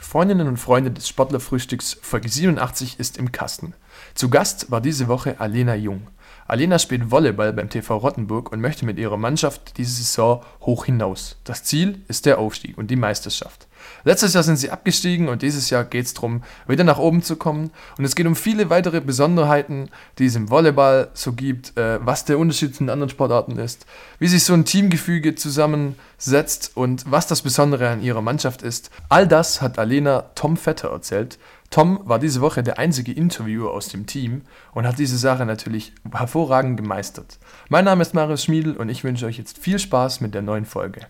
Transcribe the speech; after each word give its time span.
Freundinnen 0.00 0.48
und 0.48 0.56
Freunde 0.56 0.90
des 0.90 1.08
Sportlerfrühstücks 1.08 1.98
Folge 2.00 2.28
87 2.28 2.98
ist 2.98 3.18
im 3.18 3.32
Kasten. 3.32 3.74
Zu 4.14 4.30
Gast 4.30 4.70
war 4.70 4.80
diese 4.80 5.08
Woche 5.08 5.38
Alena 5.38 5.74
Jung. 5.74 6.08
Alena 6.50 6.80
spielt 6.80 7.12
Volleyball 7.12 7.52
beim 7.52 7.70
TV 7.70 7.96
Rottenburg 7.96 8.50
und 8.50 8.60
möchte 8.60 8.84
mit 8.84 8.98
ihrer 8.98 9.16
Mannschaft 9.16 9.78
diese 9.78 9.92
Saison 9.92 10.42
hoch 10.62 10.84
hinaus. 10.84 11.36
Das 11.44 11.62
Ziel 11.62 12.00
ist 12.08 12.26
der 12.26 12.40
Aufstieg 12.40 12.76
und 12.76 12.90
die 12.90 12.96
Meisterschaft. 12.96 13.68
Letztes 14.02 14.34
Jahr 14.34 14.42
sind 14.42 14.56
sie 14.56 14.70
abgestiegen 14.70 15.28
und 15.28 15.42
dieses 15.42 15.70
Jahr 15.70 15.84
geht 15.84 16.06
es 16.06 16.14
darum, 16.14 16.42
wieder 16.66 16.82
nach 16.82 16.98
oben 16.98 17.22
zu 17.22 17.36
kommen. 17.36 17.70
Und 17.98 18.04
es 18.04 18.16
geht 18.16 18.26
um 18.26 18.34
viele 18.34 18.68
weitere 18.68 19.00
Besonderheiten, 19.00 19.90
die 20.18 20.26
es 20.26 20.34
im 20.34 20.50
Volleyball 20.50 21.08
so 21.14 21.32
gibt, 21.32 21.76
äh, 21.76 22.04
was 22.04 22.24
der 22.24 22.38
Unterschied 22.38 22.74
zu 22.74 22.84
den 22.84 22.90
anderen 22.90 23.10
Sportarten 23.10 23.56
ist, 23.56 23.86
wie 24.18 24.26
sich 24.26 24.42
so 24.42 24.52
ein 24.52 24.64
Teamgefüge 24.64 25.36
zusammensetzt 25.36 26.72
und 26.74 27.04
was 27.10 27.28
das 27.28 27.42
Besondere 27.42 27.88
an 27.88 28.02
ihrer 28.02 28.22
Mannschaft 28.22 28.62
ist. 28.62 28.90
All 29.08 29.26
das 29.26 29.62
hat 29.62 29.78
Alena 29.78 30.30
Tom 30.34 30.56
Vetter 30.56 30.90
erzählt. 30.90 31.38
Tom 31.70 32.00
war 32.02 32.18
diese 32.18 32.40
Woche 32.40 32.64
der 32.64 32.80
einzige 32.80 33.12
Interviewer 33.12 33.70
aus 33.70 33.86
dem 33.86 34.04
Team 34.04 34.42
und 34.72 34.88
hat 34.88 34.98
diese 34.98 35.16
Sache 35.16 35.46
natürlich 35.46 35.92
hervorragend 36.10 36.76
gemeistert. 36.76 37.38
Mein 37.68 37.84
Name 37.84 38.02
ist 38.02 38.12
Marius 38.12 38.42
Schmiedl 38.42 38.76
und 38.76 38.88
ich 38.88 39.04
wünsche 39.04 39.24
euch 39.24 39.38
jetzt 39.38 39.56
viel 39.56 39.78
Spaß 39.78 40.20
mit 40.20 40.34
der 40.34 40.42
neuen 40.42 40.64
Folge. 40.64 41.06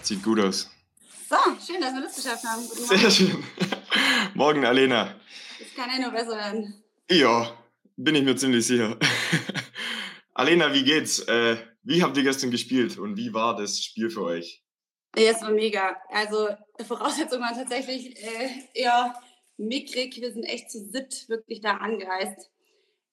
Sieht 0.00 0.22
gut 0.22 0.40
aus. 0.40 0.70
So, 1.28 1.36
schön, 1.66 1.82
dass 1.82 1.92
wir 1.92 2.00
das 2.00 2.16
geschafft 2.16 2.44
haben. 2.44 2.62
Guten 2.66 2.98
Sehr 2.98 3.10
schön. 3.10 3.44
Morgen, 4.32 4.64
Alena. 4.64 5.14
Das 5.58 5.74
kann 5.76 5.90
ja 5.94 6.00
nur 6.02 6.12
besser 6.12 6.34
werden. 6.34 6.82
Ja, 7.10 7.50
bin 7.98 8.14
ich 8.14 8.22
mir 8.22 8.36
ziemlich 8.36 8.66
sicher. 8.66 8.96
Alena, 10.34 10.72
wie 10.72 10.84
geht's? 10.84 11.18
Äh, 11.20 11.56
wie 11.82 12.02
habt 12.02 12.16
ihr 12.16 12.22
gestern 12.22 12.50
gespielt 12.50 12.96
und 12.96 13.16
wie 13.16 13.34
war 13.34 13.56
das 13.56 13.82
Spiel 13.82 14.08
für 14.08 14.22
euch? 14.22 14.62
Ja, 15.16 15.32
es 15.32 15.42
war 15.42 15.50
mega. 15.50 15.96
Also, 16.10 16.48
Voraussetzungen 16.86 17.42
waren 17.42 17.56
tatsächlich 17.56 18.16
äh, 18.22 18.50
eher 18.74 19.14
mickrig. 19.56 20.20
Wir 20.20 20.32
sind 20.32 20.44
echt 20.44 20.70
zu 20.70 20.78
siebt 20.78 21.28
wirklich 21.28 21.60
da 21.60 21.78
angereist. 21.78 22.50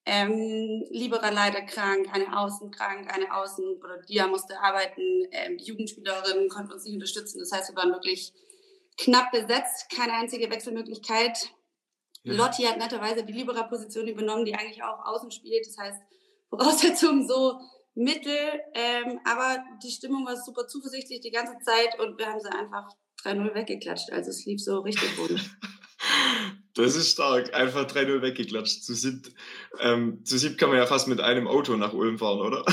Ähm, 0.06 0.86
Liberer 0.92 1.32
leider 1.32 1.64
krank, 1.64 2.08
eine 2.14 2.38
Außen 2.38 2.70
krank, 2.70 3.12
eine 3.12 3.36
Außen 3.36 3.66
oder 3.82 4.04
Dia 4.04 4.28
musste 4.28 4.60
arbeiten. 4.60 5.02
Ähm, 5.32 5.58
die 5.58 5.66
Jugendspielerin 5.66 6.48
konnte 6.50 6.76
uns 6.76 6.84
nicht 6.84 6.94
unterstützen. 6.94 7.40
Das 7.40 7.52
heißt, 7.52 7.72
wir 7.72 7.76
waren 7.76 7.92
wirklich 7.92 8.34
knapp 8.98 9.32
besetzt, 9.32 9.90
keine 9.90 10.14
einzige 10.14 10.52
Wechselmöglichkeit. 10.52 11.50
Lotti 12.26 12.64
hat 12.64 12.78
netterweise 12.78 13.24
die 13.24 13.34
Libera-Position 13.34 14.08
übernommen, 14.08 14.46
die 14.46 14.56
eigentlich 14.56 14.84
auch 14.84 15.06
außen 15.06 15.32
spielt. 15.32 15.66
Das 15.68 15.78
heißt, 15.78 16.02
Voraussetzungen 16.50 17.28
so 17.28 17.60
mittel, 17.94 18.38
ähm, 18.74 19.20
aber 19.26 19.64
die 19.84 19.92
Stimmung 19.92 20.26
war 20.26 20.36
super 20.36 20.68
zuversichtlich 20.68 21.22
die 21.22 21.32
ganze 21.32 21.58
Zeit 21.64 22.00
und 22.00 22.18
wir 22.18 22.28
haben 22.28 22.40
sie 22.40 22.52
einfach 22.52 22.90
3-0 23.24 23.56
weggeklatscht. 23.56 24.12
Also 24.12 24.30
es 24.30 24.46
lief 24.46 24.62
so 24.62 24.80
richtig 24.80 25.16
gut. 25.16 25.40
Das 26.76 26.96
ist 26.98 27.12
stark. 27.12 27.54
Einfach 27.54 27.86
3-0 27.86 28.22
weggeklatscht. 28.22 28.84
Zu 28.84 28.94
siebt, 28.94 29.32
ähm, 29.80 30.24
zu 30.26 30.38
siebt 30.38 30.58
kann 30.60 30.70
man 30.70 30.78
ja 30.78 30.86
fast 30.86 31.08
mit 31.08 31.22
einem 31.22 31.48
Auto 31.48 31.78
nach 31.78 31.94
Ulm 31.94 32.20
fahren, 32.20 32.42
oder? 32.42 32.66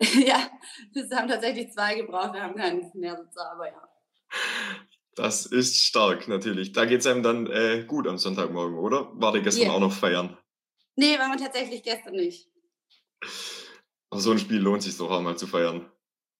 ja, 0.24 0.48
wir 0.92 1.16
haben 1.16 1.28
tatsächlich 1.28 1.72
zwei 1.72 1.96
gebraucht, 1.96 2.32
wir 2.32 2.42
haben 2.42 2.54
keinen 2.54 2.90
Mehrsitzer, 2.94 3.50
aber 3.50 3.66
ja. 3.66 3.88
Das 5.16 5.46
ist 5.46 5.84
stark, 5.84 6.28
natürlich. 6.28 6.72
Da 6.72 6.86
geht's 6.86 7.06
einem 7.06 7.22
dann 7.22 7.46
äh, 7.46 7.84
gut 7.86 8.06
am 8.08 8.18
Sonntagmorgen, 8.18 8.78
oder? 8.78 9.10
War 9.14 9.32
der 9.32 9.42
gestern 9.42 9.66
Ja. 9.66 9.72
auch 9.72 9.80
noch 9.80 9.92
feiern? 9.92 10.36
Nee, 10.96 11.18
waren 11.18 11.30
wir 11.32 11.44
tatsächlich 11.44 11.82
gestern 11.82 12.14
nicht. 12.14 12.48
Aber 14.10 14.20
so 14.20 14.30
ein 14.32 14.38
Spiel 14.38 14.58
lohnt 14.60 14.82
sich 14.82 14.96
doch 14.96 15.10
auch 15.10 15.20
mal 15.20 15.36
zu 15.36 15.46
feiern. 15.46 15.90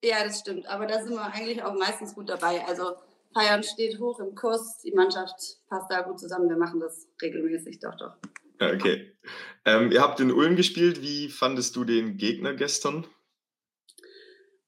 Ja, 0.02 0.22
das 0.24 0.40
stimmt. 0.40 0.66
Aber 0.66 0.86
da 0.86 1.02
sind 1.02 1.12
wir 1.14 1.22
eigentlich 1.32 1.62
auch 1.62 1.74
meistens 1.74 2.14
gut 2.14 2.28
dabei. 2.28 2.64
Also 2.66 2.94
Feiern 3.32 3.62
steht 3.62 3.98
hoch 3.98 4.20
im 4.20 4.34
Kurs, 4.34 4.80
die 4.84 4.92
Mannschaft 4.92 5.58
passt 5.68 5.90
da 5.90 6.02
gut 6.02 6.20
zusammen. 6.20 6.48
Wir 6.48 6.56
machen 6.56 6.78
das 6.78 7.08
regelmäßig, 7.20 7.80
doch, 7.80 7.96
doch. 7.96 8.16
Okay. 8.60 9.16
Ähm, 9.64 9.90
ihr 9.90 10.00
habt 10.02 10.20
in 10.20 10.30
Ulm 10.30 10.54
gespielt. 10.56 11.02
Wie 11.02 11.28
fandest 11.28 11.74
du 11.74 11.84
den 11.84 12.16
Gegner 12.16 12.54
gestern? 12.54 13.06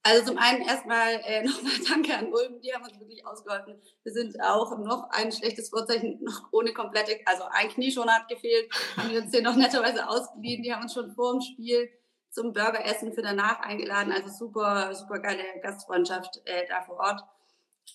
Also 0.07 0.27
zum 0.27 0.37
einen 0.37 0.61
erstmal 0.61 1.19
äh, 1.25 1.43
nochmal 1.45 1.73
Danke 1.85 2.15
an 2.15 2.31
Ulm, 2.31 2.61
die 2.61 2.73
haben 2.73 2.85
uns 2.85 2.97
wirklich 2.97 3.25
ausgeholfen. 3.27 3.75
Wir 4.03 4.13
sind 4.13 4.41
auch 4.41 4.77
noch 4.77 5.09
ein 5.09 5.33
schlechtes 5.33 5.67
Vorzeichen, 5.67 6.23
noch 6.23 6.47
ohne 6.53 6.71
komplette, 6.71 7.19
also 7.25 7.43
ein 7.51 7.67
Knieschoner 7.67 8.13
hat 8.13 8.29
gefehlt, 8.29 8.71
haben 8.95 9.09
die 9.09 9.17
uns 9.17 9.31
den 9.31 9.43
noch 9.43 9.57
netterweise 9.57 10.07
ausgeliehen. 10.07 10.63
Die 10.63 10.73
haben 10.73 10.83
uns 10.83 10.93
schon 10.93 11.11
vor 11.11 11.33
dem 11.33 11.41
Spiel 11.41 11.89
zum 12.29 12.53
Burgeressen 12.53 13.11
für 13.13 13.21
danach 13.21 13.59
eingeladen. 13.59 14.13
Also 14.13 14.29
super, 14.29 14.95
super 14.95 15.19
geile 15.19 15.43
Gastfreundschaft 15.61 16.41
äh, 16.45 16.65
da 16.69 16.83
vor 16.83 16.99
Ort. 16.99 17.21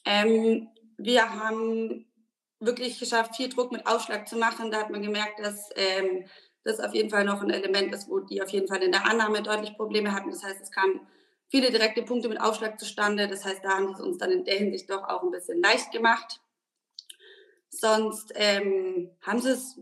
Ähm, 0.05 0.69
wir 0.99 1.34
haben 1.34 2.12
wirklich 2.61 3.00
geschafft, 3.00 3.37
viel 3.37 3.49
Druck 3.49 3.73
mit 3.73 3.87
Aufschlag 3.87 4.29
zu 4.29 4.37
machen. 4.37 4.71
Da 4.71 4.81
hat 4.81 4.91
man 4.91 5.00
gemerkt, 5.00 5.39
dass 5.39 5.71
ähm, 5.77 6.27
das 6.62 6.79
auf 6.79 6.93
jeden 6.93 7.09
Fall 7.09 7.25
noch 7.25 7.41
ein 7.41 7.50
Element 7.50 7.94
ist, 7.94 8.11
wo 8.11 8.21
die 8.21 8.43
auf 8.43 8.50
jeden 8.50 8.69
Fall 8.69 8.83
in 8.83 8.93
der 8.93 9.06
Annahme 9.06 9.43
deutlich 9.43 9.75
Probleme 9.79 10.12
hatten. 10.12 10.31
Das 10.31 10.44
heißt, 10.44 10.61
es 10.61 10.71
kamen 10.71 11.00
viele 11.52 11.70
direkte 11.70 12.02
Punkte 12.02 12.30
mit 12.30 12.40
Aufschlag 12.40 12.80
zustande. 12.80 13.28
Das 13.28 13.44
heißt, 13.44 13.62
da 13.62 13.76
haben 13.76 13.88
sie 13.88 13.92
es 13.92 14.00
uns 14.00 14.16
dann 14.16 14.32
in 14.32 14.44
der 14.44 14.56
Hinsicht 14.56 14.90
doch 14.90 15.04
auch 15.04 15.22
ein 15.22 15.30
bisschen 15.30 15.60
leicht 15.60 15.92
gemacht. 15.92 16.40
Sonst 17.68 18.32
ähm, 18.34 19.10
haben 19.20 19.38
sie 19.38 19.50
es 19.50 19.78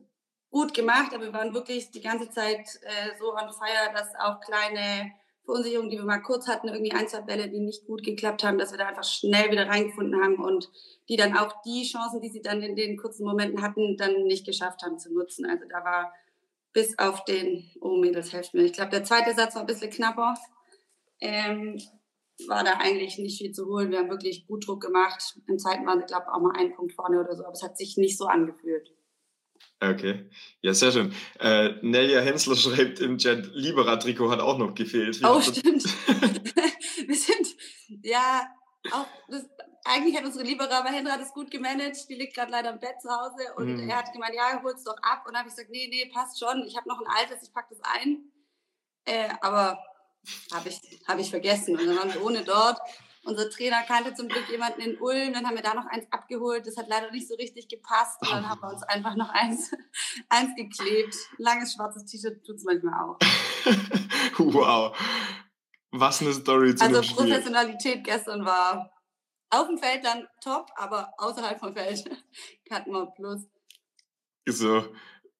gut 0.51 0.75
gemacht, 0.75 1.15
aber 1.15 1.27
wir 1.27 1.33
waren 1.33 1.55
wirklich 1.55 1.93
die 1.93 2.01
ganze 2.01 2.29
Zeit 2.29 2.67
äh, 2.83 3.17
so 3.21 3.33
on 3.33 3.53
fire, 3.53 3.93
dass 3.95 4.09
auch 4.19 4.41
kleine 4.41 5.13
Verunsicherungen, 5.45 5.91
die 5.91 5.97
wir 5.97 6.05
mal 6.05 6.19
kurz 6.19 6.49
hatten, 6.49 6.69
irgendwie 6.69 6.93
ein, 6.93 7.07
zwei 7.07 7.21
Bälle, 7.21 7.49
die 7.49 7.61
nicht 7.61 7.87
gut 7.87 8.03
geklappt 8.03 8.43
haben, 8.43 8.59
dass 8.59 8.73
wir 8.73 8.79
da 8.79 8.89
einfach 8.89 9.05
schnell 9.05 9.53
wieder 9.53 9.69
reingefunden 9.69 10.21
haben 10.21 10.43
und 10.43 10.69
die 11.09 11.17
dann 11.17 11.37
auch 11.37 11.63
die 11.63 11.85
Chancen, 11.85 12.21
die 12.21 12.31
sie 12.31 12.43
dann 12.43 12.63
in 12.63 12.75
den 12.75 12.97
kurzen 12.97 13.25
Momenten 13.25 13.63
hatten, 13.63 13.97
dann 13.97 14.25
nicht 14.25 14.45
geschafft 14.45 14.83
haben 14.83 14.99
zu 14.99 15.13
nutzen. 15.13 15.47
Also 15.47 15.67
da 15.69 15.85
war 15.85 16.13
bis 16.73 16.99
auf 16.99 17.25
den, 17.25 17.71
oh 17.81 17.97
Mädels, 17.97 18.33
helft 18.33 18.55
mir. 18.55 18.63
Ich 18.63 18.73
glaube, 18.73 18.91
der 18.91 19.05
zweite 19.05 19.35
Satz 19.35 19.55
war 19.55 19.63
ein 19.63 19.67
bisschen 19.69 19.91
knapper. 19.91 20.35
Ähm, 21.21 21.81
war 22.49 22.65
da 22.65 22.73
eigentlich 22.79 23.19
nicht 23.19 23.39
viel 23.39 23.53
zu 23.53 23.67
holen. 23.67 23.91
Wir 23.91 23.99
haben 23.99 24.09
wirklich 24.11 24.47
gut 24.47 24.67
Druck 24.67 24.81
gemacht. 24.83 25.37
In 25.47 25.59
Zeiten 25.59 25.87
waren 25.87 26.01
sie, 26.01 26.07
glaube 26.07 26.25
ich, 26.27 26.33
auch 26.33 26.41
mal 26.41 26.57
einen 26.57 26.75
Punkt 26.75 26.95
vorne 26.95 27.21
oder 27.21 27.37
so, 27.37 27.45
aber 27.45 27.53
es 27.53 27.63
hat 27.63 27.77
sich 27.77 27.97
nicht 27.97 28.17
so 28.17 28.27
angefühlt. 28.27 28.91
Okay. 29.81 30.31
Ja, 30.63 30.73
sehr 30.75 30.93
schön. 30.93 31.15
Äh, 31.39 31.75
Nelia 31.83 32.21
Hensler 32.21 32.57
schreibt 32.57 33.01
im 33.01 33.19
Chat, 33.19 33.51
Libera-Trikot 33.55 34.31
hat 34.31 34.41
auch 34.41 34.59
noch 34.59 34.75
gefehlt. 34.75 35.21
Wie 35.21 35.25
Oh, 35.27 35.41
stimmt. 35.41 35.85
wir 37.07 37.15
sind, 37.15 37.57
ja, 38.03 38.47
auch, 38.93 39.07
das, 39.29 39.47
eigentlich 39.85 40.17
hat 40.17 40.25
unsere 40.25 40.45
Libera 40.45 40.83
bei 40.83 40.91
Hendra 40.91 41.17
das 41.19 41.33
gut 41.33 41.51
gemanagt. 41.51 42.09
Die 42.09 42.15
liegt 42.15 42.35
gerade 42.35 42.53
leider 42.53 42.71
im 42.73 42.81
Bett 42.81 43.01
zu 43.01 43.09
Hause 43.11 43.55
und 43.57 43.77
Mhm. 43.83 43.89
er 43.89 43.99
hat 43.99 44.13
gemeint, 44.13 44.35
ja, 44.35 44.61
hol's 44.63 44.85
doch 44.85 44.97
ab. 45.03 45.25
Und 45.27 45.33
dann 45.33 45.41
habe 45.41 45.49
ich 45.49 45.55
gesagt, 45.55 45.71
nee, 45.71 45.89
nee, 45.91 46.11
passt 46.13 46.39
schon. 46.39 46.65
Ich 46.67 46.77
habe 46.77 46.89
noch 46.89 47.01
ein 47.01 47.07
altes, 47.19 47.43
ich 47.47 47.53
pack 47.53 47.69
das 47.69 47.81
ein. 47.83 48.31
Äh, 49.07 49.29
aber 49.41 49.79
habe 50.53 50.69
ich, 50.69 50.81
hab 51.07 51.19
ich 51.19 51.31
vergessen. 51.31 51.77
Und 51.77 51.87
dann 51.87 51.97
waren 51.97 52.13
wir 52.13 52.25
ohne 52.25 52.45
dort. 52.45 52.79
Unser 53.23 53.51
Trainer 53.51 53.83
kannte 53.83 54.15
zum 54.15 54.29
Glück 54.29 54.49
jemanden 54.51 54.81
in 54.81 54.99
Ulm, 54.99 55.35
dann 55.35 55.47
haben 55.47 55.55
wir 55.55 55.63
da 55.63 55.75
noch 55.75 55.85
eins 55.87 56.07
abgeholt. 56.11 56.67
Das 56.67 56.79
hat 56.79 56.89
leider 56.89 57.11
nicht 57.11 57.29
so 57.29 57.35
richtig 57.35 57.69
gepasst. 57.69 58.21
Und 58.23 58.31
dann 58.31 58.49
haben 58.49 58.63
wir 58.63 58.71
uns 58.71 58.83
einfach 58.85 59.15
noch 59.15 59.29
eins, 59.29 59.71
eins 60.31 60.55
geklebt. 60.57 61.15
Langes 61.37 61.75
schwarzes 61.75 62.07
T-Shirt 62.07 62.45
tut 62.45 62.57
es 62.57 62.65
manchmal 62.65 62.95
auch. 62.95 63.19
wow. 64.39 64.97
Was 65.91 66.23
eine 66.23 66.33
Story 66.33 66.75
zu 66.75 66.85
Also. 66.85 67.15
Professionalität 67.15 68.05
gestern 68.05 68.45
war 68.45 68.91
auf 69.51 69.67
dem 69.67 69.79
Feld 69.79 70.05
dann 70.05 70.27
top, 70.41 70.71
aber 70.77 71.13
außerhalb 71.19 71.59
vom 71.59 71.75
Feld 71.75 72.05
hatten 72.71 72.93
wir 72.93 73.07
plus. 73.07 73.43
So, 74.47 74.95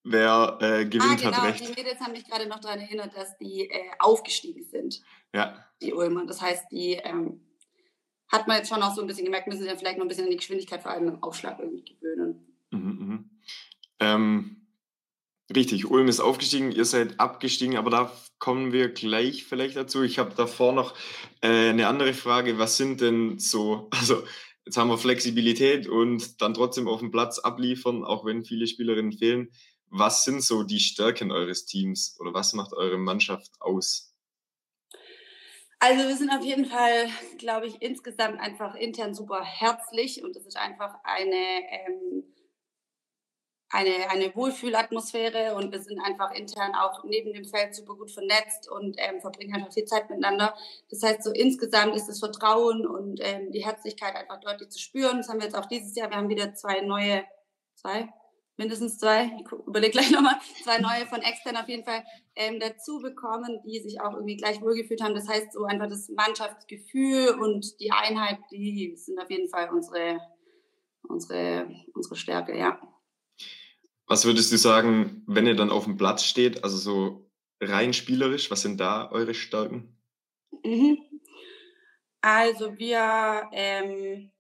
wer 0.05 0.59
äh, 0.61 0.65
Ah, 0.65 0.83
gewinnt, 0.85 1.21
genau. 1.21 1.33
hat 1.37 1.59
Die 1.59 1.65
recht. 1.65 1.77
Mädels 1.77 2.01
haben 2.01 2.13
mich 2.13 2.25
gerade 2.25 2.49
noch 2.49 2.61
daran 2.61 2.81
erinnert, 2.81 3.17
dass 3.17 3.37
die 3.39 3.69
äh, 3.71 3.91
aufgestiegen 3.99 4.65
sind, 4.65 5.03
Ja. 5.35 5.65
die 5.83 5.93
Ulmer. 5.93 6.27
Das 6.27 6.41
heißt, 6.41 6.67
die 6.71 6.93
ähm, 6.95 7.41
hat 8.29 8.47
man 8.49 8.59
jetzt 8.59 8.69
schon 8.69 8.83
auch 8.83 8.95
so 8.95 9.01
ein 9.01 9.07
bisschen 9.07 9.25
gemerkt, 9.25 9.47
müssen 9.49 9.61
sich 9.63 9.71
ja 9.71 9.77
vielleicht 9.77 9.99
noch 9.99 10.05
ein 10.05 10.09
bisschen 10.09 10.25
an 10.25 10.31
die 10.31 10.37
Geschwindigkeit 10.37 10.83
vor 10.83 10.91
allem 10.93 11.09
im 11.09 11.23
Aufschlag 11.23 11.59
irgendwie 11.59 11.85
gewöhnen. 11.85 12.47
Mhm, 12.71 12.81
mhm. 12.81 13.31
Ähm, 13.99 14.57
richtig, 15.55 15.91
Ulm 15.91 16.09
ist 16.09 16.21
aufgestiegen, 16.21 16.71
ihr 16.73 16.85
seid 16.85 17.19
abgestiegen, 17.21 17.77
aber 17.77 17.91
da 17.91 18.13
kommen 18.39 18.73
wir 18.73 18.89
gleich 18.89 19.45
vielleicht 19.45 19.77
dazu. 19.77 20.03
Ich 20.03 20.19
habe 20.19 20.35
davor 20.35 20.73
noch 20.73 20.95
äh, 21.43 21.71
eine 21.71 21.89
andere 21.89 22.15
Frage. 22.15 22.59
Was 22.59 22.77
sind 22.77 23.01
denn 23.01 23.39
so, 23.39 23.89
also 24.01 24.23
jetzt 24.65 24.77
haben 24.77 24.89
wir 24.89 24.97
Flexibilität 24.99 25.89
und 25.89 26.41
dann 26.41 26.55
trotzdem 26.55 26.87
auf 26.89 27.01
dem 27.01 27.11
Platz 27.11 27.39
abliefern, 27.41 28.05
auch 28.05 28.25
wenn 28.25 28.45
viele 28.45 28.67
Spielerinnen 28.67 29.13
fehlen. 29.13 29.51
Was 29.91 30.25
sind 30.25 30.43
so 30.43 30.63
die 30.63 30.79
Stärken 30.79 31.33
eures 31.33 31.67
Teams 31.67 32.17
oder 32.21 32.33
was 32.33 32.53
macht 32.53 32.73
eure 32.73 32.97
Mannschaft 32.97 33.51
aus? 33.61 34.15
Also 35.81 36.07
wir 36.07 36.17
sind 36.17 36.31
auf 36.31 36.45
jeden 36.45 36.67
Fall, 36.67 37.09
glaube 37.39 37.67
ich, 37.67 37.81
insgesamt 37.81 38.39
einfach 38.39 38.75
intern 38.75 39.15
super 39.15 39.43
herzlich 39.43 40.23
und 40.23 40.37
es 40.37 40.47
ist 40.47 40.59
einfach 40.59 40.95
eine, 41.03 41.35
ähm, 41.35 42.25
eine, 43.71 44.11
eine 44.11 44.37
Wohlfühlatmosphäre 44.37 45.55
und 45.55 45.73
wir 45.73 45.81
sind 45.81 45.99
einfach 45.99 46.33
intern 46.33 46.75
auch 46.75 47.03
neben 47.05 47.33
dem 47.33 47.47
Feld 47.47 47.75
super 47.75 47.95
gut 47.95 48.11
vernetzt 48.11 48.71
und 48.71 48.97
ähm, 48.99 49.21
verbringen 49.23 49.55
einfach 49.55 49.73
viel 49.73 49.87
Zeit 49.87 50.11
miteinander. 50.11 50.55
Das 50.91 51.03
heißt, 51.03 51.25
so 51.25 51.33
insgesamt 51.33 51.97
ist 51.97 52.09
das 52.09 52.19
Vertrauen 52.19 52.87
und 52.87 53.19
ähm, 53.23 53.51
die 53.51 53.65
Herzlichkeit 53.65 54.15
einfach 54.15 54.39
deutlich 54.39 54.69
zu 54.69 54.79
spüren. 54.79 55.17
Das 55.17 55.31
haben 55.31 55.39
wir 55.39 55.47
jetzt 55.47 55.57
auch 55.57 55.67
dieses 55.67 55.97
Jahr. 55.97 56.11
Wir 56.11 56.19
haben 56.19 56.29
wieder 56.29 56.55
zwei 56.55 56.83
neue, 56.83 57.25
zwei, 57.75 58.13
mindestens 58.61 58.99
zwei, 58.99 59.33
ich 59.41 59.51
überlege 59.67 59.93
gleich 59.93 60.11
nochmal, 60.11 60.39
zwei 60.63 60.79
neue 60.79 61.07
von 61.07 61.23
extern 61.23 61.57
auf 61.57 61.67
jeden 61.67 61.83
Fall 61.83 62.05
ähm, 62.37 62.61
dazu 62.61 63.01
bekommen, 63.01 63.59
die 63.65 63.81
sich 63.81 64.01
auch 64.03 64.13
irgendwie 64.13 64.37
gleich 64.37 64.61
wohlgefühlt 64.61 65.03
haben. 65.03 65.15
Das 65.15 65.29
heißt, 65.29 65.55
so 65.55 65.65
einfach 65.65 65.89
das 65.89 66.11
Mannschaftsgefühl 66.11 67.31
und 67.41 67.81
die 67.81 67.91
Einheit, 67.91 68.39
die 68.53 68.95
sind 68.97 69.19
auf 69.19 69.31
jeden 69.31 69.49
Fall 69.49 69.71
unsere, 69.71 70.21
unsere, 71.09 71.75
unsere 71.95 72.17
Stärke, 72.17 72.57
ja. 72.57 72.79
Was 74.07 74.27
würdest 74.27 74.53
du 74.53 74.59
sagen, 74.59 75.25
wenn 75.27 75.47
ihr 75.47 75.57
dann 75.57 75.71
auf 75.71 75.85
dem 75.85 75.97
Platz 75.97 76.25
steht, 76.25 76.63
also 76.63 76.77
so 76.77 77.31
rein 77.63 77.95
spielerisch, 77.95 78.51
was 78.51 78.61
sind 78.61 78.79
da 78.79 79.11
eure 79.11 79.33
Stärken? 79.33 79.97
Mhm. 80.63 80.99
Also 82.21 82.77
wir 82.77 83.49
ähm, 83.53 84.31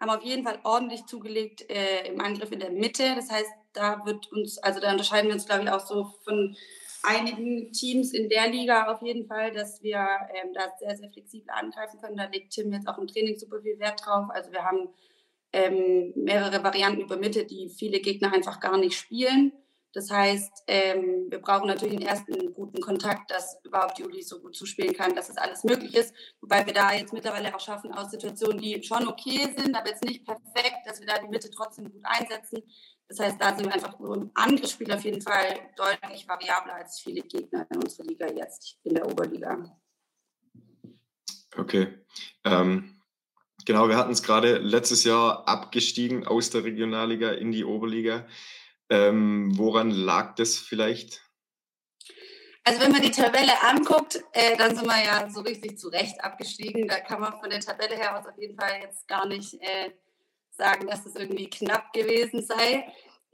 haben 0.00 0.10
auf 0.10 0.22
jeden 0.22 0.44
Fall 0.44 0.58
ordentlich 0.64 1.06
zugelegt 1.06 1.68
äh, 1.70 2.06
im 2.08 2.20
Angriff 2.20 2.52
in 2.52 2.60
der 2.60 2.70
Mitte. 2.70 3.14
Das 3.16 3.30
heißt, 3.30 3.50
da 3.72 4.04
wird 4.04 4.30
uns, 4.32 4.58
also 4.58 4.80
da 4.80 4.92
unterscheiden 4.92 5.28
wir 5.28 5.34
uns, 5.34 5.46
glaube 5.46 5.64
ich, 5.64 5.70
auch 5.70 5.84
so 5.84 6.12
von 6.24 6.56
einigen 7.02 7.72
Teams 7.72 8.12
in 8.12 8.28
der 8.28 8.48
Liga 8.48 8.92
auf 8.92 9.02
jeden 9.02 9.26
Fall, 9.26 9.52
dass 9.52 9.82
wir 9.82 10.06
ähm, 10.34 10.52
da 10.52 10.72
sehr, 10.78 10.96
sehr 10.96 11.10
flexibel 11.10 11.50
angreifen 11.50 12.00
können. 12.00 12.16
Da 12.16 12.26
legt 12.26 12.52
Tim 12.52 12.72
jetzt 12.72 12.88
auch 12.88 12.98
im 12.98 13.06
Training 13.06 13.38
super 13.38 13.60
viel 13.60 13.78
Wert 13.78 14.04
drauf. 14.04 14.26
Also 14.30 14.52
wir 14.52 14.64
haben 14.64 14.88
ähm, 15.52 16.12
mehrere 16.16 16.62
Varianten 16.62 17.00
über 17.00 17.16
Mitte, 17.16 17.44
die 17.44 17.68
viele 17.68 18.00
Gegner 18.00 18.32
einfach 18.32 18.60
gar 18.60 18.76
nicht 18.76 18.96
spielen. 18.96 19.52
Das 19.92 20.10
heißt, 20.10 20.64
ähm, 20.66 21.26
wir 21.30 21.38
brauchen 21.40 21.66
natürlich 21.66 21.96
einen 21.96 22.06
ersten 22.06 22.52
guten 22.52 22.80
Kontakt, 22.80 23.30
dass 23.30 23.58
überhaupt 23.64 23.98
Juli 23.98 24.22
so 24.22 24.40
gut 24.40 24.54
zuspielen 24.54 24.94
kann, 24.94 25.14
dass 25.14 25.30
es 25.30 25.38
alles 25.38 25.64
möglich 25.64 25.94
ist. 25.94 26.14
Wobei 26.40 26.66
wir 26.66 26.74
da 26.74 26.92
jetzt 26.92 27.12
mittlerweile 27.12 27.54
auch 27.54 27.60
schaffen, 27.60 27.92
aus 27.92 28.10
Situationen, 28.10 28.58
die 28.58 28.82
schon 28.82 29.08
okay 29.08 29.48
sind, 29.56 29.74
aber 29.74 29.88
jetzt 29.88 30.04
nicht 30.04 30.26
perfekt, 30.26 30.86
dass 30.86 31.00
wir 31.00 31.06
da 31.06 31.18
die 31.18 31.28
Mitte 31.28 31.50
trotzdem 31.50 31.90
gut 31.90 32.04
einsetzen. 32.04 32.62
Das 33.08 33.18
heißt, 33.20 33.40
da 33.40 33.56
sind 33.56 33.64
wir 33.64 33.74
einfach 33.74 33.98
nur 33.98 34.16
im 34.16 34.30
Angriffsspiel 34.34 34.92
auf 34.92 35.04
jeden 35.04 35.22
Fall 35.22 35.58
deutlich 35.76 36.28
variabler 36.28 36.74
als 36.74 37.00
viele 37.00 37.22
Gegner 37.22 37.66
in 37.70 37.82
unserer 37.82 38.06
Liga 38.06 38.26
jetzt 38.30 38.78
in 38.84 38.94
der 38.94 39.06
Oberliga. 39.06 39.78
Okay. 41.56 42.04
Ähm 42.44 42.94
Genau, 43.68 43.86
wir 43.88 43.98
hatten 43.98 44.12
es 44.12 44.22
gerade 44.22 44.56
letztes 44.56 45.04
Jahr 45.04 45.46
abgestiegen 45.46 46.26
aus 46.26 46.48
der 46.48 46.64
Regionalliga 46.64 47.32
in 47.32 47.52
die 47.52 47.64
Oberliga. 47.64 48.26
Ähm, 48.90 49.56
woran 49.56 49.90
lag 49.90 50.34
das 50.36 50.58
vielleicht? 50.58 51.22
Also 52.64 52.80
wenn 52.80 52.92
man 52.92 53.02
die 53.02 53.10
Tabelle 53.10 53.62
anguckt, 53.62 54.22
äh, 54.32 54.56
dann 54.56 54.76
sind 54.76 54.86
wir 54.86 55.04
ja 55.04 55.30
so 55.30 55.40
richtig 55.40 55.78
zu 55.78 55.88
Recht 55.88 56.22
abgestiegen. 56.22 56.86
Da 56.86 57.00
kann 57.00 57.20
man 57.20 57.38
von 57.38 57.50
der 57.50 57.60
Tabelle 57.60 57.96
her 57.96 58.18
aus 58.18 58.26
auf 58.26 58.38
jeden 58.38 58.58
Fall 58.58 58.80
jetzt 58.82 59.08
gar 59.08 59.26
nicht 59.26 59.54
äh, 59.54 59.90
sagen, 60.50 60.86
dass 60.86 61.06
es 61.06 61.14
irgendwie 61.14 61.48
knapp 61.48 61.92
gewesen 61.92 62.42
sei 62.42 62.84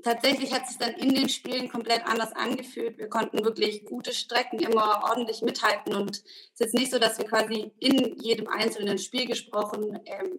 tatsächlich 0.05 0.53
hat 0.53 0.69
sich 0.69 0.79
dann 0.79 0.95
in 0.95 1.15
den 1.15 1.29
Spielen 1.29 1.69
komplett 1.69 2.07
anders 2.07 2.33
angefühlt. 2.33 2.99
Wir 2.99 3.09
konnten 3.09 3.45
wirklich 3.45 3.85
gute 3.85 4.13
Strecken 4.13 4.61
immer 4.61 5.03
ordentlich 5.05 5.43
mithalten 5.43 5.95
und 5.95 6.11
es 6.11 6.23
ist 6.25 6.61
jetzt 6.61 6.75
nicht 6.75 6.93
so, 6.93 6.99
dass 6.99 7.19
wir 7.19 7.25
quasi 7.25 7.73
in 7.81 8.19
jedem 8.21 8.47
einzelnen 8.47 8.99
Spiel 8.99 9.27
gesprochen 9.27 9.99
ähm, 10.05 10.39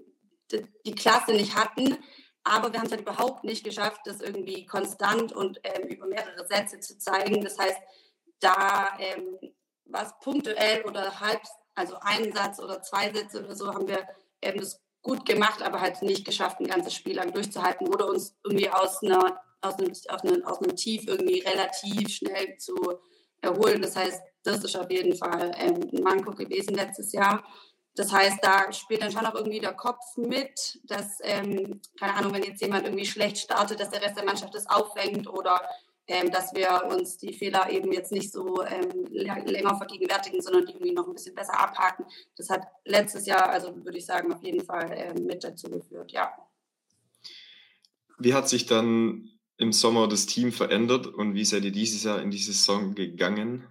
die, 0.51 0.65
die, 0.85 0.93
Klasse 0.93 1.31
nicht 1.33 1.55
hatten, 1.55 1.97
aber 2.45 2.71
wir 2.71 2.79
haben 2.79 2.85
es 2.85 2.91
halt 2.91 3.01
überhaupt 3.01 3.43
nicht 3.43 3.63
geschafft, 3.63 4.01
das 4.05 4.21
irgendwie 4.21 4.65
konstant 4.65 5.33
und 5.33 5.59
ähm, 5.63 5.87
über 5.87 6.05
mehrere 6.05 6.47
Sätze 6.47 6.79
zu 6.79 6.97
zeigen. 6.97 7.43
Das 7.43 7.57
heißt, 7.57 7.77
da 8.39 8.89
ähm, 8.99 9.37
was 9.85 10.17
punktuell 10.19 10.83
oder 10.85 11.19
halb, 11.19 11.41
also 11.73 11.97
ein 12.01 12.31
Satz 12.31 12.59
oder 12.59 12.81
zwei 12.81 13.11
Sätze 13.11 13.43
oder 13.43 13.55
so, 13.55 13.73
haben 13.73 13.87
wir 13.87 14.07
ähm, 14.41 14.59
das 14.59 14.79
gut 15.01 15.25
gemacht, 15.25 15.61
aber 15.61 15.81
halt 15.81 16.01
nicht 16.01 16.25
geschafft, 16.25 16.59
ein 16.59 16.67
ganzes 16.67 16.93
Spiel 16.93 17.15
lang 17.15 17.33
durchzuhalten 17.33 17.87
oder 17.87 18.07
uns 18.07 18.35
irgendwie 18.43 18.69
aus 18.69 19.03
einer 19.03 19.41
aus 19.61 19.79
einem, 19.79 19.91
aus 19.91 20.21
einem, 20.23 20.45
aus 20.45 20.61
einem 20.61 20.75
Tief 20.75 21.07
irgendwie 21.07 21.39
relativ 21.39 22.09
schnell 22.09 22.57
zu 22.57 22.75
erholen. 23.41 23.81
Das 23.81 23.95
heißt, 23.95 24.21
das 24.43 24.63
ist 24.63 24.75
auf 24.75 24.89
jeden 24.91 25.15
Fall 25.15 25.51
ähm, 25.57 25.89
ein 25.91 26.03
Manko 26.03 26.31
gewesen 26.31 26.75
letztes 26.75 27.11
Jahr. 27.11 27.43
Das 27.95 28.11
heißt, 28.11 28.39
da 28.41 28.71
spielt 28.73 29.01
dann 29.01 29.11
schon 29.11 29.25
auch 29.25 29.35
irgendwie 29.35 29.59
der 29.59 29.73
Kopf 29.73 30.17
mit, 30.17 30.79
dass, 30.83 31.19
ähm, 31.23 31.79
keine 31.97 32.13
Ahnung, 32.15 32.33
wenn 32.33 32.43
jetzt 32.43 32.61
jemand 32.61 32.85
irgendwie 32.85 33.05
schlecht 33.05 33.37
startet, 33.37 33.79
dass 33.79 33.89
der 33.89 34.01
Rest 34.01 34.17
der 34.17 34.25
Mannschaft 34.25 34.53
das 34.53 34.67
auffängt 34.67 35.27
oder 35.27 35.61
ähm, 36.07 36.29
dass 36.29 36.53
wir 36.53 36.83
uns 36.91 37.17
die 37.17 37.33
Fehler 37.33 37.69
eben 37.71 37.91
jetzt 37.91 38.11
nicht 38.11 38.31
so 38.31 38.63
ähm, 38.63 39.07
länger 39.09 39.75
vergegenwärtigen, 39.75 40.41
sondern 40.41 40.65
die 40.65 40.73
irgendwie 40.73 40.93
noch 40.93 41.07
ein 41.07 41.13
bisschen 41.13 41.33
besser 41.33 41.59
abhaken. 41.59 42.05
Das 42.35 42.49
hat 42.49 42.61
letztes 42.83 43.25
Jahr, 43.25 43.49
also 43.49 43.75
würde 43.83 43.97
ich 43.97 44.05
sagen, 44.05 44.31
auf 44.31 44.43
jeden 44.43 44.63
Fall 44.63 44.91
ähm, 44.93 45.25
mit 45.25 45.43
dazu 45.43 45.69
geführt, 45.69 46.11
ja. 46.11 46.31
Wie 48.19 48.33
hat 48.33 48.47
sich 48.47 48.65
dann 48.65 49.31
im 49.57 49.71
Sommer 49.71 50.07
das 50.07 50.25
Team 50.25 50.51
verändert 50.51 51.07
und 51.07 51.33
wie 51.33 51.45
seid 51.45 51.63
ihr 51.63 51.71
dieses 51.71 52.03
Jahr 52.03 52.21
in 52.21 52.29
die 52.29 52.37
Saison 52.37 52.93
gegangen? 52.93 53.67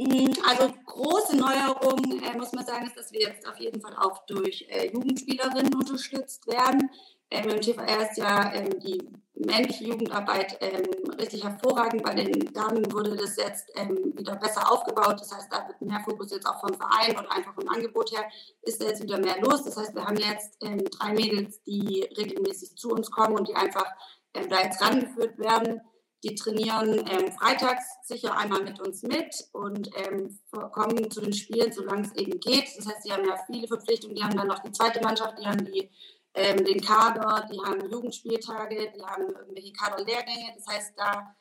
Mm, 0.00 0.32
also 0.48 0.72
große 0.86 1.36
Neuerung, 1.36 2.22
äh, 2.22 2.34
muss 2.34 2.52
man 2.52 2.64
sagen, 2.64 2.86
ist, 2.86 2.96
dass 2.96 3.12
wir 3.12 3.20
jetzt 3.20 3.46
auf 3.46 3.58
jeden 3.58 3.82
Fall 3.82 3.94
auch 3.96 4.24
durch 4.24 4.66
äh, 4.70 4.90
Jugendspielerinnen 4.90 5.74
unterstützt 5.74 6.46
werden. 6.46 6.88
Ähm, 7.30 7.50
Im 7.50 7.60
TVR 7.60 8.08
ist 8.08 8.16
ja 8.16 8.50
ähm, 8.54 8.80
die 8.80 8.98
männliche 9.34 9.84
Jugendarbeit 9.84 10.56
ähm, 10.62 10.86
richtig 11.20 11.44
hervorragend. 11.44 12.02
Bei 12.02 12.14
den 12.14 12.32
Damen 12.54 12.90
wurde 12.90 13.14
das 13.14 13.36
jetzt 13.36 13.70
ähm, 13.76 14.14
wieder 14.16 14.36
besser 14.36 14.72
aufgebaut. 14.72 15.20
Das 15.20 15.34
heißt, 15.34 15.52
da 15.52 15.68
wird 15.68 15.82
mehr 15.82 16.00
Fokus 16.02 16.30
jetzt 16.30 16.46
auch 16.46 16.60
vom 16.60 16.72
Verein 16.72 17.18
und 17.18 17.30
einfach 17.30 17.52
vom 17.54 17.68
Angebot 17.68 18.10
her 18.10 18.24
ist 18.62 18.80
da 18.80 18.86
jetzt 18.86 19.02
wieder 19.02 19.18
mehr 19.18 19.38
los. 19.42 19.64
Das 19.64 19.76
heißt, 19.76 19.94
wir 19.94 20.06
haben 20.06 20.16
jetzt 20.16 20.56
ähm, 20.62 20.82
drei 20.82 21.12
Mädels, 21.12 21.62
die 21.64 22.08
regelmäßig 22.16 22.74
zu 22.74 22.88
uns 22.88 23.10
kommen 23.10 23.36
und 23.36 23.48
die 23.48 23.54
einfach 23.54 23.86
ähm, 24.32 24.48
da 24.48 24.62
jetzt 24.62 24.80
rangeführt 24.80 25.36
werden. 25.36 25.82
Die 26.22 26.34
trainieren 26.34 27.06
ähm, 27.08 27.32
freitags 27.32 27.84
sicher 28.02 28.36
einmal 28.36 28.62
mit 28.62 28.78
uns 28.80 29.02
mit 29.02 29.34
und 29.52 29.90
ähm, 29.96 30.38
kommen 30.72 31.10
zu 31.10 31.22
den 31.22 31.32
Spielen, 31.32 31.72
solange 31.72 32.06
es 32.06 32.14
eben 32.14 32.38
geht. 32.40 32.68
Das 32.76 32.86
heißt, 32.86 33.02
sie 33.04 33.12
haben 33.12 33.26
ja 33.26 33.38
viele 33.46 33.66
Verpflichtungen. 33.66 34.16
Die 34.16 34.22
haben 34.22 34.36
dann 34.36 34.48
noch 34.48 34.58
die 34.58 34.72
zweite 34.72 35.00
Mannschaft, 35.00 35.38
die 35.38 35.46
haben 35.46 35.64
die, 35.64 35.90
ähm, 36.34 36.62
den 36.64 36.80
Kader, 36.82 37.48
die 37.50 37.58
haben 37.60 37.90
Jugendspieltage, 37.90 38.92
die 38.94 39.02
haben 39.02 39.34
irgendwelche 39.34 39.72
Kaderlehrgänge. 39.72 40.52
Das 40.56 40.66
heißt, 40.66 40.92
da 40.96 41.34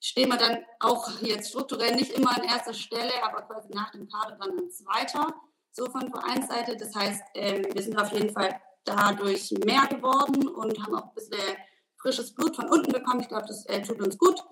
stehen 0.00 0.30
wir 0.30 0.38
dann 0.38 0.64
auch 0.80 1.10
jetzt 1.20 1.50
strukturell 1.50 1.94
nicht 1.94 2.12
immer 2.12 2.34
an 2.34 2.44
erster 2.44 2.74
Stelle, 2.74 3.12
aber 3.22 3.42
quasi 3.42 3.68
nach 3.74 3.90
dem 3.90 4.08
Kader 4.08 4.38
dann 4.40 4.58
an 4.58 4.70
zweiter, 4.70 5.34
so 5.72 5.90
von 5.90 6.10
Vereinsseite. 6.10 6.76
Das 6.76 6.94
heißt, 6.94 7.22
ähm, 7.34 7.66
wir 7.70 7.82
sind 7.82 8.00
auf 8.00 8.12
jeden 8.12 8.32
Fall 8.32 8.58
dadurch 8.84 9.50
mehr 9.64 9.86
geworden 9.88 10.48
und 10.48 10.82
haben 10.82 10.94
auch 10.94 11.08
ein 11.08 11.14
bisschen 11.14 11.56
frisches 12.02 12.34
Blut 12.34 12.56
von 12.56 12.68
unten 12.68 12.92
bekommen. 12.92 13.20
Ich 13.20 13.28
glaube, 13.28 13.46
das 13.46 13.64
äh, 13.66 13.80
tut 13.80 14.00
uns 14.02 14.18
gut. 14.18 14.42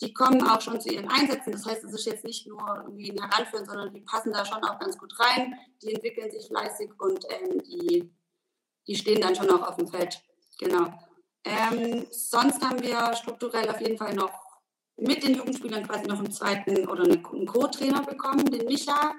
Die 0.00 0.14
kommen 0.14 0.42
auch 0.48 0.60
schon 0.62 0.80
zu 0.80 0.88
ihren 0.88 1.10
Einsätzen. 1.10 1.52
Das 1.52 1.66
heißt, 1.66 1.84
es 1.84 1.92
ist 1.92 2.06
jetzt 2.06 2.24
nicht 2.24 2.46
nur 2.46 2.62
irgendwie 2.84 3.10
ein 3.10 3.22
Heranführen, 3.22 3.66
sondern 3.66 3.92
die 3.92 4.00
passen 4.00 4.32
da 4.32 4.46
schon 4.46 4.64
auch 4.64 4.78
ganz 4.78 4.96
gut 4.96 5.12
rein. 5.20 5.54
Die 5.82 5.92
entwickeln 5.92 6.30
sich 6.30 6.46
fleißig 6.46 6.90
und 6.98 7.26
ähm, 7.28 7.62
die, 7.62 8.10
die 8.86 8.94
stehen 8.94 9.20
dann 9.20 9.34
schon 9.34 9.50
auch 9.50 9.68
auf 9.68 9.76
dem 9.76 9.88
Feld. 9.88 10.22
Genau. 10.58 10.92
Ähm, 11.44 12.06
sonst 12.10 12.64
haben 12.64 12.82
wir 12.82 13.14
strukturell 13.14 13.68
auf 13.68 13.80
jeden 13.80 13.98
Fall 13.98 14.14
noch 14.14 14.32
mit 14.96 15.22
den 15.22 15.34
Jugendspielern 15.34 15.86
quasi 15.86 16.06
noch 16.06 16.18
einen 16.18 16.32
zweiten 16.32 16.86
oder 16.88 17.04
einen 17.04 17.22
Co-Trainer 17.46 18.02
bekommen, 18.02 18.44
den 18.46 18.66
Micha, 18.66 19.14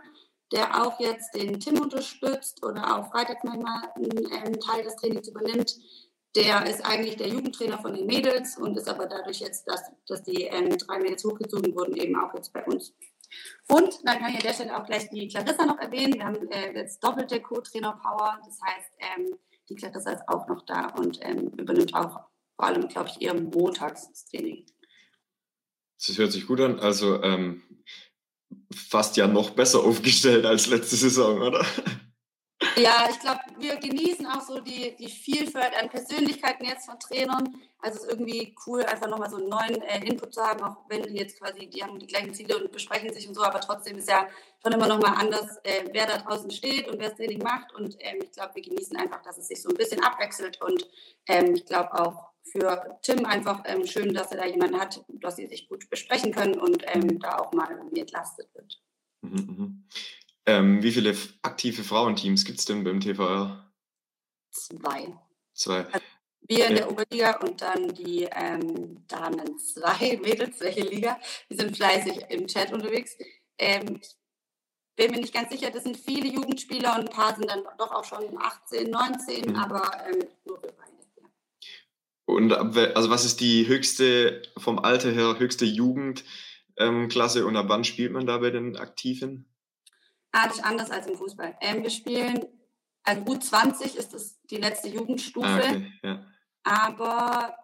der 0.52 0.84
auch 0.84 1.00
jetzt 1.00 1.34
den 1.34 1.60
Tim 1.60 1.80
unterstützt 1.80 2.64
oder 2.64 2.98
auch 2.98 3.10
Freitag 3.12 3.44
manchmal 3.44 3.90
einen 3.96 4.32
ähm, 4.32 4.60
Teil 4.60 4.84
des 4.84 4.96
Trainings 4.98 5.28
übernimmt. 5.28 5.76
Der 6.36 6.66
ist 6.66 6.86
eigentlich 6.86 7.18
der 7.18 7.28
Jugendtrainer 7.28 7.80
von 7.80 7.94
den 7.94 8.06
Mädels 8.06 8.58
und 8.58 8.78
ist 8.78 8.88
aber 8.88 9.06
dadurch 9.06 9.40
jetzt, 9.40 9.68
dass, 9.68 9.92
dass 10.08 10.24
die 10.24 10.44
ähm, 10.44 10.78
drei 10.78 11.00
Mädels 11.00 11.26
hochgezogen 11.26 11.76
wurden, 11.76 11.98
eben 11.98 12.16
auch 12.16 12.34
jetzt 12.34 12.54
bei 12.54 12.64
uns. 12.66 12.94
Und 13.68 14.00
dann 14.04 14.20
kann 14.20 14.30
ich 14.32 14.38
an 14.38 14.44
der 14.44 14.54
Stelle 14.54 14.78
auch 14.78 14.86
gleich 14.86 15.10
die 15.10 15.28
Clarissa 15.28 15.66
noch 15.66 15.80
erwähnen. 15.80 16.14
Wir 16.14 16.26
haben 16.26 16.50
äh, 16.52 16.74
jetzt 16.74 17.04
doppelte 17.04 17.42
Co-Trainer-Power. 17.42 18.40
Das 18.46 18.60
heißt, 18.62 18.92
ähm, 19.00 19.36
die 19.70 19.76
Clarissa 19.76 20.12
ist 20.12 20.28
auch 20.28 20.48
noch 20.48 20.66
da 20.66 20.88
und 20.88 21.20
ähm, 21.22 21.50
übernimmt 21.58 21.94
auch 21.94 22.20
vor 22.56 22.66
allem, 22.66 22.88
glaube 22.88 23.10
ich, 23.10 23.22
eher 23.22 23.34
montags 23.34 24.10
das 24.10 24.26
Training. 24.26 24.66
Das 25.98 26.18
hört 26.18 26.32
sich 26.32 26.48
gut 26.48 26.60
an. 26.60 26.80
Also 26.80 27.22
ähm, 27.24 27.64
fast 28.74 29.18
ja 29.18 29.28
noch 29.28 29.52
besser 29.52 29.84
aufgestellt 29.84 30.46
als 30.46 30.68
letzte 30.68 30.96
Saison, 30.96 31.42
oder? 31.42 31.66
Ja, 32.78 33.08
ich 33.10 33.20
glaube, 33.20 33.40
wir 33.60 33.76
genießen 33.78 34.26
auch 34.28 34.42
so 34.42 34.60
die, 34.60 34.96
die 34.96 35.10
Vielfalt 35.10 35.74
an 35.80 35.90
Persönlichkeiten 35.90 36.66
jetzt 36.66 36.86
von 36.86 37.00
Trainern. 37.00 37.62
Also 37.80 37.98
es 37.98 38.04
ist 38.04 38.12
irgendwie 38.12 38.56
cool, 38.66 38.84
einfach 38.84 39.08
nochmal 39.08 39.30
so 39.30 39.38
einen 39.38 39.50
neuen 39.50 39.82
äh, 39.82 40.06
Input 40.06 40.34
zu 40.34 40.42
haben, 40.42 40.64
auch 40.64 40.78
wenn 40.88 41.04
die 41.04 41.18
jetzt 41.18 41.40
quasi, 41.40 41.68
die 41.68 41.84
haben 41.84 42.00
die 42.00 42.08
gleichen 42.08 42.34
Ziele 42.34 42.58
und 42.58 42.72
besprechen 42.72 43.12
sich 43.12 43.28
und 43.28 43.34
so, 43.34 43.44
aber 43.44 43.60
trotzdem 43.60 43.98
ist 43.98 44.10
ja 44.10 44.28
schon 44.62 44.74
immer 44.74 44.88
nochmal 44.88 45.16
anders, 45.18 45.58
äh, 45.64 45.86
wer 45.92 46.06
da 46.06 46.18
draußen 46.20 46.52
steht 46.52 46.88
und 46.88 47.00
wer 47.00 47.10
das 47.10 47.18
Training 47.18 47.42
macht. 47.42 47.74
Und 47.74 47.96
ähm, 48.00 48.20
ich 48.24 48.32
glaube, 48.32 48.56
wir 48.56 48.62
genießen 48.62 48.96
einfach, 48.98 49.22
dass 49.24 49.38
es 49.38 49.48
sich 49.48 49.62
so 49.62 49.70
ein 49.70 49.76
bisschen 49.76 50.04
abwechselt. 50.04 50.62
Und 50.62 50.88
ähm, 51.28 51.56
ich 51.56 51.66
glaube 51.66 51.94
auch 51.94 52.32
für 52.44 53.00
Tim 53.02 53.26
einfach 53.26 53.64
ähm, 53.66 53.86
schön, 53.86 54.14
dass 54.14 54.32
er 54.32 54.38
da 54.38 54.46
jemanden 54.46 54.80
hat, 54.80 55.04
dass 55.08 55.36
sie 55.36 55.48
sich 55.48 55.68
gut 55.68 55.90
besprechen 55.90 56.32
können 56.32 56.60
und 56.60 56.84
ähm, 56.88 57.20
da 57.20 57.40
auch 57.40 57.52
mal 57.54 57.80
entlastet 57.96 58.50
wird. 58.54 58.82
Mhm, 59.22 59.32
mhm. 59.32 59.84
Ähm, 60.46 60.82
wie 60.82 60.92
viele 60.92 61.16
aktive 61.44 61.84
Frauenteams 61.84 62.46
gibt 62.46 62.60
es 62.60 62.66
denn 62.66 62.84
beim 62.84 63.00
TVR? 63.00 63.72
Zwei. 64.52 65.14
Zwei. 65.54 65.86
Also 65.86 66.06
wir 66.48 66.68
in 66.68 66.76
der 66.76 66.92
Oberliga 66.92 67.38
und 67.38 67.62
dann 67.62 67.94
die 67.94 68.28
ähm, 68.32 69.06
Damen 69.08 69.58
zwei 69.60 70.18
Mädels, 70.24 70.60
welche 70.60 70.82
Liga? 70.82 71.20
Die 71.50 71.56
sind 71.56 71.78
fleißig 71.78 72.26
im 72.30 72.48
Chat 72.48 72.74
unterwegs. 72.74 73.16
Ähm, 73.58 74.00
ich 74.02 74.16
bin 74.96 75.12
mir 75.12 75.22
nicht 75.22 75.34
ganz 75.34 75.52
sicher, 75.52 75.72
das 75.72 75.84
sind 75.84 75.98
viele 75.98 76.28
Jugendspieler 76.28 76.96
und 76.96 77.08
ein 77.08 77.16
paar 77.16 77.36
sind 77.36 77.50
dann 77.50 77.64
doch 77.78 77.92
auch 77.92 78.04
schon 78.04 78.38
18, 78.38 78.90
19, 78.90 79.50
mhm. 79.50 79.56
aber 79.56 79.92
ähm, 80.08 80.28
nur 80.46 80.62
wir 80.62 80.74
beide. 80.74 80.92
Ja. 81.22 81.28
Und 82.26 82.52
also 82.52 83.10
was 83.10 83.26
ist 83.26 83.40
die 83.40 83.68
höchste, 83.68 84.42
vom 84.58 84.80
Alter 84.80 85.12
her, 85.12 85.40
höchste 85.40 85.66
Jugendklasse 85.66 87.46
und 87.46 87.56
ab 87.56 87.66
wann 87.70 87.84
spielt 87.84 88.12
man 88.12 88.26
da 88.26 88.40
bei 88.40 88.50
den 88.50 88.76
Aktiven? 88.76 89.51
Ist 90.50 90.64
anders 90.64 90.92
als 90.92 91.08
im 91.08 91.16
Fußball. 91.16 91.58
Ähm, 91.62 91.84
wir 91.84 91.90
spielen, 91.90 92.46
also 93.04 93.22
U20 93.24 93.98
ist 93.98 94.14
das 94.14 94.42
die 94.50 94.58
letzte 94.58 94.88
Jugendstufe, 94.88 95.48
ah, 95.48 95.60
okay, 95.60 95.92
ja. 96.04 96.26
aber 96.64 97.56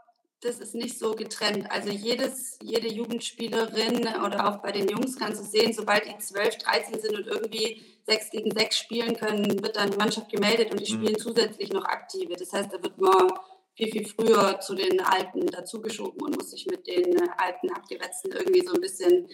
das 0.41 0.59
ist 0.59 0.75
nicht 0.75 0.99
so 0.99 1.15
getrennt. 1.15 1.69
Also 1.71 1.89
jedes, 1.89 2.59
jede 2.61 2.87
Jugendspielerin 2.87 4.07
oder 4.23 4.47
auch 4.47 4.57
bei 4.61 4.71
den 4.71 4.87
Jungs 4.87 5.17
kannst 5.17 5.41
du 5.41 5.45
sehen, 5.45 5.73
sobald 5.73 6.05
die 6.05 6.17
12, 6.17 6.57
13 6.57 6.99
sind 7.01 7.15
und 7.15 7.27
irgendwie 7.27 7.81
6 8.05 8.29
gegen 8.31 8.51
6 8.51 8.77
spielen 8.77 9.15
können, 9.15 9.63
wird 9.63 9.77
dann 9.77 9.91
die 9.91 9.97
Mannschaft 9.97 10.29
gemeldet 10.29 10.71
und 10.71 10.79
die 10.79 10.93
mhm. 10.93 10.97
spielen 10.97 11.17
zusätzlich 11.17 11.71
noch 11.71 11.85
aktive. 11.85 12.35
Das 12.35 12.53
heißt, 12.53 12.71
da 12.71 12.81
wird 12.81 12.97
man 12.99 13.31
viel, 13.77 13.91
viel 13.91 14.07
früher 14.07 14.59
zu 14.59 14.73
den 14.75 14.99
Alten 14.99 15.45
dazugeschoben 15.47 16.19
und 16.21 16.35
muss 16.35 16.49
sich 16.49 16.65
mit 16.65 16.87
den 16.87 17.15
äh, 17.15 17.27
alten 17.37 17.71
Abgewetzten 17.71 18.31
irgendwie 18.31 18.65
so 18.65 18.73
ein 18.73 18.81
bisschen 18.81 19.27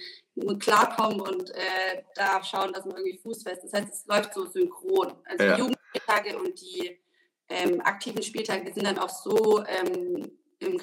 klarkommen 0.59 1.21
und 1.21 1.49
äh, 1.51 2.03
da 2.15 2.43
schauen, 2.43 2.73
dass 2.73 2.85
man 2.85 2.97
irgendwie 2.97 3.19
fußfest. 3.19 3.63
Das 3.63 3.73
heißt, 3.73 3.93
es 3.93 4.05
läuft 4.05 4.33
so 4.33 4.45
synchron. 4.45 5.13
Also 5.25 5.43
ja. 5.43 5.55
die 5.55 5.61
Jugendspieltage 5.61 6.37
und 6.37 6.61
die 6.61 6.99
ähm, 7.49 7.81
aktiven 7.81 8.21
Spieltage 8.21 8.73
sind 8.73 8.85
dann 8.85 8.99
auch 8.99 9.09
so 9.09 9.63
ähm, 9.65 10.29
im 10.59 10.81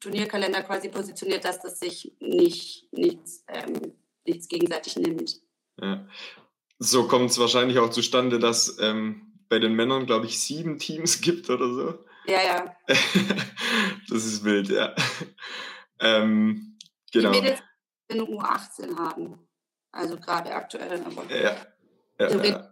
Turnierkalender 0.00 0.62
quasi 0.62 0.88
positioniert, 0.88 1.44
dass 1.44 1.60
das 1.60 1.78
sich 1.78 2.14
nicht, 2.20 2.88
nichts, 2.92 3.44
ähm, 3.48 3.92
nichts 4.26 4.48
gegenseitig 4.48 4.96
nimmt. 4.96 5.40
Ja. 5.80 6.06
So 6.78 7.06
kommt 7.06 7.30
es 7.30 7.38
wahrscheinlich 7.38 7.78
auch 7.78 7.90
zustande, 7.90 8.38
dass 8.38 8.78
ähm, 8.80 9.32
bei 9.48 9.58
den 9.58 9.74
Männern, 9.74 10.06
glaube 10.06 10.26
ich, 10.26 10.40
sieben 10.40 10.78
Teams 10.78 11.20
gibt 11.20 11.50
oder 11.50 11.68
so. 11.72 11.98
Ja, 12.26 12.42
ja. 12.42 12.76
das 14.08 14.24
ist 14.24 14.44
wild, 14.44 14.68
ja. 14.68 14.94
Ähm, 16.00 16.78
genau. 17.12 17.32
Die 17.32 17.40
Mädels 17.40 17.62
in 18.08 18.20
U18 18.20 18.96
haben. 18.96 19.38
Also 19.92 20.16
gerade 20.16 20.54
aktuell. 20.54 21.02
Aber 21.04 21.24
ja. 21.34 21.56
ja, 22.18 22.44
ja. 22.44 22.70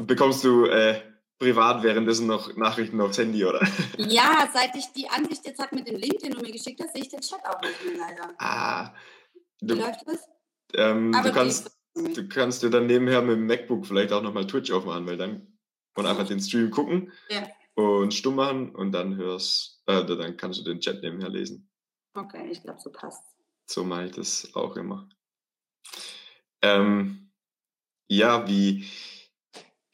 Bekommst 0.00 0.44
du 0.44 0.66
äh, 0.66 1.00
privat 1.38 1.82
währenddessen 1.82 2.26
noch 2.26 2.54
Nachrichten 2.56 3.00
aufs 3.00 3.18
Handy, 3.18 3.44
oder? 3.44 3.66
Ja, 3.96 4.48
seit 4.52 4.74
ich 4.76 4.86
die 4.92 5.08
Ansicht 5.08 5.44
jetzt 5.46 5.60
habe 5.60 5.76
mit 5.76 5.88
dem 5.88 5.96
LinkedIn 5.96 6.36
und 6.36 6.42
mir 6.42 6.52
geschickt 6.52 6.80
habe, 6.80 6.90
sehe 6.92 7.02
ich 7.02 7.08
den 7.08 7.20
Chat 7.20 7.40
auch 7.44 7.60
nicht 7.60 7.84
mehr 7.84 7.96
leider. 7.96 8.34
Ah. 8.38 8.94
Du, 9.60 9.74
Wie 9.74 9.80
läuft 9.80 10.06
das? 10.06 10.28
Ähm, 10.74 11.12
du, 11.12 11.32
kannst, 11.32 11.70
du 11.94 12.28
kannst 12.28 12.62
dir 12.62 12.70
dann 12.70 12.86
nebenher 12.86 13.22
mit 13.22 13.36
dem 13.36 13.46
MacBook 13.46 13.86
vielleicht 13.86 14.12
auch 14.12 14.22
nochmal 14.22 14.46
Twitch 14.46 14.70
aufmachen, 14.70 15.06
weil 15.06 15.16
dann 15.16 15.46
und 15.96 16.06
einfach 16.06 16.28
den 16.28 16.40
Stream 16.40 16.70
gucken. 16.70 17.12
Ja 17.28 17.48
und 17.78 18.12
stumm 18.12 18.34
machen 18.34 18.74
und 18.74 18.92
dann 18.92 19.16
hörst, 19.16 19.82
äh, 19.86 20.04
dann 20.04 20.36
kannst 20.36 20.58
du 20.58 20.64
den 20.64 20.80
Chat 20.80 21.00
nebenher 21.00 21.28
lesen. 21.28 21.70
Okay, 22.14 22.50
ich 22.50 22.60
glaube, 22.62 22.80
so 22.80 22.90
passt. 22.90 23.22
So 23.66 23.84
mache 23.84 24.06
ich 24.06 24.12
das 24.12 24.52
auch 24.54 24.76
immer. 24.76 25.08
Ähm, 26.60 27.30
ja, 28.08 28.48
wie 28.48 28.84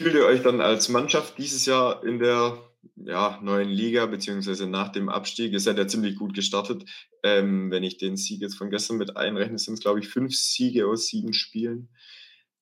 fühlt 0.00 0.14
ihr 0.14 0.24
euch 0.24 0.42
dann 0.42 0.62
als 0.62 0.88
Mannschaft 0.88 1.36
dieses 1.36 1.66
Jahr 1.66 2.02
in 2.04 2.18
der 2.18 2.58
ja, 2.96 3.38
neuen 3.42 3.68
Liga, 3.68 4.06
beziehungsweise 4.06 4.66
nach 4.66 4.90
dem 4.90 5.10
Abstieg? 5.10 5.52
Ihr 5.52 5.60
seid 5.60 5.76
ja 5.76 5.86
ziemlich 5.86 6.16
gut 6.16 6.32
gestartet. 6.32 6.88
Ähm, 7.22 7.70
wenn 7.70 7.82
ich 7.82 7.98
den 7.98 8.16
Sieg 8.16 8.40
jetzt 8.40 8.56
von 8.56 8.70
gestern 8.70 8.96
mit 8.96 9.16
einrechne, 9.18 9.58
sind 9.58 9.74
es, 9.74 9.80
glaube 9.80 10.00
ich, 10.00 10.08
fünf 10.08 10.34
Siege 10.34 10.86
aus 10.86 11.08
sieben 11.08 11.34
Spielen. 11.34 11.90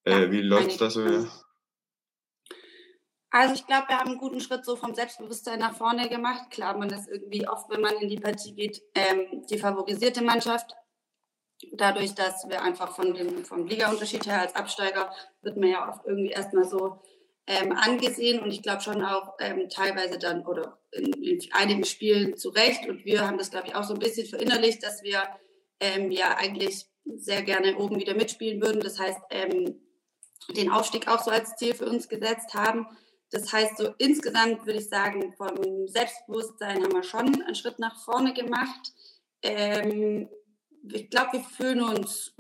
Äh, 0.05 0.23
ja, 0.23 0.31
wie 0.33 0.41
läuft 0.41 0.81
das 0.81 0.95
so? 0.95 1.07
Ja? 1.07 1.31
Also 3.33 3.55
ich 3.55 3.67
glaube, 3.67 3.89
wir 3.89 3.99
haben 3.99 4.11
einen 4.11 4.19
guten 4.19 4.41
Schritt 4.41 4.67
so 4.67 4.77
vom 4.77 4.95
Selbstbewusstsein 4.95 5.59
nach 5.59 5.75
vorne 5.75 6.11
gemacht. 6.11 6.51
Klar, 6.51 6.77
man 6.77 6.91
ist 6.91 7.09
irgendwie 7.09 7.49
oft, 7.49 7.71
wenn 7.71 7.81
man 7.81 7.95
in 7.97 8.11
die 8.11 8.21
Partie 8.21 8.55
geht, 8.55 8.83
ähm, 8.95 9.47
die 9.49 9.59
favorisierte 9.59 10.23
Mannschaft. 10.23 10.77
Dadurch, 11.73 12.15
dass 12.15 12.47
wir 12.47 12.61
einfach 12.61 12.95
von 12.95 13.15
dem 13.15 13.45
vom 13.47 13.67
Liga-Unterschied 13.67 14.27
her 14.27 14.43
als 14.43 14.55
Absteiger 14.55 15.11
wird 15.41 15.57
man 15.57 15.71
ja 15.71 15.89
oft 15.89 16.05
irgendwie 16.05 16.31
erstmal 16.31 16.65
so 16.65 17.01
ähm, 17.47 17.73
angesehen 17.73 18.41
und 18.41 18.51
ich 18.51 18.63
glaube 18.63 18.83
schon 18.83 19.03
auch 19.03 19.35
ähm, 19.41 19.69
teilweise 19.71 20.19
dann 20.19 20.47
oder 20.47 20.79
in, 20.91 21.13
in, 21.23 21.41
einigen 21.53 21.85
Spielen 21.85 22.37
zu 22.37 22.51
Recht 22.51 22.87
und 22.89 23.05
wir 23.05 23.27
haben 23.27 23.39
das 23.39 23.51
glaube 23.51 23.69
ich 23.69 23.75
auch 23.75 23.85
so 23.85 23.95
ein 23.95 24.01
bisschen 24.01 24.27
verinnerlicht, 24.27 24.83
dass 24.83 25.03
wir 25.03 25.23
ähm, 25.81 26.11
ja 26.11 26.37
eigentlich 26.37 26.87
sehr 27.05 27.43
gerne 27.43 27.79
oben 27.79 27.99
wieder 27.99 28.15
mitspielen 28.15 28.61
würden. 28.61 28.81
Das 28.81 28.99
heißt, 28.99 29.21
ähm, 29.31 29.81
den 30.57 30.71
Aufstieg 30.71 31.09
auch 31.09 31.23
so 31.23 31.31
als 31.31 31.57
Ziel 31.57 31.75
für 31.75 31.87
uns 31.87 32.09
gesetzt 32.09 32.55
haben. 32.55 32.87
Das 33.33 33.51
heißt, 33.51 33.79
so 33.79 33.95
insgesamt 33.99 34.67
würde 34.67 34.79
ich 34.79 34.89
sagen, 34.89 35.35
vom 35.37 35.89
Selbstbewusstsein 35.89 36.83
haben 36.83 36.93
wir 36.93 37.03
schon 37.03 37.43
einen 37.43 37.55
Schritt 37.55 37.79
nach 37.79 37.99
vorne 38.05 38.35
gemacht. 38.35 38.93
Ähm, 39.43 40.29
ich 40.85 41.09
glaube, 41.09 41.33
wir 41.33 41.41
fühlen 41.41 41.83
uns 41.83 42.35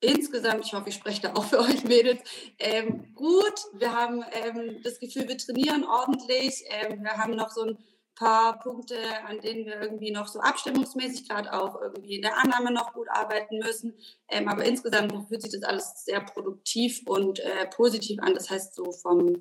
insgesamt, 0.00 0.64
ich 0.64 0.72
hoffe, 0.72 0.88
ich 0.88 0.94
spreche 0.94 1.22
da 1.22 1.34
auch 1.34 1.44
für 1.44 1.58
euch 1.60 1.84
Mädels, 1.84 2.22
ähm, 2.58 3.14
gut. 3.14 3.54
Wir 3.74 3.92
haben 3.92 4.24
ähm, 4.32 4.80
das 4.82 4.98
Gefühl, 4.98 5.28
wir 5.28 5.36
trainieren 5.36 5.84
ordentlich. 5.84 6.64
Ähm, 6.70 7.02
wir 7.02 7.12
haben 7.12 7.36
noch 7.36 7.50
so 7.50 7.62
ein 7.62 7.78
paar 8.14 8.58
Punkte, 8.60 8.96
an 9.26 9.40
denen 9.42 9.66
wir 9.66 9.82
irgendwie 9.82 10.10
noch 10.10 10.28
so 10.28 10.40
abstimmungsmäßig 10.40 11.28
gerade 11.28 11.52
auch 11.52 11.78
irgendwie 11.80 12.16
in 12.16 12.22
der 12.22 12.38
Annahme 12.42 12.72
noch 12.72 12.94
gut 12.94 13.08
arbeiten 13.10 13.58
müssen. 13.58 13.94
Ähm, 14.30 14.48
aber 14.48 14.64
insgesamt 14.64 15.12
fühlt 15.28 15.42
sich 15.42 15.52
das 15.52 15.62
alles 15.62 16.04
sehr 16.06 16.22
produktiv 16.22 17.02
und 17.06 17.40
äh, 17.40 17.66
positiv 17.66 18.18
an. 18.22 18.32
Das 18.32 18.48
heißt, 18.48 18.74
so 18.74 18.90
vom 18.92 19.36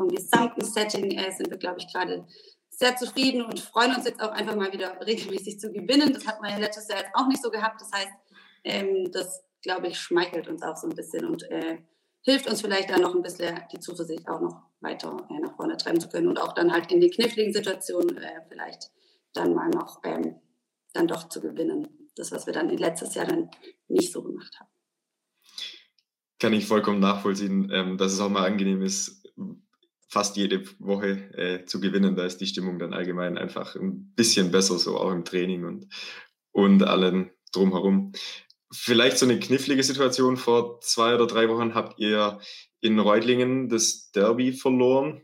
vom 0.00 0.08
gesamten 0.08 0.64
Setting 0.64 1.10
äh, 1.10 1.30
sind 1.30 1.50
wir, 1.50 1.58
glaube 1.58 1.78
ich, 1.78 1.92
gerade 1.92 2.26
sehr 2.70 2.96
zufrieden 2.96 3.42
und 3.42 3.60
freuen 3.60 3.94
uns 3.94 4.06
jetzt 4.06 4.22
auch 4.22 4.30
einfach 4.30 4.56
mal 4.56 4.72
wieder 4.72 4.98
regelmäßig 5.04 5.60
zu 5.60 5.70
gewinnen. 5.70 6.14
Das 6.14 6.26
hat 6.26 6.40
man 6.40 6.50
ja 6.50 6.56
letztes 6.56 6.88
Jahr 6.88 7.00
jetzt 7.00 7.14
auch 7.14 7.28
nicht 7.28 7.42
so 7.42 7.50
gehabt. 7.50 7.78
Das 7.82 7.90
heißt, 7.92 8.12
ähm, 8.64 9.10
das, 9.12 9.42
glaube 9.62 9.88
ich, 9.88 9.98
schmeichelt 9.98 10.48
uns 10.48 10.62
auch 10.62 10.76
so 10.76 10.88
ein 10.88 10.96
bisschen 10.96 11.26
und 11.26 11.42
äh, 11.50 11.78
hilft 12.22 12.48
uns 12.48 12.62
vielleicht 12.62 12.88
dann 12.88 13.02
noch 13.02 13.14
ein 13.14 13.20
bisschen 13.20 13.60
die 13.70 13.78
Zuversicht 13.78 14.26
auch 14.26 14.40
noch 14.40 14.62
weiter 14.80 15.26
äh, 15.28 15.40
nach 15.40 15.54
vorne 15.56 15.76
treiben 15.76 16.00
zu 16.00 16.08
können 16.08 16.28
und 16.28 16.38
auch 16.38 16.54
dann 16.54 16.72
halt 16.72 16.90
in 16.90 17.02
den 17.02 17.10
kniffligen 17.10 17.52
Situationen 17.52 18.16
äh, 18.16 18.40
vielleicht 18.48 18.90
dann 19.34 19.54
mal 19.54 19.68
noch 19.68 20.00
ähm, 20.04 20.40
dann 20.94 21.06
doch 21.06 21.28
zu 21.28 21.42
gewinnen. 21.42 22.08
Das, 22.16 22.32
was 22.32 22.46
wir 22.46 22.54
dann 22.54 22.70
letztes 22.70 23.14
Jahr 23.14 23.26
dann 23.26 23.50
nicht 23.88 24.12
so 24.12 24.22
gemacht 24.22 24.58
haben. 24.58 24.70
Kann 26.38 26.54
ich 26.54 26.66
vollkommen 26.66 27.00
nachvollziehen, 27.00 27.70
ähm, 27.70 27.98
dass 27.98 28.12
es 28.12 28.20
auch 28.20 28.30
mal 28.30 28.46
angenehm 28.46 28.80
ist, 28.80 29.19
fast 30.10 30.36
jede 30.36 30.64
Woche 30.80 31.32
äh, 31.34 31.64
zu 31.64 31.80
gewinnen. 31.80 32.16
Da 32.16 32.26
ist 32.26 32.40
die 32.40 32.46
Stimmung 32.46 32.78
dann 32.78 32.92
allgemein 32.92 33.38
einfach 33.38 33.76
ein 33.76 34.12
bisschen 34.14 34.50
besser, 34.50 34.78
so 34.78 34.98
auch 34.98 35.12
im 35.12 35.24
Training 35.24 35.64
und, 35.64 35.86
und 36.50 36.82
allen 36.82 37.30
drumherum. 37.52 38.12
Vielleicht 38.72 39.18
so 39.18 39.26
eine 39.26 39.38
knifflige 39.38 39.84
Situation. 39.84 40.36
Vor 40.36 40.80
zwei 40.80 41.14
oder 41.14 41.26
drei 41.26 41.48
Wochen 41.48 41.74
habt 41.74 41.98
ihr 42.00 42.40
in 42.80 42.98
Reutlingen 42.98 43.68
das 43.68 44.10
Derby 44.10 44.52
verloren. 44.52 45.22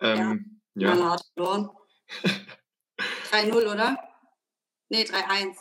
Ähm, 0.00 0.60
ja, 0.74 0.94
ja. 0.94 1.04
hart 1.10 1.24
verloren. 1.34 1.70
3-0, 3.32 3.72
oder? 3.72 3.98
Nee, 4.88 5.02
3-1. 5.02 5.56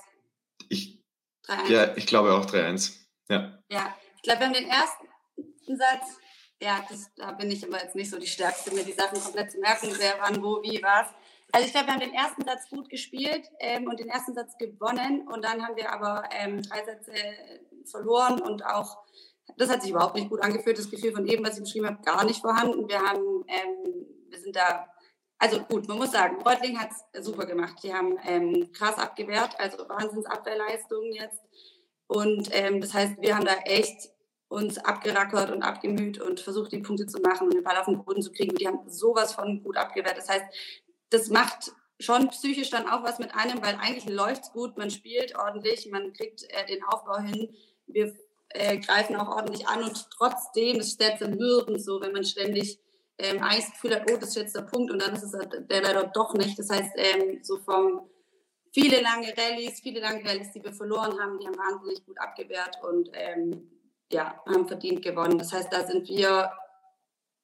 Ich, 0.70 1.04
ja, 1.68 1.96
ich 1.98 2.06
glaube 2.06 2.34
auch 2.34 2.46
3-1. 2.46 2.96
Ja. 3.30 3.60
ja, 3.70 3.96
ich 4.16 4.22
glaube, 4.22 4.40
wir 4.40 4.46
haben 4.48 4.54
den 4.54 4.70
ersten 4.70 5.78
Satz 5.78 6.20
ja, 6.62 6.84
das, 6.90 7.12
da 7.16 7.32
bin 7.32 7.52
ich 7.52 7.66
aber 7.66 7.82
jetzt 7.82 7.96
nicht 7.96 8.10
so 8.10 8.18
die 8.18 8.28
Stärkste, 8.28 8.74
mir 8.74 8.84
die 8.84 8.94
Sachen 8.94 9.22
komplett 9.22 9.52
zu 9.52 9.60
merken, 9.60 9.90
wer 9.98 10.16
wann, 10.20 10.42
wo, 10.44 10.62
wie, 10.64 10.82
was. 10.82 11.08
Also 11.52 11.66
ich 11.66 11.72
glaube, 11.72 11.88
wir 11.88 11.94
haben 11.94 12.02
den 12.02 12.14
ersten 12.14 12.44
Satz 12.44 12.70
gut 12.70 12.90
gespielt 12.90 13.50
ähm, 13.60 13.88
und 13.88 14.00
den 14.00 14.10
ersten 14.10 14.34
Satz 14.34 14.58
gewonnen 14.58 15.28
und 15.28 15.46
dann 15.46 15.66
haben 15.66 15.76
wir 15.78 15.92
aber 15.92 16.24
ähm, 16.32 16.62
drei 16.62 16.84
Sätze 16.84 17.14
verloren 17.86 18.42
und 18.42 18.66
auch 18.66 18.98
das 19.56 19.70
hat 19.70 19.82
sich 19.82 19.92
überhaupt 19.92 20.16
nicht 20.16 20.30
gut 20.30 20.42
angefühlt. 20.42 20.78
Das 20.78 20.92
Gefühl 20.92 21.14
von 21.14 21.28
eben, 21.28 21.46
was 21.46 21.58
ich 21.58 21.64
beschrieben 21.64 21.88
habe, 21.88 22.04
gar 22.04 22.26
nicht 22.26 22.42
vorhanden. 22.42 22.90
Wir 22.90 23.00
haben, 23.00 23.46
ähm, 23.48 24.06
wir 24.30 24.40
sind 24.40 24.56
da, 24.56 24.88
also 25.38 25.62
gut, 25.62 25.88
man 25.88 25.98
muss 25.98 26.12
sagen, 26.12 26.42
Reutling 26.42 26.78
hat 26.80 26.90
es 27.14 27.26
super 27.26 27.46
gemacht. 27.46 27.78
Die 27.84 27.94
haben 27.94 28.18
ähm, 28.26 28.72
krass 28.74 28.98
abgewehrt, 28.98 29.58
also 29.60 29.88
Wahnsinnsabwehrleistungen 29.88 31.14
jetzt. 31.14 31.40
Und 32.08 32.50
ähm, 32.52 32.82
das 32.82 32.94
heißt, 32.94 33.22
wir 33.22 33.36
haben 33.36 33.46
da 33.46 33.56
echt 33.66 34.10
uns 34.50 34.78
abgerackert 34.78 35.52
und 35.52 35.64
abgemüht 35.64 36.22
und 36.22 36.40
versucht, 36.40 36.72
die 36.72 36.80
Punkte 36.80 37.06
zu 37.06 37.20
machen 37.20 37.48
und 37.48 37.54
den 37.54 37.64
Ball 37.64 37.78
auf 37.78 37.86
den 37.86 38.04
Boden 38.04 38.22
zu 38.22 38.32
kriegen. 38.32 38.52
Und 38.52 38.62
die 38.62 38.68
haben 38.68 38.90
sowas 38.90 39.34
von 39.34 39.62
gut 39.64 39.78
abgewehrt. 39.78 40.18
Das 40.18 40.30
heißt, 40.30 40.46
das 41.10 41.30
macht 41.30 41.74
schon 42.00 42.30
psychisch 42.30 42.70
dann 42.70 42.88
auch 42.88 43.04
was 43.04 43.20
mit 43.20 43.34
einem, 43.36 43.62
weil 43.62 43.76
eigentlich 43.76 44.08
läuft 44.08 44.44
es 44.44 44.52
gut, 44.52 44.78
man 44.78 44.92
spielt 44.92 45.36
ordentlich, 45.36 45.90
man 45.90 46.14
kriegt 46.14 46.44
äh, 46.50 46.66
den 46.68 46.84
Aufbau 46.84 47.20
hin, 47.20 47.50
wir 47.88 48.14
äh, 48.50 48.78
greifen 48.78 49.16
auch 49.16 49.36
ordentlich 49.36 49.68
an 49.68 49.84
und 49.84 50.10
trotzdem 50.12 50.80
ist 50.80 51.00
sehr 51.00 51.18
zermürbend 51.18 51.84
so, 51.84 52.00
wenn 52.02 52.12
man 52.12 52.24
ständig 52.24 52.80
ähm, 53.18 53.42
eigentlich 53.42 53.72
Gefühl 53.72 53.96
hat, 53.96 54.10
oh, 54.12 54.18
das 54.18 54.30
ist 54.30 54.36
jetzt 54.36 54.56
der 54.56 54.62
Punkt 54.62 54.92
und 54.92 55.02
dann 55.02 55.16
ist 55.16 55.24
es 55.24 55.32
der 55.32 55.82
leider 55.82 56.04
doch 56.14 56.34
nicht. 56.36 56.58
Das 56.60 56.70
heißt, 56.70 56.92
ähm, 56.96 57.40
so 57.42 57.58
vom 57.58 58.02
viele 58.72 59.02
lange 59.02 59.34
Rallyes, 59.36 59.80
viele 59.80 60.00
lange 60.00 60.24
Rallyes, 60.24 60.52
die 60.52 60.64
wir 60.64 60.74
verloren 60.74 61.20
haben, 61.20 61.40
die 61.40 61.48
haben 61.48 61.58
wahnsinnig 61.58 62.06
gut 62.06 62.20
abgewehrt 62.20 62.78
und 62.84 63.10
ähm, 63.14 63.72
ja, 64.12 64.42
haben 64.46 64.68
verdient 64.68 65.02
gewonnen. 65.02 65.38
Das 65.38 65.54
heißt, 65.54 65.72
da 65.72 65.86
sind 65.86 66.08
wir, 66.08 66.52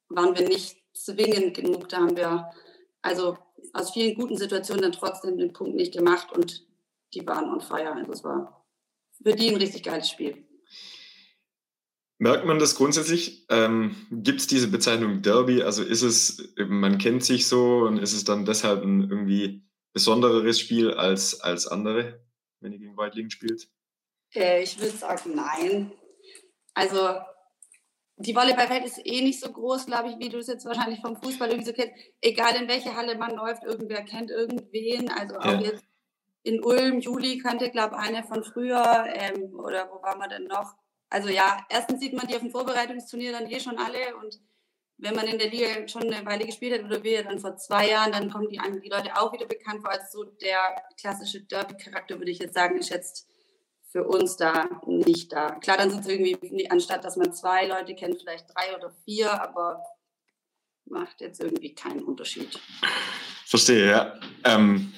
waren 0.08 0.36
wir 0.36 0.48
nicht 0.48 0.76
zwingend 0.94 1.54
genug, 1.54 1.88
da 1.88 1.98
haben 1.98 2.16
wir 2.16 2.50
also 3.02 3.36
aus 3.72 3.90
vielen 3.92 4.14
guten 4.14 4.36
Situationen 4.36 4.82
dann 4.82 4.92
trotzdem 4.92 5.36
den 5.36 5.52
Punkt 5.52 5.74
nicht 5.74 5.92
gemacht 5.92 6.32
und 6.32 6.66
die 7.12 7.26
waren 7.26 7.50
on 7.50 7.60
fire. 7.60 7.92
Also 7.92 8.12
es 8.12 8.24
war 8.24 8.64
für 9.22 9.34
die 9.34 9.50
ein 9.50 9.56
richtig 9.56 9.82
geiles 9.82 10.08
Spiel. 10.08 10.46
Merkt 12.18 12.46
man 12.46 12.58
das 12.58 12.76
grundsätzlich? 12.76 13.44
Ähm, 13.50 13.96
Gibt 14.10 14.40
es 14.40 14.46
diese 14.46 14.68
Bezeichnung 14.68 15.22
Derby? 15.22 15.62
Also 15.62 15.82
ist 15.82 16.02
es, 16.02 16.54
man 16.56 16.98
kennt 16.98 17.24
sich 17.24 17.46
so 17.48 17.80
und 17.80 17.98
ist 17.98 18.12
es 18.12 18.24
dann 18.24 18.44
deshalb 18.44 18.82
ein 18.82 19.02
irgendwie 19.02 19.66
besonderes 19.92 20.58
Spiel 20.60 20.92
als, 20.92 21.40
als 21.40 21.66
andere, 21.66 22.24
wenn 22.60 22.72
ihr 22.72 22.78
gegen 22.78 22.96
Weitlingen 22.96 23.30
spielt? 23.30 23.68
Äh, 24.34 24.62
ich 24.62 24.78
würde 24.78 24.96
sagen, 24.96 25.34
nein. 25.34 25.92
Also 26.74 27.14
die 28.16 28.34
Volleyballwelt 28.34 28.84
ist 28.84 29.04
eh 29.04 29.22
nicht 29.22 29.40
so 29.40 29.50
groß, 29.50 29.86
glaube 29.86 30.10
ich, 30.10 30.18
wie 30.18 30.28
du 30.28 30.38
es 30.38 30.46
jetzt 30.46 30.64
wahrscheinlich 30.66 31.00
vom 31.00 31.16
Fußball 31.16 31.48
irgendwie 31.48 31.70
so 31.70 31.72
kennst. 31.72 31.94
Egal 32.20 32.54
in 32.56 32.68
welche 32.68 32.94
Halle 32.94 33.16
man 33.16 33.34
läuft, 33.34 33.64
irgendwer 33.64 34.02
kennt 34.02 34.30
irgendwen. 34.30 35.08
Also 35.10 35.36
auch 35.36 35.60
ja. 35.60 35.60
jetzt 35.60 35.84
in 36.44 36.62
Ulm, 36.62 37.00
Juli 37.00 37.38
kannte, 37.38 37.70
glaube 37.70 37.96
ich, 37.96 38.08
eine 38.08 38.22
von 38.22 38.44
früher. 38.44 39.06
Ähm, 39.14 39.58
oder 39.58 39.90
wo 39.90 40.00
waren 40.02 40.18
wir 40.18 40.28
denn 40.28 40.44
noch? 40.44 40.74
Also 41.08 41.28
ja, 41.28 41.64
erstens 41.68 42.00
sieht 42.00 42.12
man 42.12 42.26
die 42.26 42.34
auf 42.34 42.40
dem 42.40 42.50
Vorbereitungsturnier 42.50 43.32
dann 43.32 43.50
eh 43.50 43.58
schon 43.58 43.78
alle. 43.78 44.16
Und 44.16 44.40
wenn 44.98 45.16
man 45.16 45.26
in 45.26 45.38
der 45.38 45.50
Liga 45.50 45.88
schon 45.88 46.02
eine 46.02 46.24
Weile 46.24 46.46
gespielt 46.46 46.78
hat 46.78 46.84
oder 46.84 47.02
wir 47.02 47.24
dann 47.24 47.40
vor 47.40 47.56
zwei 47.56 47.90
Jahren, 47.90 48.12
dann 48.12 48.30
kommen 48.30 48.48
die, 48.48 48.60
die 48.80 48.88
Leute 48.88 49.16
auch 49.16 49.32
wieder 49.32 49.46
bekannt 49.46 49.80
vor. 49.80 49.90
Also 49.90 50.22
so 50.22 50.24
der 50.24 50.58
klassische 51.00 51.42
Derby-Charakter, 51.42 52.18
würde 52.18 52.30
ich 52.30 52.38
jetzt 52.38 52.54
sagen, 52.54 52.78
ist 52.78 52.90
jetzt 52.90 53.28
für 53.94 54.02
uns 54.02 54.36
da 54.36 54.68
nicht 54.88 55.32
da. 55.32 55.52
Klar, 55.60 55.76
dann 55.76 55.88
sind 55.88 56.00
es 56.00 56.08
irgendwie, 56.08 56.68
anstatt 56.68 57.04
dass 57.04 57.16
man 57.16 57.32
zwei 57.32 57.68
Leute 57.68 57.94
kennt, 57.94 58.20
vielleicht 58.20 58.46
drei 58.52 58.76
oder 58.76 58.90
vier, 59.04 59.40
aber 59.40 59.84
macht 60.86 61.20
jetzt 61.20 61.40
irgendwie 61.40 61.76
keinen 61.76 62.02
Unterschied. 62.02 62.58
Verstehe, 63.46 63.88
ja. 63.88 64.20
Ähm, 64.42 64.92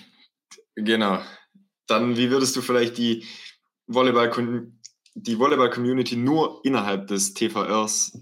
genau. 0.75 1.21
Dann, 1.87 2.17
wie 2.17 2.31
würdest 2.31 2.57
du 2.57 2.63
vielleicht 2.63 2.97
die 2.97 3.27
Volleyball, 3.87 4.73
die 5.15 5.39
Volleyball-Community 5.39 6.17
nur 6.17 6.65
innerhalb 6.65 7.07
des 7.09 7.35
TVRs 7.35 8.19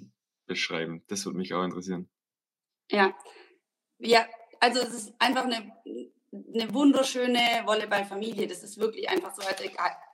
beschreiben? 0.47 1.05
Das 1.07 1.25
würde 1.25 1.39
mich 1.39 1.55
auch 1.55 1.63
interessieren. 1.63 2.11
Ja, 2.91 3.15
ja, 4.01 4.27
also 4.59 4.81
es 4.81 4.93
ist 4.93 5.15
einfach 5.21 5.45
eine 5.45 5.73
eine 6.35 6.75
wunderschöne 6.75 7.63
Volleyballfamilie. 7.65 8.49
Das 8.49 8.63
ist 8.65 8.79
wirklich 8.79 9.09
einfach 9.09 9.35
so, 9.35 9.47
als 9.47 9.61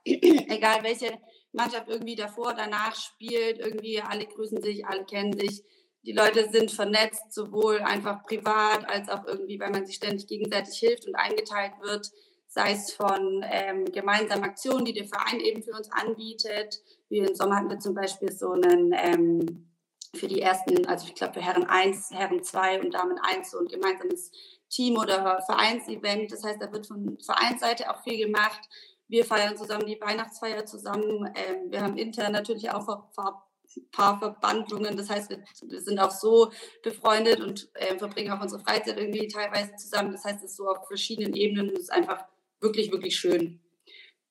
egal, 0.04 0.83
welche 0.83 1.19
Mannschaft 1.52 1.88
irgendwie 1.88 2.14
davor, 2.14 2.54
danach 2.54 2.95
spielt, 2.95 3.59
irgendwie 3.59 4.00
alle 4.00 4.26
grüßen 4.26 4.62
sich, 4.62 4.87
alle 4.87 5.04
kennen 5.04 5.38
sich. 5.38 5.62
Die 6.02 6.12
Leute 6.12 6.49
sind 6.50 6.71
vernetzt, 6.71 7.33
sowohl 7.33 7.80
einfach 7.80 8.25
privat 8.25 8.88
als 8.88 9.09
auch 9.09 9.26
irgendwie, 9.26 9.61
weil 9.61 9.71
man 9.71 9.85
sich 9.85 9.97
ständig 9.97 10.26
gegenseitig 10.26 10.78
hilft 10.78 11.07
und 11.07 11.14
eingeteilt 11.14 11.73
wird, 11.83 12.11
sei 12.47 12.73
es 12.73 12.92
von 12.92 13.45
ähm, 13.49 13.85
gemeinsamen 13.85 14.45
Aktionen, 14.45 14.85
die 14.85 14.95
der 14.95 15.07
Verein 15.07 15.40
eben 15.40 15.62
für 15.62 15.73
uns 15.73 15.90
anbietet. 15.92 16.80
Wie 17.09 17.19
im 17.19 17.35
Sommer 17.35 17.57
hatten 17.57 17.71
wir 17.71 17.78
zum 17.78 17.95
Beispiel 17.95 18.33
so 18.33 18.52
einen 18.52 18.93
ähm, 18.97 19.71
für 20.15 20.26
die 20.26 20.41
ersten, 20.41 20.86
also 20.86 21.06
ich 21.06 21.15
glaube 21.15 21.34
für 21.34 21.43
Herren 21.43 21.65
1, 21.65 22.10
Herren 22.13 22.43
2 22.43 22.80
und 22.80 22.95
Damen 22.95 23.19
1 23.19 23.50
so 23.50 23.58
ein 23.58 23.69
gemeinsames 23.69 24.32
Team- 24.69 24.97
oder 24.97 25.43
Vereinsevent. 25.43 26.32
Das 26.32 26.43
heißt, 26.43 26.60
da 26.60 26.73
wird 26.73 26.86
von 26.86 27.19
Vereinsseite 27.25 27.91
auch 27.91 28.02
viel 28.02 28.26
gemacht. 28.26 28.60
Wir 29.10 29.25
feiern 29.25 29.56
zusammen 29.56 29.86
die 29.86 30.00
Weihnachtsfeier 30.00 30.64
zusammen. 30.64 31.28
Ähm, 31.34 31.70
wir 31.70 31.82
haben 31.82 31.99
intern 31.99 32.30
natürlich 32.30 32.70
auch 32.70 32.88
ein 32.88 33.90
paar 33.90 34.18
Verbandlungen. 34.20 34.96
Das 34.96 35.10
heißt, 35.10 35.30
wir, 35.30 35.42
wir 35.68 35.80
sind 35.80 35.99
auch 35.99 36.12
so 36.12 36.52
befreundet 36.84 37.40
und 37.40 37.68
äh, 37.75 37.99
verbringen 37.99 38.30
auch 38.30 38.40
unsere 38.40 38.62
Freizeit 38.62 38.99
irgendwie 38.99 39.26
teilweise 39.26 39.75
zusammen. 39.75 40.12
Das 40.12 40.25
heißt, 40.25 40.44
es 40.44 40.52
ist 40.52 40.56
so 40.56 40.68
auf 40.68 40.86
verschiedenen 40.86 41.34
Ebenen 41.34 41.70
und 41.70 41.75
es 41.75 41.84
ist 41.84 41.92
einfach 41.92 42.25
wirklich, 42.60 42.92
wirklich 42.92 43.16
schön. 43.16 43.60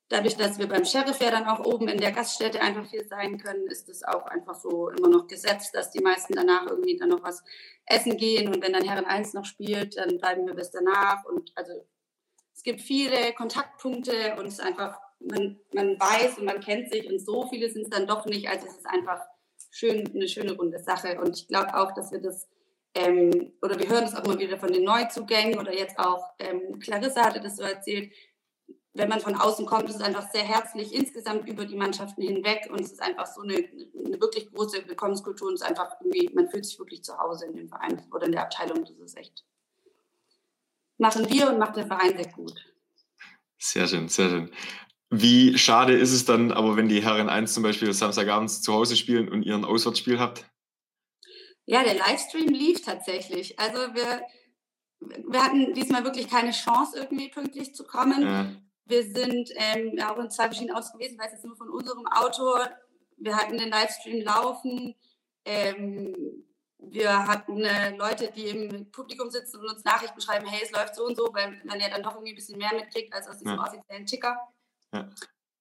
Dadurch, 0.08 0.38
dass 0.38 0.58
wir 0.58 0.68
beim 0.68 0.86
Sheriff 0.86 1.20
ja 1.20 1.30
dann 1.30 1.46
auch 1.46 1.66
oben 1.66 1.90
in 1.90 2.00
der 2.00 2.14
Gaststätte 2.14 2.62
einfach 2.62 2.90
viel 2.90 3.06
sein 3.06 3.38
können, 3.38 3.68
ist 3.68 3.90
es 3.90 4.04
auch 4.04 4.26
einfach 4.28 4.56
so 4.56 4.90
immer 4.90 5.10
noch 5.10 5.28
gesetzt, 5.28 5.76
dass 5.76 5.92
die 5.92 6.02
meisten 6.02 6.34
danach 6.34 6.66
irgendwie 6.68 6.96
dann 6.96 7.10
noch 7.10 7.22
was 7.22 7.44
essen 7.86 8.16
gehen. 8.16 8.48
Und 8.48 8.64
wenn 8.64 8.72
dann 8.72 8.86
Herren 8.86 9.06
1 9.06 9.34
noch 9.34 9.46
spielt, 9.46 9.98
dann 9.98 10.18
bleiben 10.18 10.48
wir 10.48 10.54
bis 10.54 10.72
danach. 10.72 11.26
Und 11.26 11.52
also 11.56 11.86
es 12.60 12.64
gibt 12.64 12.82
viele 12.82 13.32
Kontaktpunkte 13.36 14.36
und 14.38 14.46
es 14.48 14.56
ist 14.56 14.60
einfach, 14.60 15.00
man, 15.22 15.58
man 15.74 15.98
weiß 15.98 16.40
und 16.40 16.44
man 16.44 16.60
kennt 16.60 16.92
sich 16.92 17.10
und 17.10 17.18
so 17.20 17.48
viele 17.48 17.70
sind 17.70 17.84
es 17.84 17.90
dann 17.90 18.06
doch 18.06 18.26
nicht. 18.26 18.50
Also 18.50 18.68
es 18.68 18.76
ist 18.76 18.86
einfach 18.86 19.22
schön, 19.72 20.06
eine 20.14 20.28
schöne 20.28 20.58
runde 20.58 20.78
Sache. 20.78 21.22
Und 21.22 21.38
ich 21.38 21.48
glaube 21.48 21.74
auch, 21.74 21.94
dass 21.94 22.12
wir 22.12 22.20
das 22.20 22.50
ähm, 22.96 23.54
oder 23.62 23.80
wir 23.80 23.88
hören 23.88 24.02
das 24.02 24.14
auch 24.14 24.26
immer 24.26 24.38
wieder 24.38 24.58
von 24.58 24.74
den 24.74 24.84
Neuzugängen 24.84 25.58
oder 25.58 25.74
jetzt 25.74 25.98
auch 25.98 26.34
ähm, 26.38 26.80
Clarissa 26.80 27.24
hatte 27.24 27.40
das 27.40 27.56
so 27.56 27.64
erzählt, 27.64 28.12
wenn 28.94 29.08
man 29.08 29.22
von 29.22 29.36
außen 29.36 29.66
kommt, 29.66 29.88
ist 29.88 29.96
es 29.96 30.02
einfach 30.02 30.30
sehr 30.30 30.44
herzlich 30.44 30.94
insgesamt 30.94 31.48
über 31.48 31.64
die 31.64 31.78
Mannschaften 31.78 32.24
hinweg 32.24 32.68
und 32.70 32.82
es 32.82 32.92
ist 32.92 33.02
einfach 33.02 33.28
so 33.28 33.40
eine, 33.42 33.56
eine 33.56 34.20
wirklich 34.20 34.52
große 34.52 34.86
Willkommenskultur 34.86 35.48
und 35.48 35.54
es 35.54 35.62
ist 35.62 35.68
einfach 35.68 35.96
irgendwie, 36.02 36.30
man 36.34 36.50
fühlt 36.50 36.66
sich 36.66 36.78
wirklich 36.78 37.06
zu 37.06 37.18
Hause 37.18 37.46
in 37.46 37.56
dem 37.56 37.70
Verein 37.70 38.06
oder 38.12 38.26
in 38.26 38.34
der 38.34 38.42
Abteilung. 38.42 38.84
Das 38.84 38.98
ist 39.00 39.18
echt, 39.18 39.46
machen 41.00 41.30
wir 41.30 41.50
und 41.50 41.58
macht 41.58 41.78
der 41.78 41.88
Verein 41.88 42.16
sehr 42.16 42.32
gut. 42.32 42.54
Sehr 43.58 43.88
schön, 43.88 44.08
sehr 44.08 44.30
schön. 44.30 44.52
Wie 45.10 45.58
schade 45.58 45.98
ist 45.98 46.14
es 46.14 46.26
dann 46.26 46.52
aber, 46.52 46.78
wenn 46.78 46.88
die 46.88 47.02
Herren 47.02 47.30
1 47.30 47.54
zum 47.54 47.64
Beispiel 47.64 47.92
Samstagabends 47.94 48.62
zu 48.62 48.74
Hause 48.74 48.96
spielen 48.96 49.28
und 49.28 49.44
ihren 49.44 49.66
Auswärtsspiel 49.66 50.20
habt? 50.20 50.46
Ja, 51.66 51.84
der 51.84 51.96
Livestream 51.96 52.50
lief 52.50 52.84
tatsächlich. 52.84 53.60
Also 53.60 53.78
wir, 53.96 54.22
wir 55.00 55.44
hatten 55.44 55.74
diesmal 55.74 56.04
wirklich 56.04 56.30
keine 56.30 56.52
Chance, 56.52 56.98
irgendwie 56.98 57.30
pünktlich 57.30 57.74
zu 57.74 57.86
kommen. 57.86 58.22
Ja. 58.22 58.52
Wir 58.86 59.04
sind 59.04 59.50
ähm, 59.56 60.00
auch 60.04 60.18
in 60.18 60.30
zwei 60.30 60.46
verschiedenen 60.46 60.76
Autos 60.76 60.94
gewesen, 60.94 61.20
weiß 61.20 61.32
jetzt 61.32 61.46
nur 61.46 61.58
von 61.58 61.70
unserem 61.70 62.06
Auto. 62.08 62.56
Wir 63.18 63.36
hatten 63.36 63.58
den 63.58 63.70
Livestream 63.70 64.24
laufen. 64.24 64.96
Ähm, 65.46 66.44
wir 66.92 67.28
hatten 67.28 67.64
äh, 67.64 67.96
Leute, 67.96 68.32
die 68.32 68.48
im 68.48 68.92
Publikum 68.92 69.30
sitzen 69.30 69.60
und 69.60 69.70
uns 69.70 69.84
Nachrichten 69.84 70.22
schreiben, 70.22 70.48
hey, 70.48 70.62
es 70.64 70.72
läuft 70.72 70.96
so 70.96 71.06
und 71.06 71.16
so, 71.16 71.30
weil 71.34 71.62
man 71.64 71.80
ja 71.80 71.90
dann 71.90 72.04
doch 72.04 72.16
irgendwie 72.16 72.34
ein 72.34 72.36
bisschen 72.36 72.58
mehr 72.58 72.74
mitkriegt 72.74 73.14
als 73.14 73.28
aus 73.28 73.38
diesem 73.38 73.58
ja. 73.58 73.64
offiziellen 73.64 74.06
Ticker. 74.06 74.38
Ja. 74.94 75.10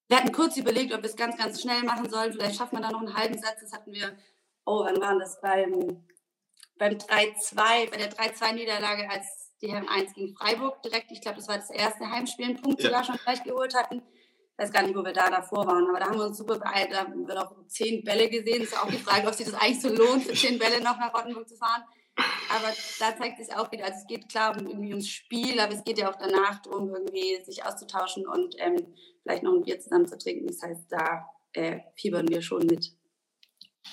Wir 0.09 0.17
hatten 0.17 0.33
kurz 0.33 0.57
überlegt, 0.57 0.95
ob 0.95 1.03
wir 1.03 1.11
es 1.11 1.17
ganz, 1.17 1.37
ganz 1.37 1.61
schnell 1.61 1.83
machen 1.83 2.09
sollen. 2.09 2.33
Vielleicht 2.33 2.57
schafft 2.57 2.73
man 2.73 2.83
da 2.83 2.91
noch 2.91 3.01
einen 3.01 3.15
halben 3.15 3.39
Satz. 3.39 3.61
Das 3.61 3.73
hatten 3.73 3.93
wir, 3.93 4.17
oh, 4.65 4.85
wann 4.85 5.01
waren 5.01 5.19
das? 5.19 5.41
Beim, 5.41 6.03
beim 6.79 6.95
3-2, 6.95 7.91
bei 7.91 7.97
der 7.97 8.11
3-2-Niederlage, 8.11 9.11
als 9.11 9.53
die 9.61 9.71
Herren 9.71 9.89
1 9.89 10.15
gegen 10.15 10.35
Freiburg 10.35 10.83
direkt. 10.83 11.11
Ich 11.13 11.21
glaube, 11.21 11.37
das 11.37 11.49
war 11.49 11.59
das 11.59 11.71
erste 11.71 12.11
Heimspiel, 12.11 12.47
einen 12.47 12.63
Punkt 12.63 12.81
ja. 12.81 12.89
sogar 12.89 13.05
schon 13.05 13.17
gleich 13.17 13.43
geholt 13.45 13.75
hatten. 13.75 14.03
Ich 14.59 14.65
weiß 14.65 14.73
gar 14.73 14.83
nicht, 14.83 14.97
wo 14.97 15.05
wir 15.05 15.13
da 15.13 15.31
davor 15.31 15.65
waren, 15.69 15.87
aber 15.89 16.01
da 16.01 16.07
haben 16.07 16.19
wir 16.19 16.27
uns 16.27 16.37
super 16.37 16.59
beeilt. 16.59 16.91
Da 16.91 16.99
haben 16.99 17.29
wir 17.29 17.35
noch 17.37 17.55
zehn 17.69 18.03
Bälle 18.03 18.29
gesehen. 18.29 18.59
Das 18.59 18.71
ist 18.71 18.83
auch 18.83 18.91
die 18.91 18.97
Frage, 18.97 19.29
ob 19.29 19.35
sich 19.35 19.47
das 19.47 19.55
eigentlich 19.55 19.81
so 19.81 19.89
lohnt, 19.89 20.25
für 20.25 20.35
zehn 20.35 20.59
Bälle 20.59 20.83
noch 20.83 20.99
nach 20.99 21.15
Rottenburg 21.15 21.49
zu 21.49 21.57
fahren. 21.57 21.83
Aber 22.51 22.73
da 22.99 23.17
zeigt 23.17 23.39
sich 23.39 23.55
auch 23.55 23.71
wieder, 23.71 23.85
also 23.85 23.99
es 24.01 24.07
geht 24.09 24.29
klar 24.29 24.59
um, 24.59 24.67
irgendwie 24.67 24.89
ums 24.89 25.09
Spiel, 25.09 25.61
aber 25.61 25.75
es 25.75 25.85
geht 25.85 25.99
ja 25.99 26.11
auch 26.11 26.17
danach 26.19 26.61
darum, 26.63 26.93
irgendwie 26.93 27.41
sich 27.45 27.65
auszutauschen 27.65 28.27
und 28.27 28.57
ähm, 28.59 28.95
vielleicht 29.23 29.45
noch 29.45 29.55
ein 29.55 29.63
Bier 29.63 29.79
zusammen 29.79 30.09
zu 30.09 30.19
trinken. 30.19 30.49
Das 30.49 30.61
heißt, 30.61 30.91
da 30.91 31.29
äh, 31.53 31.79
fiebern 31.95 32.27
wir 32.27 32.43
schon 32.43 32.67
mit. 32.67 32.91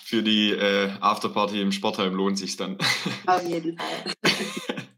Für 0.04 0.23
die 0.23 0.49
äh, 0.49 0.89
Afterparty 0.99 1.62
im 1.62 1.71
Sportheim 1.71 2.15
lohnt 2.15 2.39
sich 2.39 2.58
dann. 2.58 2.80
Auf 3.28 3.47
jeden 3.47 3.78
Fall. 3.78 4.13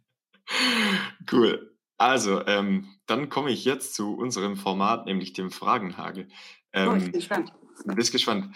Cool. 1.29 1.76
Also, 1.97 2.45
ähm, 2.45 2.87
dann 3.07 3.29
komme 3.29 3.51
ich 3.51 3.65
jetzt 3.65 3.95
zu 3.95 4.15
unserem 4.15 4.55
Format, 4.55 5.05
nämlich 5.05 5.33
dem 5.33 5.51
Fragenhagel. 5.51 6.27
Ähm, 6.73 6.89
oh, 6.89 6.95
ich 6.95 7.03
bin 7.03 7.11
gespannt. 7.13 7.53
Du 7.85 7.95
bist 7.95 8.11
gespannt. 8.11 8.55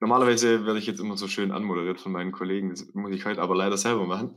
Normalerweise 0.00 0.66
werde 0.66 0.78
ich 0.78 0.86
jetzt 0.86 1.00
immer 1.00 1.16
so 1.16 1.28
schön 1.28 1.50
anmoderiert 1.50 2.00
von 2.00 2.12
meinen 2.12 2.32
Kollegen. 2.32 2.70
Das 2.70 2.86
muss 2.94 3.12
ich 3.12 3.24
heute 3.24 3.40
aber 3.40 3.54
leider 3.54 3.78
selber 3.78 4.06
machen. 4.06 4.36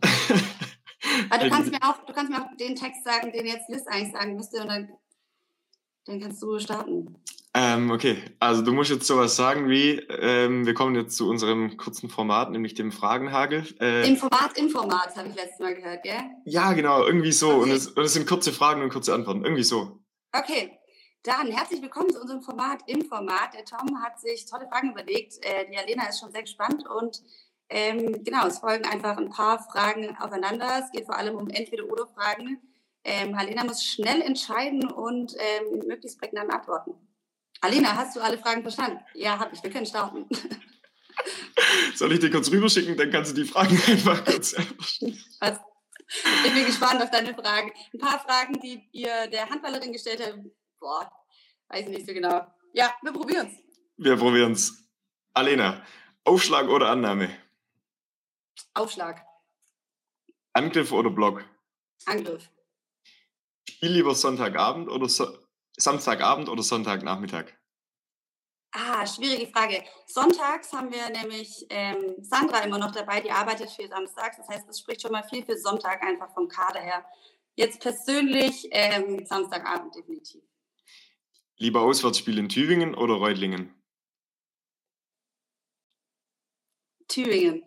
Aber 1.29 1.43
du 1.43 1.49
kannst 1.51 1.71
mir 1.71 1.81
auch, 1.81 2.05
du 2.05 2.13
kannst 2.13 2.31
mir 2.31 2.41
auch 2.41 2.55
den 2.57 2.75
Text 2.75 3.03
sagen, 3.03 3.31
den 3.31 3.45
jetzt 3.45 3.67
Liz 3.69 3.85
eigentlich 3.87 4.13
sagen 4.13 4.35
müsste 4.35 4.61
und 4.61 4.69
dann, 4.69 4.89
dann 6.07 6.19
kannst 6.21 6.41
du 6.41 6.57
starten. 6.59 7.15
Ähm, 7.53 7.89
okay, 7.91 8.17
also 8.39 8.61
du 8.61 8.71
musst 8.71 8.91
jetzt 8.91 9.07
sowas 9.07 9.35
sagen 9.35 9.69
wie, 9.69 9.93
ähm, 9.93 10.65
wir 10.65 10.73
kommen 10.73 10.95
jetzt 10.95 11.17
zu 11.17 11.27
unserem 11.27 11.75
kurzen 11.77 12.09
Format, 12.09 12.51
nämlich 12.51 12.75
dem 12.75 12.91
Fragenhagel. 12.91 13.65
Äh, 13.79 14.07
Informat, 14.07 14.57
Informat, 14.57 15.15
habe 15.15 15.29
ich 15.29 15.35
letztes 15.35 15.59
Mal 15.59 15.73
gehört, 15.73 16.03
gell? 16.03 16.21
Ja, 16.45 16.73
genau, 16.73 17.03
irgendwie 17.03 17.31
so. 17.31 17.49
Okay. 17.49 17.61
Und, 17.61 17.71
es, 17.71 17.87
und 17.87 18.03
es 18.03 18.13
sind 18.13 18.27
kurze 18.27 18.53
Fragen 18.53 18.81
und 18.81 18.89
kurze 18.89 19.13
Antworten, 19.13 19.43
irgendwie 19.43 19.63
so. 19.63 19.99
Okay, 20.31 20.77
dann 21.23 21.47
herzlich 21.47 21.81
willkommen 21.81 22.11
zu 22.11 22.21
unserem 22.21 22.43
Format 22.43 22.81
Informat. 22.85 23.53
Der 23.55 23.65
Tom 23.65 24.03
hat 24.03 24.19
sich 24.19 24.45
tolle 24.45 24.67
Fragen 24.67 24.91
überlegt. 24.91 25.33
Äh, 25.41 25.65
die 25.71 25.77
Alena 25.77 26.07
ist 26.07 26.19
schon 26.19 26.31
sehr 26.31 26.43
gespannt 26.43 26.85
und 26.87 27.21
ähm, 27.69 28.23
genau, 28.23 28.47
es 28.47 28.59
folgen 28.59 28.85
einfach 28.85 29.17
ein 29.17 29.29
paar 29.29 29.59
Fragen 29.59 30.15
aufeinander. 30.19 30.83
Es 30.83 30.91
geht 30.91 31.05
vor 31.05 31.17
allem 31.17 31.35
um 31.35 31.49
Entweder-Oder-Fragen. 31.49 32.61
Ähm, 33.03 33.35
Alena 33.35 33.63
muss 33.63 33.83
schnell 33.83 34.21
entscheiden 34.21 34.89
und 34.91 35.33
ähm, 35.37 35.79
möglichst 35.87 36.19
prägnant 36.19 36.51
antworten. 36.51 36.93
Alena, 37.61 37.95
hast 37.95 38.15
du 38.15 38.21
alle 38.21 38.37
Fragen 38.37 38.61
verstanden? 38.61 38.99
Ja, 39.13 39.39
habe 39.39 39.53
ich. 39.55 39.63
Wir 39.63 39.71
können 39.71 39.85
starten. 39.85 40.27
Soll 41.95 42.11
ich 42.11 42.19
dir 42.19 42.29
kurz 42.29 42.51
rüberschicken? 42.51 42.95
Dann 42.95 43.09
kannst 43.09 43.31
du 43.31 43.41
die 43.41 43.47
Fragen 43.47 43.81
einfach 43.87 44.23
kurz 44.25 44.55
Was? 45.39 45.59
Ich 46.45 46.53
bin 46.53 46.65
gespannt 46.65 47.01
auf 47.01 47.09
deine 47.09 47.33
Fragen. 47.33 47.71
Ein 47.93 47.99
paar 47.99 48.19
Fragen, 48.19 48.59
die 48.61 48.87
ihr 48.91 49.27
der 49.27 49.49
Handballerin 49.49 49.91
gestellt 49.91 50.21
habt. 50.25 50.39
Boah, 50.79 51.11
weiß 51.69 51.81
ich 51.81 51.89
nicht 51.89 52.07
so 52.07 52.13
genau. 52.13 52.47
Ja, 52.73 52.93
wir 53.01 53.11
probieren 53.11 53.47
es. 53.47 53.63
Wir 53.97 54.15
probieren 54.15 54.53
es. 54.53 54.87
Alena, 55.33 55.83
Aufschlag 56.23 56.69
oder 56.69 56.89
Annahme? 56.89 57.29
Aufschlag. 58.73 59.25
Angriff 60.53 60.91
oder 60.91 61.09
Block? 61.09 61.43
Angriff. 62.05 62.49
Spiel 63.69 63.91
lieber 63.91 64.15
Sonntagabend 64.15 64.89
oder 64.89 65.09
so 65.09 65.27
Samstagabend 65.77 66.49
oder 66.49 66.63
Sonntagnachmittag? 66.63 67.53
Ah, 68.71 69.05
schwierige 69.05 69.51
Frage. 69.51 69.83
Sonntags 70.07 70.73
haben 70.73 70.91
wir 70.91 71.09
nämlich 71.09 71.65
ähm, 71.69 72.15
Sandra 72.21 72.59
immer 72.59 72.77
noch 72.77 72.91
dabei, 72.91 73.21
die 73.21 73.31
arbeitet 73.31 73.69
für 73.71 73.87
Samstags. 73.87 74.37
Das 74.37 74.47
heißt, 74.49 74.67
das 74.67 74.79
spricht 74.79 75.01
schon 75.01 75.11
mal 75.11 75.23
viel 75.23 75.45
für 75.45 75.57
Sonntag 75.57 76.01
einfach 76.03 76.33
vom 76.33 76.47
Kader 76.47 76.79
her. 76.79 77.05
Jetzt 77.55 77.79
persönlich 77.79 78.67
ähm, 78.71 79.25
Samstagabend 79.25 79.95
definitiv. 79.95 80.43
Lieber 81.57 81.81
Auswärtsspiel 81.81 82.37
in 82.37 82.49
Tübingen 82.49 82.93
oder 82.93 83.15
Reutlingen? 83.15 83.73
Tübingen. 87.07 87.66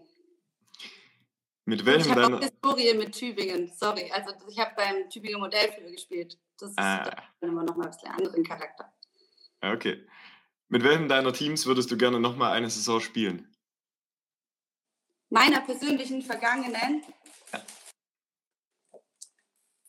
Mit 1.71 1.87
welchem 1.87 2.11
ich 2.11 2.19
habe 2.19 2.37
auch 2.37 2.41
Historie 2.41 2.95
mit 2.95 3.13
Tübingen, 3.13 3.71
sorry. 3.73 4.11
Also 4.11 4.33
ich 4.49 4.59
habe 4.59 4.73
beim 4.75 5.09
Tübinger 5.09 5.39
Modell 5.39 5.71
für 5.71 5.89
gespielt. 5.89 6.37
Das 6.59 6.71
ist 6.71 6.79
ah. 6.81 7.09
immer 7.41 7.63
noch 7.63 7.77
mal 7.77 7.85
ein 7.85 7.91
bisschen 7.93 8.11
anderen 8.11 8.43
Charakter. 8.43 8.93
Okay. 9.61 10.05
Mit 10.69 10.83
welchem 10.83 11.09
deiner 11.09 11.33
Teams 11.33 11.67
würdest 11.67 11.89
du 11.93 11.97
gerne 11.97 12.19
noch 12.19 12.35
mal 12.35 12.51
eine 12.51 12.69
Saison 12.69 12.99
spielen? 12.99 13.55
Meiner 15.29 15.61
persönlichen 15.61 16.23
vergangenen? 16.23 17.05
Ja. 17.53 17.63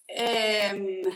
Ähm, 0.10 1.12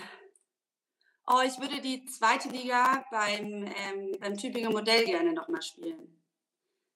oh, 1.28 1.42
ich 1.46 1.60
würde 1.60 1.80
die 1.80 2.06
zweite 2.06 2.50
Liga 2.50 3.06
beim, 3.12 3.66
ähm, 3.66 4.18
beim 4.20 4.36
Tübinger 4.36 4.72
Modell 4.72 5.06
gerne 5.06 5.32
noch 5.32 5.48
mal 5.48 5.62
spielen. 5.62 6.25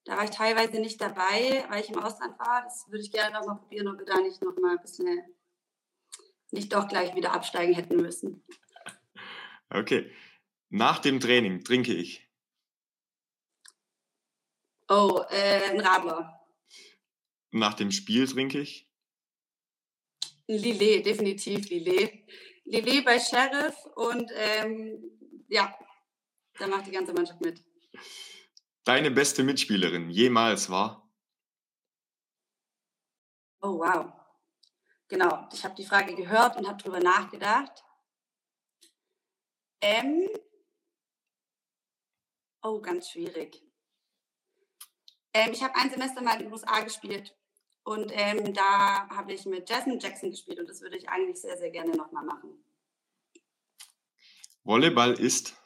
Da 0.09 0.17
war 0.17 0.23
ich 0.23 0.31
teilweise 0.31 0.79
nicht 0.79 0.99
dabei, 0.99 1.63
weil 1.69 1.83
ich 1.83 1.89
im 1.91 1.99
Ausland 1.99 2.39
war. 2.39 2.63
Das 2.63 2.89
würde 2.89 3.03
ich 3.03 3.11
gerne 3.11 3.37
noch 3.37 3.45
mal 3.45 3.57
probieren, 3.57 3.89
ob 3.89 3.99
wir 3.99 4.07
da 4.07 4.19
nicht 4.19 4.41
noch 4.41 4.57
mal 4.57 4.75
ein 4.75 4.81
bisschen 4.81 5.21
nicht 6.49 6.73
doch 6.73 6.87
gleich 6.87 7.13
wieder 7.13 7.31
absteigen 7.31 7.75
hätten 7.75 7.97
müssen. 7.97 8.43
Okay. 9.69 10.11
Nach 10.69 10.97
dem 10.97 11.19
Training 11.19 11.63
trinke 11.63 11.93
ich. 11.93 12.27
Oh, 14.87 15.21
äh, 15.29 15.69
ein 15.69 15.79
Radler. 15.79 16.43
Nach 17.51 17.75
dem 17.75 17.91
Spiel 17.91 18.27
trinke 18.27 18.61
ich. 18.61 18.89
Lillet, 20.47 21.05
definitiv 21.05 21.69
Lillet. 21.69 22.27
Lillet 22.65 23.05
bei 23.05 23.19
Sheriff 23.19 23.75
und 23.95 24.31
ähm, 24.33 25.45
ja, 25.49 25.77
da 26.57 26.65
macht 26.65 26.87
die 26.87 26.91
ganze 26.91 27.13
Mannschaft 27.13 27.41
mit 27.41 27.63
deine 28.89 29.11
beste 29.11 29.43
Mitspielerin 29.43 30.09
jemals 30.09 30.71
war? 30.71 31.07
Oh, 33.61 33.77
wow. 33.77 34.11
Genau, 35.07 35.47
ich 35.53 35.63
habe 35.63 35.75
die 35.75 35.85
Frage 35.85 36.15
gehört 36.15 36.57
und 36.57 36.67
habe 36.67 36.81
darüber 36.81 36.99
nachgedacht. 36.99 37.83
Ähm, 39.81 40.27
oh, 42.63 42.81
ganz 42.81 43.11
schwierig. 43.11 43.61
Ähm, 45.35 45.51
ich 45.51 45.61
habe 45.61 45.75
ein 45.75 45.91
Semester 45.91 46.23
mal 46.23 46.37
in 46.37 46.45
den 46.45 46.51
USA 46.51 46.79
gespielt 46.79 47.37
und 47.83 48.11
ähm, 48.15 48.55
da 48.55 49.07
habe 49.09 49.33
ich 49.33 49.45
mit 49.45 49.69
Jasmine 49.69 49.99
Jackson 50.01 50.31
gespielt 50.31 50.59
und 50.59 50.67
das 50.67 50.81
würde 50.81 50.97
ich 50.97 51.07
eigentlich 51.07 51.39
sehr, 51.39 51.59
sehr 51.59 51.69
gerne 51.69 51.95
nochmal 51.95 52.25
machen. 52.25 52.57
Volleyball 54.63 55.13
ist 55.13 55.58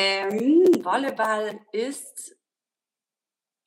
Ähm, 0.00 0.84
Volleyball 0.84 1.58
ist 1.72 2.36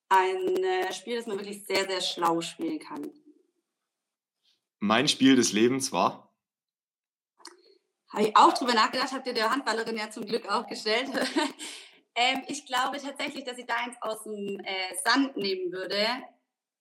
ein 0.08 0.64
äh, 0.64 0.94
Spiel, 0.94 1.18
das 1.18 1.28
man 1.28 1.38
wirklich 1.38 1.66
sehr, 1.66 1.86
sehr 1.86 2.00
schlau 2.00 2.40
spielen 2.40 2.80
kann. 2.80 3.12
Mein 4.80 5.10
Spiel 5.10 5.36
des 5.36 5.52
Lebens 5.52 5.92
war? 5.92 6.34
Habe 8.08 8.30
ich 8.30 8.38
auch 8.38 8.54
drüber 8.54 8.74
nachgedacht, 8.74 9.12
habt 9.12 9.28
ihr 9.28 9.34
der 9.34 9.52
Handballerin 9.52 9.98
ja 9.98 10.10
zum 10.10 10.26
Glück 10.26 10.48
auch 10.48 10.66
gestellt. 10.68 11.10
ähm, 12.16 12.44
ich 12.48 12.66
glaube 12.66 12.98
tatsächlich, 13.00 13.44
dass 13.44 13.58
ich 13.58 13.66
da 13.66 13.76
eins 13.76 13.98
aus 14.00 14.24
dem 14.24 14.58
äh, 14.64 14.96
Sand 15.04 15.36
nehmen 15.36 15.74
würde. 15.74 16.08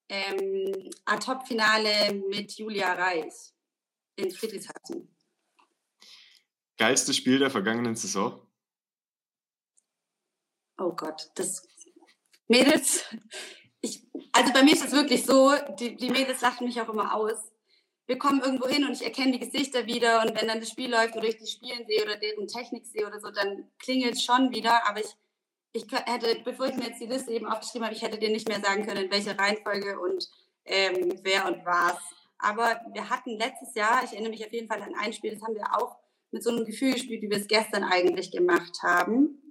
Ähm, 0.09 0.91
A-Top-Finale 1.07 2.15
mit 2.29 2.53
Julia 2.53 2.93
Reich 2.93 3.53
in 4.15 4.31
Friedrichshafen. 4.31 5.13
Geilstes 6.77 7.17
Spiel 7.17 7.41
der 7.41 7.51
vergangenen 7.51 7.97
Saison? 7.97 8.47
Oh 10.81 10.93
Gott, 10.93 11.31
das 11.35 11.67
Mädels, 12.49 13.05
ich, 13.81 14.07
also 14.33 14.53
bei 14.53 14.63
mir 14.63 14.73
ist 14.73 14.85
es 14.85 14.93
wirklich 14.93 15.25
so, 15.25 15.53
die, 15.79 15.97
die 15.97 16.11
Mädels 16.11 16.41
lachen 16.41 16.67
mich 16.67 16.81
auch 16.81 16.89
immer 16.89 17.15
aus. 17.15 17.53
Wir 18.07 18.19
kommen 18.19 18.41
irgendwo 18.41 18.67
hin 18.67 18.85
und 18.85 18.93
ich 18.93 19.05
erkenne 19.05 19.39
die 19.39 19.39
Gesichter 19.39 19.87
wieder 19.87 20.23
und 20.23 20.39
wenn 20.41 20.49
dann 20.49 20.59
das 20.59 20.71
Spiel 20.71 20.91
läuft 20.91 21.15
oder 21.15 21.29
ich 21.29 21.37
die 21.37 21.47
spielen 21.47 21.87
sehe 21.87 22.03
oder 22.03 22.17
deren 22.17 22.49
Technik 22.49 22.85
sehe 22.87 23.07
oder 23.07 23.21
so, 23.21 23.31
dann 23.31 23.71
klingelt 23.79 24.15
es 24.15 24.25
schon 24.25 24.51
wieder, 24.51 24.85
aber 24.89 24.99
ich, 24.99 25.15
ich 25.73 25.87
hätte, 25.93 26.41
bevor 26.45 26.67
ich 26.67 26.75
mir 26.75 26.89
jetzt 26.89 27.01
die 27.01 27.07
Liste 27.07 27.31
eben 27.31 27.47
aufgeschrieben 27.47 27.87
habe, 27.87 27.95
ich 27.95 28.03
hätte 28.03 28.19
dir 28.19 28.31
nicht 28.31 28.49
mehr 28.49 28.61
sagen 28.61 28.85
können, 28.85 29.05
in 29.05 29.13
welcher 29.13 29.39
Reihenfolge 29.39 30.01
und 30.01 30.29
ähm, 30.65 31.21
wer 31.23 31.47
und 31.47 31.65
was. 31.65 31.99
Aber 32.39 32.81
wir 32.93 33.09
hatten 33.11 33.37
letztes 33.37 33.75
Jahr, 33.75 34.03
ich 34.03 34.13
erinnere 34.13 34.31
mich 34.31 34.45
auf 34.45 34.53
jeden 34.53 34.67
Fall 34.67 34.83
an 34.83 34.95
ein 34.99 35.13
Spiel, 35.13 35.35
das 35.35 35.43
haben 35.43 35.55
wir 35.55 35.77
auch 35.79 35.97
mit 36.33 36.43
so 36.43 36.51
einem 36.51 36.65
Gefühl 36.65 36.95
gespielt, 36.95 37.23
wie 37.23 37.31
wir 37.31 37.37
es 37.37 37.47
gestern 37.47 37.85
eigentlich 37.85 38.33
gemacht 38.33 38.83
haben. 38.83 39.50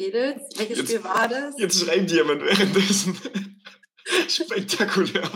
Mädels, 0.00 0.42
welches 0.56 0.78
jetzt, 0.78 0.88
Spiel 0.88 1.04
war 1.04 1.28
das? 1.28 1.58
Jetzt 1.58 1.84
schreibt 1.84 2.10
jemand 2.10 2.42
währenddessen. 2.42 3.14
Spektakulär. 4.28 5.30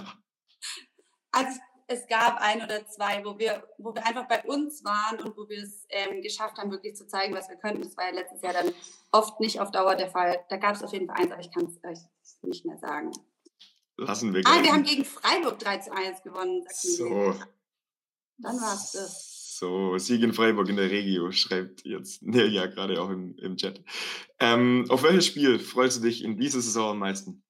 Also 1.32 1.60
es 1.86 2.06
gab 2.06 2.40
ein 2.40 2.62
oder 2.62 2.86
zwei, 2.86 3.22
wo 3.24 3.38
wir, 3.38 3.68
wo 3.76 3.94
wir 3.94 4.06
einfach 4.06 4.26
bei 4.26 4.42
uns 4.44 4.82
waren 4.84 5.20
und 5.20 5.36
wo 5.36 5.48
wir 5.48 5.62
es 5.62 5.84
ähm, 5.90 6.22
geschafft 6.22 6.56
haben, 6.56 6.70
wirklich 6.70 6.96
zu 6.96 7.06
zeigen, 7.06 7.34
was 7.34 7.48
wir 7.48 7.56
könnten. 7.56 7.82
Das 7.82 7.96
war 7.96 8.06
ja 8.06 8.14
letztes 8.14 8.40
Jahr 8.40 8.54
dann 8.54 8.72
oft 9.12 9.38
nicht 9.38 9.60
auf 9.60 9.70
Dauer 9.70 9.96
der 9.96 10.10
Fall. 10.10 10.42
Da 10.48 10.56
gab 10.56 10.74
es 10.74 10.82
auf 10.82 10.92
jeden 10.92 11.06
Fall 11.06 11.16
eins, 11.16 11.30
aber 11.30 11.40
ich 11.40 11.52
kann 11.52 11.66
es 11.66 11.84
euch 11.84 11.98
nicht 12.42 12.64
mehr 12.64 12.78
sagen. 12.78 13.12
Lassen 13.96 14.34
wir 14.34 14.42
Ah, 14.46 14.62
wir 14.62 14.72
haben 14.72 14.82
gegen 14.82 15.04
Freiburg 15.04 15.58
3 15.58 15.78
zu 15.78 15.92
1 15.92 16.22
gewonnen. 16.22 16.64
So. 16.70 17.34
Dann 18.38 18.60
war 18.60 18.74
es 18.74 18.92
das. 18.92 19.33
So, 19.56 19.96
Sieg 19.98 20.24
in 20.24 20.32
Freiburg 20.32 20.68
in 20.68 20.74
der 20.74 20.90
Regio, 20.90 21.30
schreibt 21.30 21.84
jetzt 21.84 22.24
Nelia 22.24 22.66
gerade 22.66 23.00
auch 23.00 23.08
im, 23.08 23.36
im 23.38 23.56
Chat. 23.56 23.80
Ähm, 24.40 24.84
auf 24.88 25.04
welches 25.04 25.26
Spiel 25.26 25.60
freust 25.60 25.98
du 25.98 26.08
dich 26.08 26.24
in 26.24 26.36
dieser 26.36 26.60
Saison 26.60 26.90
am 26.90 26.98
meisten? 26.98 27.44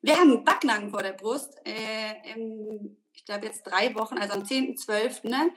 Wir 0.00 0.16
haben 0.16 0.42
Backnacken 0.42 0.88
vor 0.88 1.02
der 1.02 1.12
Brust. 1.12 1.54
Äh, 1.66 2.32
im, 2.32 2.96
ich 3.12 3.26
glaube 3.26 3.44
jetzt 3.44 3.64
drei 3.64 3.94
Wochen, 3.94 4.16
also 4.16 4.32
am 4.32 4.44
10.12. 4.44 5.28
Ne? 5.28 5.50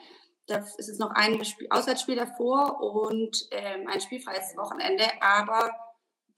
Da 0.47 0.57
ist 0.77 0.89
es 0.89 0.99
noch 0.99 1.11
ein 1.11 1.41
Auswärtsspiel 1.69 2.17
davor 2.17 2.81
und 2.81 3.47
ähm, 3.51 3.87
ein 3.87 4.01
spielfreies 4.01 4.57
Wochenende. 4.57 5.05
Aber 5.21 5.71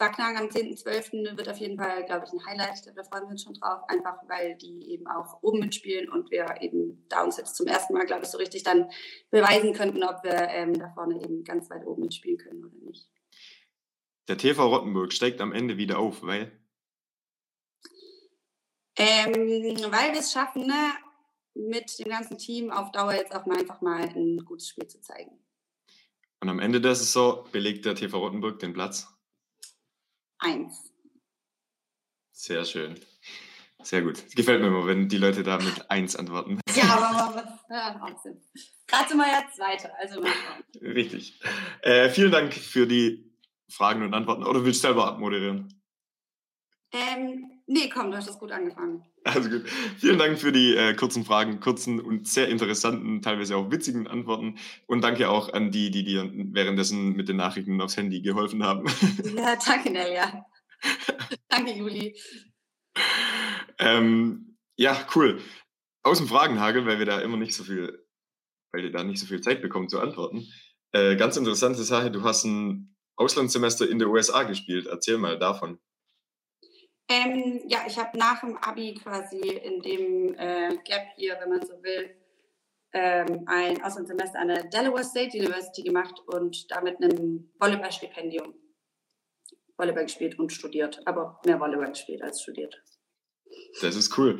Backnang 0.01 0.35
am 0.35 0.47
10.12. 0.47 1.37
wird 1.37 1.47
auf 1.47 1.57
jeden 1.57 1.77
Fall, 1.77 2.03
glaube 2.05 2.25
ich, 2.25 2.33
ein 2.33 2.43
Highlight. 2.43 2.91
Da 2.95 3.03
freuen 3.03 3.25
wir 3.25 3.29
uns 3.29 3.43
schon 3.43 3.53
drauf, 3.53 3.87
einfach 3.87 4.17
weil 4.27 4.55
die 4.55 4.89
eben 4.89 5.05
auch 5.05 5.43
oben 5.43 5.59
mitspielen 5.59 6.09
und 6.09 6.31
wir 6.31 6.55
eben 6.59 7.05
da 7.07 7.23
uns 7.23 7.37
jetzt 7.37 7.55
zum 7.55 7.67
ersten 7.67 7.93
Mal, 7.93 8.07
glaube 8.07 8.23
ich, 8.23 8.29
so 8.29 8.39
richtig 8.39 8.63
dann 8.63 8.89
beweisen 9.29 9.73
könnten, 9.73 10.03
ob 10.03 10.23
wir 10.23 10.33
ähm, 10.33 10.73
da 10.73 10.89
vorne 10.95 11.21
eben 11.21 11.43
ganz 11.43 11.69
weit 11.69 11.85
oben 11.85 12.01
mitspielen 12.01 12.39
können 12.39 12.65
oder 12.65 12.75
nicht. 12.83 13.11
Der 14.27 14.39
TV 14.39 14.67
Rottenburg 14.69 15.13
steigt 15.13 15.39
am 15.39 15.53
Ende 15.53 15.77
wieder 15.77 15.99
auf, 15.99 16.23
weil? 16.23 16.51
Ähm, 18.97 19.35
weil 19.91 20.13
wir 20.13 20.19
es 20.19 20.31
schaffen, 20.31 20.65
ne, 20.65 20.93
mit 21.53 21.99
dem 21.99 22.09
ganzen 22.09 22.39
Team 22.39 22.71
auf 22.71 22.91
Dauer 22.91 23.13
jetzt 23.13 23.35
auch 23.35 23.45
mal 23.45 23.59
einfach 23.59 23.81
mal 23.81 24.01
ein 24.01 24.43
gutes 24.45 24.67
Spiel 24.69 24.87
zu 24.87 24.99
zeigen. 24.99 25.37
Und 26.39 26.49
am 26.49 26.57
Ende 26.57 26.81
der 26.81 26.95
Saison 26.95 27.45
belegt 27.51 27.85
der 27.85 27.93
TV 27.93 28.17
Rottenburg 28.17 28.57
den 28.57 28.73
Platz? 28.73 29.07
Eins. 30.41 30.91
Sehr 32.31 32.65
schön. 32.65 32.99
Sehr 33.83 34.01
gut. 34.01 34.23
Gefällt 34.35 34.61
mir 34.61 34.67
immer, 34.67 34.85
wenn 34.87 35.07
die 35.07 35.17
Leute 35.17 35.43
da 35.43 35.57
mit 35.57 35.89
eins 35.89 36.15
antworten. 36.15 36.59
Ja, 36.75 36.95
aber 36.95 37.59
ja, 37.69 37.99
Wahnsinn. 37.99 38.41
Gerade 38.87 39.09
sind 39.09 39.17
wir 39.17 39.27
ja 39.27 39.43
Zweite, 39.53 39.93
also 39.97 40.21
mal 40.21 40.31
Richtig. 40.81 41.39
Äh, 41.81 42.09
vielen 42.09 42.31
Dank 42.31 42.53
für 42.53 42.87
die 42.87 43.31
Fragen 43.69 44.03
und 44.03 44.13
Antworten. 44.13 44.43
Oder 44.43 44.63
willst 44.65 44.83
du 44.83 44.87
selber 44.87 45.05
abmoderieren? 45.07 45.81
Ähm, 46.93 47.60
nee, 47.71 47.89
komm, 47.89 48.11
du 48.11 48.17
hast 48.17 48.27
das 48.27 48.37
gut 48.37 48.51
angefangen. 48.51 49.03
Also 49.23 49.49
gut. 49.49 49.67
Vielen 49.97 50.19
Dank 50.19 50.39
für 50.39 50.51
die 50.51 50.75
äh, 50.75 50.93
kurzen 50.93 51.23
Fragen, 51.25 51.59
kurzen 51.59 51.99
und 51.99 52.27
sehr 52.27 52.49
interessanten, 52.49 53.21
teilweise 53.21 53.55
auch 53.55 53.71
witzigen 53.71 54.07
Antworten. 54.07 54.57
Und 54.87 55.03
danke 55.03 55.29
auch 55.29 55.53
an 55.53 55.71
die, 55.71 55.91
die 55.91 56.03
dir 56.03 56.29
währenddessen 56.33 57.13
mit 57.13 57.29
den 57.29 57.37
Nachrichten 57.37 57.79
aufs 57.81 57.97
Handy 57.97 58.21
geholfen 58.21 58.63
haben. 58.63 58.87
Ja, 59.35 59.57
danke, 59.65 59.91
Nelia. 59.91 60.45
danke, 61.47 61.73
Juli. 61.73 62.15
Ähm, 63.79 64.57
ja, 64.75 65.07
cool. 65.15 65.39
Aus 66.03 66.17
dem 66.17 66.27
Fragenhagel, 66.27 66.85
weil 66.85 66.99
wir 66.99 67.05
da 67.05 67.21
immer 67.21 67.37
nicht 67.37 67.53
so 67.53 67.63
viel, 67.63 68.05
weil 68.71 68.85
ihr 68.85 68.91
da 68.91 69.03
nicht 69.03 69.19
so 69.19 69.27
viel 69.27 69.41
Zeit 69.41 69.61
bekommt 69.61 69.91
zu 69.91 69.99
antworten. 69.99 70.47
Äh, 70.91 71.15
ganz 71.15 71.37
interessante 71.37 71.83
Sache, 71.83 72.11
du 72.11 72.23
hast 72.23 72.43
ein 72.43 72.95
Auslandssemester 73.15 73.87
in 73.87 73.99
der 73.99 74.09
USA 74.09 74.43
gespielt. 74.43 74.87
Erzähl 74.87 75.17
mal 75.17 75.37
davon. 75.39 75.79
Ähm, 77.09 77.61
ja, 77.67 77.79
ich 77.87 77.97
habe 77.97 78.17
nach 78.17 78.41
dem 78.41 78.57
Abi 78.57 78.93
quasi 78.93 79.39
in 79.39 79.81
dem 79.81 80.33
äh, 80.35 80.77
Gap 80.85 81.07
hier, 81.15 81.37
wenn 81.41 81.49
man 81.49 81.65
so 81.65 81.81
will, 81.83 82.15
ähm, 82.93 83.43
ein 83.47 83.81
Auslandssemester 83.83 84.39
an 84.39 84.49
der 84.49 84.63
Delaware 84.65 85.03
State 85.03 85.37
University 85.37 85.83
gemacht 85.83 86.21
und 86.27 86.69
damit 86.71 86.99
ein 86.99 87.51
Volleyballstipendium. 87.59 88.53
Volleyball 89.77 90.03
gespielt 90.03 90.37
und 90.37 90.51
studiert, 90.51 91.01
aber 91.05 91.39
mehr 91.45 91.59
Volleyball 91.59 91.89
gespielt 91.89 92.21
als 92.21 92.41
studiert. 92.41 92.81
Das 93.81 93.95
ist 93.95 94.17
cool. 94.17 94.39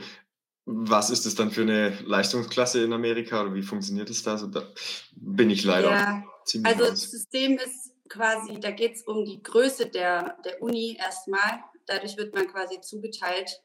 Was 0.65 1.10
ist 1.10 1.26
das 1.26 1.34
dann 1.34 1.50
für 1.50 1.63
eine 1.63 1.89
Leistungsklasse 2.06 2.84
in 2.84 2.93
Amerika 2.93 3.41
oder 3.41 3.54
wie 3.54 3.63
funktioniert 3.63 4.10
das 4.10 4.21
da? 4.21 4.34
Also 4.34 4.47
da 4.47 4.71
bin 5.13 5.50
ich 5.50 5.63
leider 5.63 5.89
ja, 5.89 6.24
ziemlich 6.45 6.71
Also 6.71 6.84
raus. 6.84 7.02
das 7.02 7.12
System 7.12 7.58
ist 7.58 7.91
quasi, 8.08 8.60
da 8.60 8.69
geht 8.71 8.95
es 8.95 9.04
um 9.04 9.26
die 9.26 9.41
Größe 9.41 9.88
der, 9.88 10.38
der 10.45 10.62
Uni 10.62 10.97
erstmal 11.00 11.63
dadurch 11.91 12.17
wird 12.17 12.34
man 12.34 12.47
quasi 12.47 12.80
zugeteilt. 12.82 13.62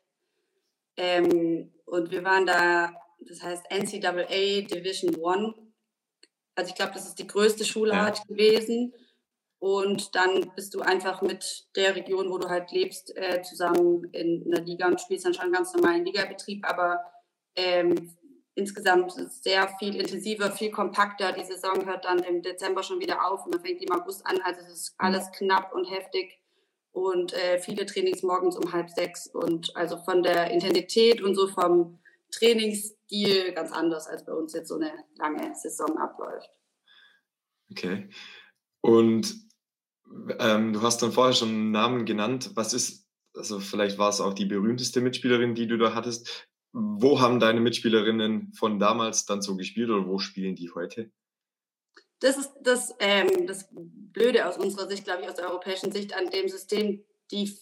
Ähm, 0.97 1.73
und 1.85 2.11
wir 2.11 2.25
waren 2.25 2.47
da, 2.47 2.93
das 3.21 3.43
heißt 3.43 3.65
NCAA 3.71 4.63
Division 4.63 5.15
One. 5.17 5.55
Also 6.55 6.71
ich 6.71 6.75
glaube, 6.75 6.93
das 6.95 7.07
ist 7.07 7.19
die 7.19 7.27
größte 7.27 7.65
Schulart 7.65 8.19
ja. 8.19 8.25
gewesen. 8.29 8.95
Und 9.59 10.15
dann 10.15 10.53
bist 10.55 10.75
du 10.75 10.81
einfach 10.81 11.23
mit 11.23 11.67
der 11.77 11.97
Region, 11.97 12.31
wo 12.31 12.39
du 12.39 12.49
halt 12.49 12.71
lebst, 12.73 13.17
äh, 13.17 13.43
zusammen 13.43 14.05
in 14.13 14.45
einer 14.47 14.65
Liga 14.65 14.87
und 14.87 15.01
spielst 15.01 15.25
dann 15.25 15.35
schon 15.35 15.45
einen 15.45 15.53
ganz 15.53 15.73
normalen 15.75 16.05
Ligabetrieb. 16.05 16.69
Aber 16.69 17.01
ähm, 17.57 18.17
insgesamt 18.55 19.13
sehr 19.13 19.69
viel 19.79 19.97
intensiver, 19.97 20.51
viel 20.51 20.71
kompakter. 20.71 21.33
Die 21.33 21.45
Saison 21.45 21.87
hört 21.87 22.05
dann 22.05 22.19
im 22.21 22.43
Dezember 22.43 22.83
schon 22.83 23.01
wieder 23.01 23.27
auf 23.31 23.45
und 23.45 23.55
dann 23.55 23.63
fängt 23.63 23.81
die 23.81 23.87
im 23.87 23.93
August 23.93 24.27
an. 24.27 24.41
Also 24.43 24.61
es 24.63 24.73
ist 24.73 24.95
alles 24.99 25.31
knapp 25.33 25.73
und 25.73 25.91
heftig 25.91 26.39
und 26.97 27.35
äh, 27.35 27.59
viele 27.59 27.85
Trainings 27.85 28.23
morgens 28.23 28.57
um 28.57 28.73
halb 28.73 28.89
sechs 28.89 29.27
und 29.27 29.77
also 29.77 29.99
von 29.99 30.23
der 30.23 30.51
Intensität 30.51 31.21
und 31.21 31.35
so 31.35 31.47
vom 31.47 31.99
Trainingsstil 32.31 33.53
ganz 33.53 33.71
anders, 33.71 34.07
als 34.07 34.25
bei 34.25 34.33
uns 34.33 34.55
jetzt 34.55 34.69
so 34.69 34.77
eine 34.77 34.93
lange 35.17 35.55
Saison 35.55 35.99
abläuft. 35.99 36.49
Okay. 37.71 38.09
Und 38.81 39.35
ähm, 40.39 40.73
du 40.73 40.81
hast 40.81 41.03
dann 41.03 41.13
vorher 41.13 41.35
schon 41.35 41.51
einen 41.51 41.71
Namen 41.71 42.07
genannt. 42.07 42.53
Was 42.55 42.73
ist, 42.73 43.07
also 43.35 43.61
vielleicht 43.61 43.99
war 43.99 44.09
es 44.09 44.23
auch 44.23 44.33
die 44.33 44.47
berühmteste 44.47 45.03
Mitspielerin, 45.03 45.55
die 45.55 45.67
du 45.67 45.77
da 45.77 45.95
hattest. 45.95 46.49
Wo 46.73 47.21
haben 47.21 47.41
deine 47.41 47.61
Mitspielerinnen 47.61 48.55
von 48.55 48.79
damals 48.79 49.27
dann 49.27 49.43
so 49.43 49.55
gespielt 49.57 49.91
oder 49.91 50.07
wo 50.07 50.19
spielen 50.19 50.55
die 50.55 50.71
heute? 50.71 51.11
Das 52.21 52.39
ist 52.39 52.53
das, 52.63 52.95
ähm, 52.99 53.47
das 53.47 53.69
Blöde 53.71 54.47
aus 54.47 54.57
unserer 54.57 54.89
Sicht, 54.89 55.05
glaube 55.05 55.23
ich, 55.23 55.29
aus 55.29 55.35
der 55.35 55.49
europäischen 55.49 55.93
Sicht 55.93 56.15
an 56.15 56.31
dem 56.31 56.49
System, 56.49 57.05
die 57.31 57.57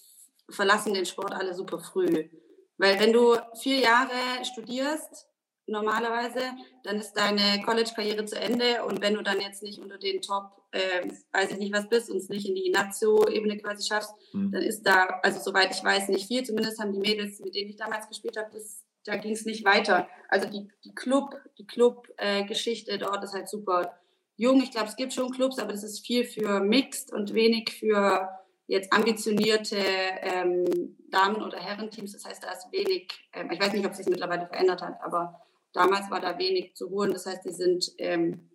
verlassen 0.49 0.95
den 0.95 1.07
Sport 1.07 1.33
alle 1.33 1.55
super 1.55 1.79
früh. 1.79 2.29
Weil 2.77 2.99
wenn 3.01 3.13
du 3.13 3.37
vier 3.61 3.79
Jahre 3.79 4.45
studierst, 4.45 5.27
normalerweise, 5.67 6.41
dann 6.83 6.99
ist 6.99 7.15
deine 7.15 7.63
College-Karriere 7.65 8.25
zu 8.27 8.39
Ende 8.39 8.85
und 8.85 9.01
wenn 9.01 9.15
du 9.15 9.23
dann 9.23 9.41
jetzt 9.41 9.63
nicht 9.63 9.79
unter 9.79 9.99
den 9.99 10.21
Top, 10.21 10.51
äh, 10.73 11.09
weiß 11.33 11.53
ich 11.53 11.59
nicht 11.59 11.73
was 11.73 11.89
bist 11.89 12.11
und 12.11 12.19
es 12.19 12.29
nicht 12.29 12.47
in 12.47 12.55
die 12.55 12.71
Nazio-Ebene 12.71 13.59
quasi 13.59 13.87
schaffst, 13.89 14.13
mhm. 14.33 14.53
dann 14.53 14.63
ist 14.63 14.83
da, 14.83 15.21
also 15.23 15.41
soweit 15.41 15.75
ich 15.75 15.83
weiß, 15.83 16.09
nicht 16.09 16.27
viel. 16.27 16.45
Zumindest 16.45 16.81
haben 16.81 16.93
die 16.93 16.99
Mädels, 16.99 17.41
mit 17.41 17.55
denen 17.55 17.71
ich 17.71 17.77
damals 17.77 18.09
gespielt 18.09 18.37
habe, 18.37 18.51
das, 18.53 18.85
da 19.05 19.17
ging 19.17 19.33
es 19.33 19.47
nicht 19.47 19.65
weiter. 19.65 20.09
Also 20.29 20.49
die, 20.49 20.69
die 20.85 20.95
Club, 20.95 21.35
die 21.59 21.67
Club-Geschichte 21.67 22.93
äh, 22.93 22.99
dort 22.99 23.25
ist 23.25 23.35
halt 23.35 23.49
super 23.49 23.95
jung. 24.37 24.63
Ich 24.63 24.71
glaube, 24.71 24.89
es 24.89 24.97
gibt 24.97 25.13
schon 25.13 25.31
Clubs, 25.31 25.59
aber 25.59 25.73
das 25.73 25.85
ist 25.85 26.07
viel 26.07 26.25
für 26.25 26.61
Mixed 26.61 27.13
und 27.13 27.35
wenig 27.35 27.71
für 27.79 28.29
jetzt 28.67 28.93
ambitionierte 28.93 29.77
ähm, 29.77 30.97
Damen- 31.11 31.43
oder 31.43 31.59
Herrenteams. 31.59 32.13
Das 32.13 32.25
heißt, 32.25 32.43
da 32.43 32.53
ist 32.53 32.73
wenig, 32.73 33.13
ähm, 33.33 33.51
ich 33.51 33.61
weiß 33.61 33.73
nicht, 33.73 33.87
ob 33.87 33.95
sich 33.95 34.07
mittlerweile 34.07 34.47
verändert 34.47 34.83
hat, 34.83 34.99
aber 35.03 35.41
damals 35.73 36.11
war 36.11 36.21
da 36.21 36.39
wenig 36.39 36.75
zu 36.75 36.91
holen. 36.91 37.13
Das 37.13 37.27
heißt, 37.27 37.45
die 37.45 37.53
sind, 37.53 37.93
ähm, 37.99 38.51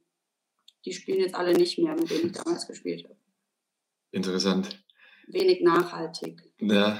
die 0.85 0.93
spielen 0.93 1.19
jetzt 1.19 1.35
alle 1.35 1.53
nicht 1.53 1.77
mehr, 1.77 1.93
mit 1.93 2.09
denen 2.09 2.27
ich 2.27 2.31
damals 2.31 2.67
gespielt 2.67 3.03
habe. 3.03 3.17
Interessant. 4.11 4.83
Wenig 5.27 5.61
nachhaltig. 5.61 6.41
Ja, 6.59 6.99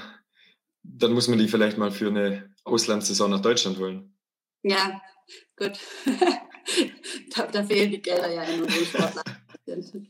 dann 0.82 1.12
muss 1.12 1.26
man 1.26 1.38
die 1.38 1.48
vielleicht 1.48 1.78
mal 1.78 1.90
für 1.90 2.08
eine 2.08 2.54
Auslandssaison 2.64 3.30
nach 3.30 3.42
Deutschland 3.42 3.78
holen. 3.78 4.16
Ja, 4.62 5.02
gut. 5.56 5.78
da, 7.36 7.46
da, 7.46 7.64
fehlen 7.64 7.90
die 7.90 8.02
Gelder 8.02 8.30
ja 8.30 8.42
in 8.42 8.62
unseren 8.62 8.84
Sportlern. 8.84 10.06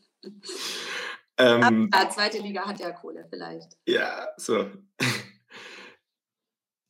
ähm, 1.38 1.88
Aber 1.92 2.10
zweite 2.10 2.38
Liga 2.38 2.66
hat 2.66 2.80
ja 2.80 2.90
Kohle 2.92 3.26
vielleicht. 3.30 3.76
Ja, 3.86 4.28
so. 4.36 4.70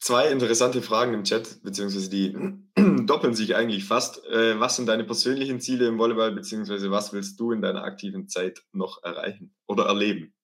Zwei 0.01 0.31
interessante 0.31 0.81
Fragen 0.81 1.13
im 1.13 1.25
Chat, 1.25 1.63
beziehungsweise 1.63 2.09
die 2.09 2.33
doppeln 3.07 3.35
sich 3.35 3.55
eigentlich 3.55 3.85
fast. 3.85 4.25
Äh, 4.27 4.59
was 4.59 4.77
sind 4.77 4.87
deine 4.87 5.05
persönlichen 5.05 5.61
Ziele 5.61 5.87
im 5.87 5.99
Volleyball, 5.99 6.33
beziehungsweise 6.33 6.91
was 6.91 7.13
willst 7.13 7.39
du 7.39 7.53
in 7.53 7.61
deiner 7.61 7.85
aktiven 7.85 8.29
Zeit 8.29 8.63
noch 8.73 9.03
erreichen 9.03 9.55
oder 9.67 9.87
erleben? 9.87 10.35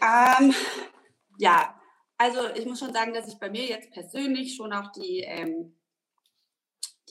Ähm, 0.00 0.54
ja, 1.38 1.78
also 2.16 2.40
ich 2.54 2.66
muss 2.66 2.80
schon 2.80 2.92
sagen, 2.92 3.14
dass 3.14 3.28
ich 3.28 3.38
bei 3.38 3.50
mir 3.50 3.66
jetzt 3.66 3.92
persönlich 3.92 4.56
schon 4.56 4.72
auch 4.72 4.90
die 4.92 5.20
ähm, 5.20 5.77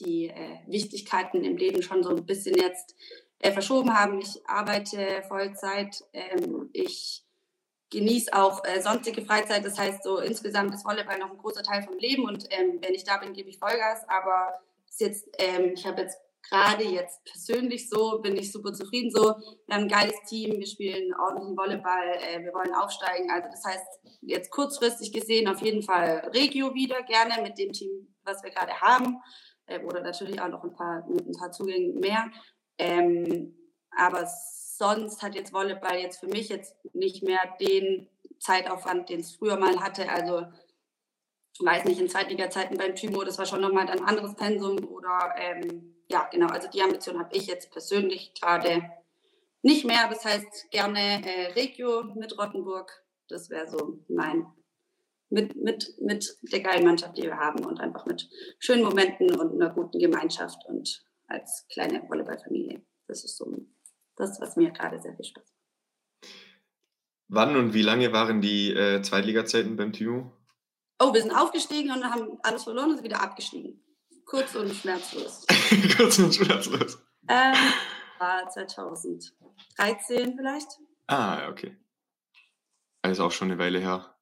die 0.00 0.28
äh, 0.28 0.58
Wichtigkeiten 0.66 1.44
im 1.44 1.56
Leben 1.56 1.82
schon 1.82 2.02
so 2.02 2.10
ein 2.10 2.26
bisschen 2.26 2.56
jetzt 2.56 2.94
äh, 3.40 3.52
verschoben 3.52 3.96
haben. 3.98 4.20
Ich 4.20 4.40
arbeite 4.46 5.22
Vollzeit. 5.28 6.04
Ähm, 6.12 6.70
ich 6.72 7.24
genieße 7.90 8.32
auch 8.34 8.64
äh, 8.64 8.80
sonstige 8.80 9.22
Freizeit. 9.22 9.64
Das 9.64 9.78
heißt, 9.78 10.02
so 10.02 10.18
insgesamt 10.18 10.74
ist 10.74 10.84
Volleyball 10.84 11.18
noch 11.18 11.30
ein 11.30 11.38
großer 11.38 11.62
Teil 11.62 11.82
vom 11.82 11.98
Leben. 11.98 12.24
Und 12.24 12.46
ähm, 12.50 12.78
wenn 12.80 12.94
ich 12.94 13.04
da 13.04 13.18
bin, 13.18 13.32
gebe 13.32 13.48
ich 13.48 13.58
Vollgas. 13.58 14.08
Aber 14.08 14.60
jetzt, 14.98 15.28
ähm, 15.38 15.72
ich 15.74 15.86
habe 15.86 16.02
jetzt 16.02 16.18
gerade 16.42 16.84
jetzt 16.84 17.24
persönlich 17.24 17.88
so, 17.88 18.20
bin 18.20 18.36
ich 18.36 18.52
super 18.52 18.72
zufrieden 18.72 19.10
so. 19.10 19.34
Wir 19.66 19.74
haben 19.74 19.82
ein 19.82 19.88
geiles 19.88 20.16
Team, 20.28 20.58
wir 20.58 20.66
spielen 20.66 21.14
ordentlichen 21.14 21.56
Volleyball, 21.56 22.18
äh, 22.22 22.42
wir 22.42 22.52
wollen 22.54 22.74
aufsteigen. 22.74 23.30
Also 23.30 23.48
das 23.50 23.64
heißt, 23.64 23.86
jetzt 24.22 24.50
kurzfristig 24.50 25.12
gesehen 25.12 25.48
auf 25.48 25.60
jeden 25.60 25.82
Fall 25.82 26.30
Regio 26.34 26.74
wieder, 26.74 27.02
gerne 27.02 27.42
mit 27.42 27.58
dem 27.58 27.72
Team, 27.72 28.14
was 28.24 28.42
wir 28.42 28.50
gerade 28.50 28.80
haben 28.80 29.18
äh, 29.68 29.80
oder 29.80 30.00
natürlich 30.00 30.40
auch 30.40 30.48
noch 30.48 30.64
ein 30.64 30.72
paar, 30.72 31.06
ein 31.06 31.32
paar 31.32 31.52
Zugängen 31.52 32.00
mehr. 32.00 32.30
Ähm, 32.78 33.54
aber 33.96 34.26
sonst 34.26 35.22
hat 35.22 35.34
jetzt 35.34 35.52
Volleyball 35.52 35.98
jetzt 35.98 36.20
für 36.20 36.28
mich 36.28 36.48
jetzt 36.48 36.76
nicht 36.94 37.22
mehr 37.22 37.40
den 37.60 38.08
Zeitaufwand, 38.38 39.08
den 39.08 39.20
es 39.20 39.36
früher 39.36 39.58
mal 39.58 39.80
hatte. 39.80 40.08
Also 40.08 40.46
ich 41.52 41.66
weiß 41.66 41.84
nicht, 41.84 42.00
in 42.00 42.08
Zweitliga-Zeiten 42.08 42.76
beim 42.76 42.94
Timo, 42.94 43.24
das 43.24 43.38
war 43.38 43.46
schon 43.46 43.60
nochmal 43.60 43.88
ein 43.88 44.04
anderes 44.04 44.34
Pensum 44.34 44.78
oder 44.86 45.34
ähm, 45.36 45.96
ja, 46.10 46.28
genau, 46.30 46.46
also 46.46 46.68
die 46.68 46.82
Ambition 46.82 47.18
habe 47.18 47.36
ich 47.36 47.46
jetzt 47.46 47.70
persönlich 47.70 48.32
gerade 48.40 48.90
nicht 49.62 49.84
mehr, 49.84 50.08
das 50.08 50.24
heißt 50.24 50.70
gerne 50.70 51.26
äh, 51.26 51.52
Regio 51.52 52.04
mit 52.14 52.38
Rottenburg. 52.38 53.04
Das 53.28 53.50
wäre 53.50 53.68
so 53.68 53.98
mein 54.08 54.46
mit, 55.30 55.56
mit, 55.56 55.94
mit 56.00 56.38
der 56.42 56.60
geilen 56.60 56.84
Mannschaft, 56.84 57.16
die 57.16 57.22
wir 57.22 57.36
haben 57.36 57.64
und 57.64 57.80
einfach 57.80 58.06
mit 58.06 58.28
schönen 58.58 58.84
Momenten 58.84 59.34
und 59.34 59.52
einer 59.52 59.70
guten 59.70 59.98
Gemeinschaft 59.98 60.64
und 60.66 61.04
als 61.26 61.66
kleine 61.72 62.02
Volleyballfamilie. 62.08 62.82
Das 63.06 63.24
ist 63.24 63.36
so 63.36 63.56
das, 64.16 64.40
was 64.40 64.56
mir 64.56 64.70
gerade 64.70 65.00
sehr 65.00 65.14
viel 65.14 65.24
Spaß 65.24 65.44
macht. 65.44 66.32
Wann 67.28 67.56
und 67.56 67.74
wie 67.74 67.82
lange 67.82 68.12
waren 68.12 68.40
die 68.40 68.72
äh, 68.72 69.02
Zweitliga-Zeiten 69.02 69.76
beim 69.76 69.92
Timo? 69.92 70.32
Oh, 70.98 71.12
wir 71.12 71.20
sind 71.20 71.32
aufgestiegen 71.32 71.92
und 71.92 72.04
haben 72.04 72.38
alles 72.42 72.64
verloren 72.64 72.90
und 72.90 72.96
sind 72.96 73.04
wieder 73.04 73.22
abgestiegen. 73.22 73.84
Kurz 74.24 74.54
und 74.54 74.72
schmerzlos. 74.74 75.46
Kurz 75.96 76.18
und 76.18 76.34
schmerzlos. 76.34 76.98
Ähm, 77.28 77.54
war 78.18 78.48
2013 78.48 80.36
vielleicht. 80.36 80.68
Ah, 81.06 81.48
okay. 81.48 81.76
Also 83.02 83.24
auch 83.24 83.30
schon 83.30 83.50
eine 83.50 83.60
Weile 83.60 83.78
her. 83.78 84.17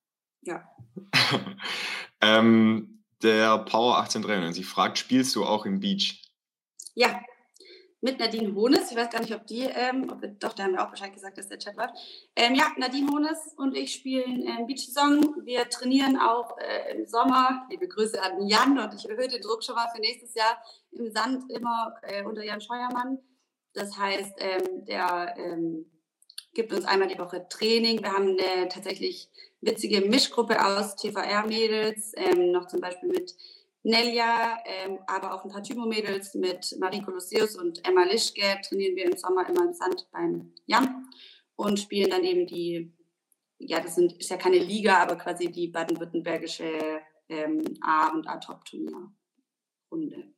Ja. 0.46 0.64
ähm, 2.20 3.02
der 3.22 3.58
Power 3.58 3.98
1893 3.98 4.66
fragt, 4.66 4.98
spielst 4.98 5.34
du 5.34 5.44
auch 5.44 5.66
im 5.66 5.80
Beach? 5.80 6.22
Ja, 6.94 7.20
mit 8.00 8.20
Nadine 8.20 8.54
Hones. 8.54 8.90
Ich 8.90 8.96
weiß 8.96 9.10
gar 9.10 9.20
nicht, 9.20 9.34
ob 9.34 9.46
die, 9.46 9.62
ähm, 9.62 10.08
ob 10.10 10.22
wir, 10.22 10.28
doch, 10.28 10.52
da 10.52 10.64
haben 10.64 10.72
wir 10.72 10.84
auch 10.84 10.90
Bescheid 10.90 11.12
gesagt, 11.12 11.38
dass 11.38 11.48
der 11.48 11.58
Chat 11.58 11.76
läuft. 11.76 11.94
Ähm, 12.36 12.54
ja, 12.54 12.66
Nadine 12.76 13.10
Hones 13.10 13.54
und 13.56 13.76
ich 13.76 13.92
spielen 13.92 14.46
ähm, 14.46 14.66
Beach-Saison. 14.66 15.34
Wir 15.44 15.68
trainieren 15.68 16.18
auch 16.18 16.56
äh, 16.58 16.96
im 16.96 17.06
Sommer. 17.06 17.66
Liebe 17.70 17.88
Grüße 17.88 18.22
an 18.22 18.46
Jan 18.46 18.78
und 18.78 18.94
ich 18.94 19.08
erhöhe 19.08 19.28
den 19.28 19.42
Druck 19.42 19.64
schon 19.64 19.74
mal 19.74 19.88
für 19.94 20.00
nächstes 20.00 20.34
Jahr 20.34 20.62
im 20.92 21.10
Sand 21.10 21.50
immer 21.50 21.94
äh, 22.02 22.22
unter 22.22 22.44
Jan 22.44 22.60
Scheuermann. 22.60 23.18
Das 23.72 23.98
heißt, 23.98 24.34
ähm, 24.38 24.84
der 24.84 25.34
ähm, 25.36 25.86
gibt 26.56 26.72
uns 26.72 26.86
einmal 26.86 27.06
die 27.06 27.18
Woche 27.18 27.46
Training. 27.48 28.02
Wir 28.02 28.12
haben 28.12 28.30
eine 28.30 28.68
tatsächlich 28.68 29.28
witzige 29.60 30.00
Mischgruppe 30.00 30.64
aus 30.64 30.96
TVR-Mädels, 30.96 32.14
ähm, 32.16 32.50
noch 32.50 32.66
zum 32.66 32.80
Beispiel 32.80 33.10
mit 33.10 33.36
Nelja, 33.82 34.58
ähm, 34.64 34.98
aber 35.06 35.34
auch 35.34 35.44
ein 35.44 35.50
paar 35.50 35.62
Tymo-Mädels 35.62 36.34
mit 36.34 36.74
Marie 36.80 37.02
Kolosseus 37.02 37.56
und 37.56 37.86
Emma 37.86 38.04
Lischke 38.04 38.58
trainieren 38.66 38.96
wir 38.96 39.04
im 39.04 39.18
Sommer 39.18 39.46
immer 39.48 39.66
im 39.66 39.74
Sand 39.74 40.08
beim 40.10 40.54
Jan 40.64 41.06
und 41.56 41.78
spielen 41.78 42.10
dann 42.10 42.24
eben 42.24 42.46
die, 42.46 42.90
ja, 43.58 43.80
das 43.80 43.94
sind, 43.94 44.14
ist 44.14 44.30
ja 44.30 44.38
keine 44.38 44.58
Liga, 44.58 44.96
aber 44.96 45.16
quasi 45.16 45.52
die 45.52 45.68
baden-württembergische 45.68 47.02
ähm, 47.28 47.64
A- 47.82 48.12
und 48.14 48.26
A-Top-Turnier-Runde. 48.26 50.32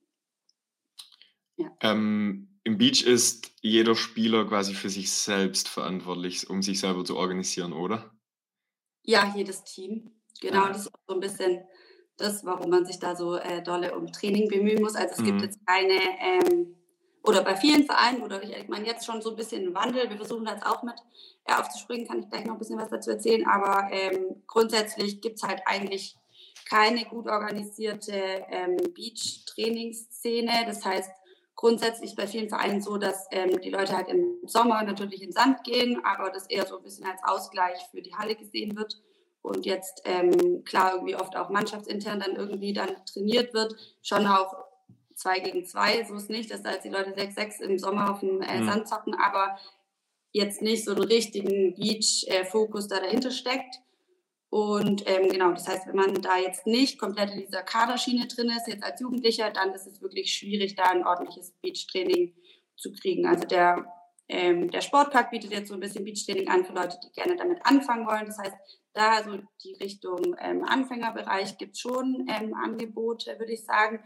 Ja. 1.57 1.77
Ähm, 1.81 2.48
Im 2.69 2.77
Beach 2.77 3.03
ist 3.03 3.51
jeder 3.63 3.95
Spieler 3.95 4.45
quasi 4.45 4.75
für 4.75 4.91
sich 4.91 5.11
selbst 5.11 5.71
verantwortlich, 5.71 6.51
um 6.51 6.63
sich 6.63 6.81
selber 6.81 7.03
zu 7.03 7.17
organisieren, 7.17 7.73
oder? 7.73 8.11
Ja, 9.05 9.33
jedes 9.35 9.65
Team. 9.65 10.11
Genau, 10.43 10.69
das 10.69 10.81
ist 10.81 10.95
auch 10.95 11.01
so 11.09 11.15
ein 11.15 11.21
bisschen 11.21 11.63
das, 12.19 12.45
warum 12.45 12.69
man 12.69 12.85
sich 12.85 12.99
da 12.99 13.17
so 13.17 13.37
äh, 13.37 13.63
dolle 13.63 13.97
um 13.97 14.13
Training 14.13 14.51
bemühen 14.51 14.83
muss. 14.83 14.97
Also 14.97 15.15
es 15.15 15.21
mhm. 15.21 15.25
gibt 15.25 15.41
jetzt 15.41 15.67
keine, 15.67 15.99
ähm, 16.21 16.77
oder 17.23 17.43
bei 17.43 17.57
vielen 17.57 17.87
Vereinen, 17.87 18.21
oder 18.21 18.43
ich, 18.43 18.69
meine 18.69 18.87
jetzt 18.87 19.07
schon 19.07 19.23
so 19.23 19.31
ein 19.31 19.37
bisschen 19.37 19.73
Wandel, 19.75 20.11
wir 20.11 20.19
versuchen 20.19 20.45
das 20.45 20.63
auch 20.63 20.83
mit 20.83 20.97
äh, 21.47 21.55
aufzuspringen, 21.55 22.07
kann 22.07 22.21
ich 22.21 22.29
gleich 22.29 22.45
noch 22.45 22.53
ein 22.53 22.59
bisschen 22.59 22.79
was 22.79 22.91
dazu 22.91 23.13
erzählen, 23.13 23.47
aber 23.47 23.89
ähm, 23.93 24.43
grundsätzlich 24.47 25.23
gibt 25.23 25.37
es 25.37 25.43
halt 25.43 25.63
eigentlich 25.65 26.19
keine 26.69 27.07
gut 27.07 27.29
organisierte 27.29 28.13
ähm, 28.51 28.77
Beach-Trainingsszene. 28.95 30.67
Das 30.67 30.85
heißt, 30.85 31.11
grundsätzlich 31.59 32.15
bei 32.15 32.29
vielen 32.29 32.49
Vereinen 32.49 32.81
so, 32.81 32.99
dass 32.99 33.27
ähm, 33.33 33.61
die 33.61 33.71
Leute 33.71 33.97
halt 33.97 34.07
im 34.07 34.39
Sommer 34.47 34.85
natürlich 34.85 35.23
in 35.23 35.33
Sand 35.33 35.65
gehen, 35.65 36.01
aber 36.05 36.31
das 36.31 36.47
eher 36.47 36.65
so 36.65 36.77
ein 36.77 36.85
bisschen 36.85 37.05
als 37.05 37.21
Ausgleich 37.25 37.79
für 37.91 38.01
die 38.01 38.15
Halle 38.15 38.37
gesehen 38.37 38.77
wird 38.77 39.03
und 39.43 39.67
jetzt 39.67 40.03
ähm, 40.05 40.63
klar 40.65 40.95
irgendwie 40.95 41.17
oft 41.17 41.35
auch 41.35 41.49
mannschaftsintern 41.51 42.21
dann 42.21 42.37
irgendwie 42.37 42.73
dann 42.73 42.91
trainiert 43.13 43.55
wird, 43.55 43.75
schon 44.03 44.29
auch 44.29 44.55
zwei 45.17 45.41
gegen 45.41 45.67
zwei, 45.67 46.05
so 46.05 46.15
ist 46.15 46.31
nicht, 46.31 46.49
dass 46.53 46.63
da 46.63 46.71
jetzt 46.75 46.85
die 46.85 46.91
Leute 46.91 47.11
6-6 47.11 47.61
im 47.63 47.77
Sommer 47.77 48.13
auf 48.13 48.21
dem 48.21 48.41
äh, 48.41 48.61
mhm. 48.61 48.67
Sand 48.69 48.89
zocken, 48.89 49.17
aber 49.17 49.59
jetzt 50.31 50.63
nicht 50.63 50.85
so 50.85 50.93
einen 50.93 51.03
richtigen 51.03 51.75
Beach-Fokus 51.75 52.87
äh, 52.87 52.89
da 52.89 53.01
dahinter 53.01 53.33
steckt. 53.33 53.81
Und 54.51 55.03
ähm, 55.07 55.29
genau, 55.29 55.53
das 55.53 55.69
heißt, 55.69 55.87
wenn 55.87 55.97
man 55.97 56.15
da 56.23 56.39
jetzt 56.39 56.67
nicht 56.67 56.99
komplett 56.99 57.31
in 57.33 57.41
dieser 57.41 57.63
Kaderschiene 57.63 58.27
drin 58.27 58.51
ist, 58.51 58.67
jetzt 58.67 58.83
als 58.83 59.01
Jugendlicher, 59.01 59.51
dann 59.51 59.75
ist 59.75 59.87
es 59.87 60.01
wirklich 60.01 60.33
schwierig, 60.33 60.75
da 60.75 60.85
ein 60.85 61.07
ordentliches 61.07 61.53
Beach-Training 61.61 62.35
zu 62.77 62.93
kriegen. 62.93 63.27
Also 63.27 63.47
der, 63.47 63.85
ähm, 64.29 64.71
der 64.71 64.81
Sportpark 64.81 65.31
bietet 65.31 65.53
jetzt 65.53 65.69
so 65.69 65.75
ein 65.75 65.81
bisschen 65.81 66.05
Beach-Training 66.05 66.49
an 66.49 66.65
für 66.65 66.73
Leute, 66.73 66.99
die 67.05 67.13
gerne 67.13 67.37
damit 67.37 67.59
anfangen 67.65 68.07
wollen. 68.07 68.27
Das 68.27 68.39
heißt, 68.39 68.57
da 68.95 69.23
so 69.23 69.39
die 69.63 69.75
Richtung 69.75 70.35
ähm, 70.41 70.65
Anfängerbereich 70.65 71.59
gibt 71.59 71.75
es 71.75 71.81
schon 71.81 72.27
ähm, 72.29 72.55
Angebote, 72.55 73.39
würde 73.39 73.53
ich 73.53 73.65
sagen. 73.65 74.03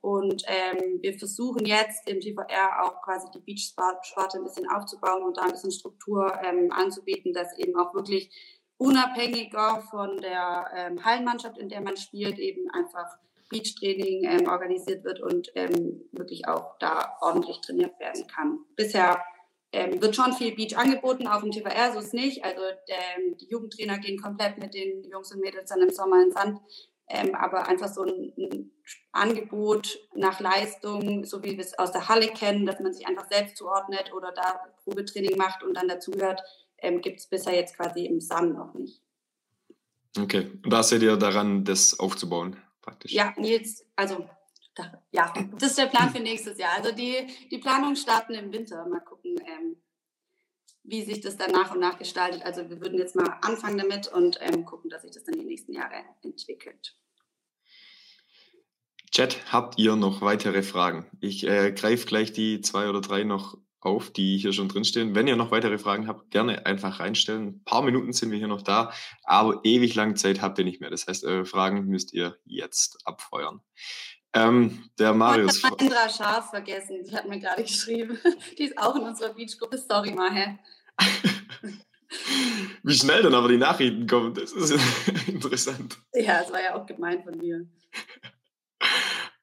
Und 0.00 0.42
ähm, 0.48 0.98
wir 1.00 1.16
versuchen 1.16 1.64
jetzt 1.64 2.08
im 2.08 2.18
TVR 2.18 2.82
auch 2.82 3.02
quasi 3.02 3.28
die 3.32 3.38
Beach-Sparte 3.40 4.38
ein 4.38 4.44
bisschen 4.44 4.68
aufzubauen 4.68 5.22
und 5.22 5.36
da 5.36 5.42
ein 5.42 5.52
bisschen 5.52 5.70
Struktur 5.70 6.32
ähm, 6.42 6.72
anzubieten, 6.72 7.32
dass 7.32 7.56
eben 7.56 7.76
auch 7.76 7.94
wirklich 7.94 8.30
unabhängiger 8.82 9.82
von 9.90 10.16
der 10.18 10.66
ähm, 10.76 11.04
Hallenmannschaft, 11.04 11.56
in 11.56 11.68
der 11.68 11.80
man 11.80 11.96
spielt, 11.96 12.38
eben 12.38 12.68
einfach 12.70 13.16
Beachtraining 13.48 14.24
ähm, 14.24 14.48
organisiert 14.48 15.04
wird 15.04 15.20
und 15.20 15.52
ähm, 15.54 16.02
wirklich 16.10 16.48
auch 16.48 16.78
da 16.78 17.16
ordentlich 17.20 17.60
trainiert 17.60 17.98
werden 18.00 18.26
kann. 18.26 18.58
Bisher 18.74 19.22
ähm, 19.72 20.02
wird 20.02 20.16
schon 20.16 20.32
viel 20.32 20.54
Beach 20.54 20.76
angeboten, 20.76 21.28
auf 21.28 21.42
dem 21.42 21.52
TVR 21.52 21.92
so 21.92 22.00
ist 22.00 22.14
nicht. 22.14 22.44
Also 22.44 22.60
der, 22.88 23.36
die 23.40 23.48
Jugendtrainer 23.48 23.98
gehen 23.98 24.20
komplett 24.20 24.58
mit 24.58 24.74
den 24.74 25.04
Jungs 25.04 25.32
und 25.32 25.40
Mädels 25.40 25.70
dann 25.70 25.82
im 25.82 25.90
Sommer 25.90 26.22
ins 26.22 26.34
Sand. 26.34 26.58
Ähm, 27.08 27.34
aber 27.34 27.68
einfach 27.68 27.88
so 27.88 28.02
ein, 28.02 28.32
ein, 28.36 28.70
Angebot 29.14 29.98
nach 30.14 30.40
Leistung, 30.40 31.24
so 31.24 31.42
wie 31.44 31.58
wir 31.58 31.64
es 31.64 31.78
aus 31.78 31.92
der 31.92 32.08
Halle 32.08 32.28
kennen, 32.28 32.64
dass 32.64 32.80
man 32.80 32.94
sich 32.94 33.06
einfach 33.06 33.28
selbst 33.30 33.58
zuordnet 33.58 34.10
oder 34.14 34.32
da 34.32 34.60
Probetraining 34.84 35.36
macht 35.36 35.62
und 35.62 35.74
dann 35.74 35.88
dazugehört, 35.88 36.40
ähm, 36.82 37.00
gibt 37.00 37.20
es 37.20 37.26
bisher 37.26 37.54
jetzt 37.54 37.76
quasi 37.76 38.04
im 38.06 38.20
Sand 38.20 38.54
noch 38.54 38.74
nicht. 38.74 39.00
Okay, 40.18 40.50
und 40.62 40.70
da 40.70 40.82
seid 40.82 41.02
ihr 41.02 41.16
daran, 41.16 41.64
das 41.64 41.98
aufzubauen, 41.98 42.56
praktisch? 42.82 43.12
Ja, 43.12 43.32
Nils, 43.38 43.86
also 43.96 44.28
ja, 45.10 45.32
das 45.58 45.70
ist 45.70 45.78
der 45.78 45.86
Plan 45.86 46.10
für 46.10 46.20
nächstes 46.22 46.58
Jahr. 46.58 46.72
Also 46.76 46.92
die, 46.92 47.26
die 47.50 47.58
Planungen 47.58 47.96
starten 47.96 48.34
im 48.34 48.52
Winter. 48.52 48.86
Mal 48.86 49.00
gucken, 49.00 49.36
ähm, 49.40 49.76
wie 50.84 51.02
sich 51.02 51.20
das 51.20 51.36
dann 51.36 51.52
nach 51.52 51.72
und 51.72 51.80
nach 51.80 51.98
gestaltet. 51.98 52.42
Also 52.44 52.68
wir 52.68 52.80
würden 52.80 52.98
jetzt 52.98 53.14
mal 53.14 53.38
anfangen 53.42 53.78
damit 53.78 54.08
und 54.08 54.38
ähm, 54.40 54.64
gucken, 54.64 54.90
dass 54.90 55.02
sich 55.02 55.12
das 55.12 55.24
dann 55.24 55.38
die 55.38 55.44
nächsten 55.44 55.72
Jahre 55.72 56.04
entwickelt. 56.22 56.96
Chat, 59.10 59.52
habt 59.52 59.78
ihr 59.78 59.94
noch 59.94 60.22
weitere 60.22 60.62
Fragen? 60.62 61.06
Ich 61.20 61.46
äh, 61.46 61.72
greife 61.72 62.06
gleich 62.06 62.32
die 62.32 62.62
zwei 62.62 62.88
oder 62.88 63.02
drei 63.02 63.24
noch 63.24 63.58
auf, 63.84 64.10
die 64.10 64.38
hier 64.38 64.52
schon 64.52 64.68
drinstehen. 64.68 65.14
Wenn 65.14 65.26
ihr 65.26 65.36
noch 65.36 65.50
weitere 65.50 65.78
Fragen 65.78 66.08
habt, 66.08 66.30
gerne 66.30 66.66
einfach 66.66 67.00
reinstellen. 67.00 67.46
Ein 67.48 67.64
paar 67.64 67.82
Minuten 67.82 68.12
sind 68.12 68.30
wir 68.30 68.38
hier 68.38 68.48
noch 68.48 68.62
da, 68.62 68.92
aber 69.24 69.60
ewig 69.64 69.94
lang 69.94 70.16
Zeit 70.16 70.40
habt 70.40 70.58
ihr 70.58 70.64
nicht 70.64 70.80
mehr. 70.80 70.90
Das 70.90 71.06
heißt, 71.06 71.24
eure 71.24 71.44
Fragen 71.44 71.86
müsst 71.86 72.12
ihr 72.12 72.38
jetzt 72.44 73.06
abfeuern. 73.06 73.60
Ähm, 74.34 74.88
der 74.98 75.12
Marius. 75.12 75.58
Ich 75.58 75.64
habe 75.64 75.84
Indra 75.84 76.08
Scharf 76.08 76.50
vergessen. 76.50 77.04
Die 77.04 77.14
hat 77.14 77.28
mir 77.28 77.38
gerade 77.38 77.62
geschrieben. 77.62 78.18
Die 78.58 78.64
ist 78.64 78.78
auch 78.78 78.96
in 78.96 79.02
unserer 79.02 79.34
Beachgruppe. 79.34 79.78
Sorry, 79.78 80.12
Mahe. 80.12 80.58
Wie 82.82 82.94
schnell 82.94 83.22
dann 83.22 83.34
aber 83.34 83.48
die 83.48 83.56
Nachrichten 83.56 84.06
kommen, 84.06 84.34
das 84.34 84.52
ist 84.52 84.72
interessant. 85.26 85.96
Ja, 86.12 86.42
es 86.42 86.52
war 86.52 86.62
ja 86.62 86.74
auch 86.74 86.84
gemeint 86.84 87.24
von 87.24 87.38
mir. 87.38 87.66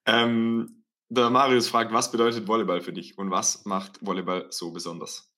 Ähm, 0.06 0.79
der 1.10 1.30
Marius 1.30 1.68
fragt, 1.68 1.92
was 1.92 2.12
bedeutet 2.12 2.48
Volleyball 2.48 2.82
für 2.82 2.94
dich 2.94 3.18
und 3.18 3.32
was 3.32 3.66
macht 3.66 4.06
Volleyball 4.06 4.48
so 4.50 4.72
besonders? 4.72 5.34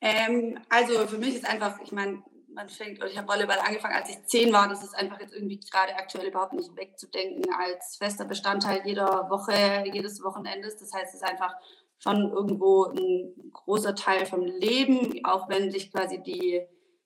Ähm, 0.00 0.58
also 0.68 1.06
für 1.06 1.18
mich 1.18 1.36
ist 1.36 1.46
einfach, 1.46 1.78
ich 1.80 1.92
meine, 1.92 2.22
man 2.54 2.68
fängt, 2.68 3.02
ich 3.04 3.16
habe 3.16 3.28
Volleyball 3.28 3.58
angefangen, 3.58 3.94
als 3.94 4.10
ich 4.10 4.24
zehn 4.26 4.52
war. 4.52 4.68
Das 4.68 4.82
ist 4.82 4.94
einfach 4.94 5.20
jetzt 5.20 5.34
irgendwie 5.34 5.60
gerade 5.60 5.94
aktuell 5.94 6.28
überhaupt 6.28 6.52
nicht 6.52 6.74
wegzudenken 6.76 7.44
als 7.54 7.96
fester 7.96 8.24
Bestandteil 8.24 8.82
jeder 8.84 9.30
Woche, 9.30 9.84
jedes 9.92 10.22
Wochenendes. 10.22 10.76
Das 10.78 10.92
heißt, 10.92 11.14
es 11.14 11.22
ist 11.22 11.24
einfach 11.24 11.54
schon 11.98 12.32
irgendwo 12.32 12.86
ein 12.86 13.52
großer 13.52 13.94
Teil 13.94 14.26
vom 14.26 14.42
Leben, 14.42 15.24
auch 15.24 15.48
wenn 15.48 15.70
sich 15.70 15.92
quasi 15.92 16.22
die, 16.22 16.62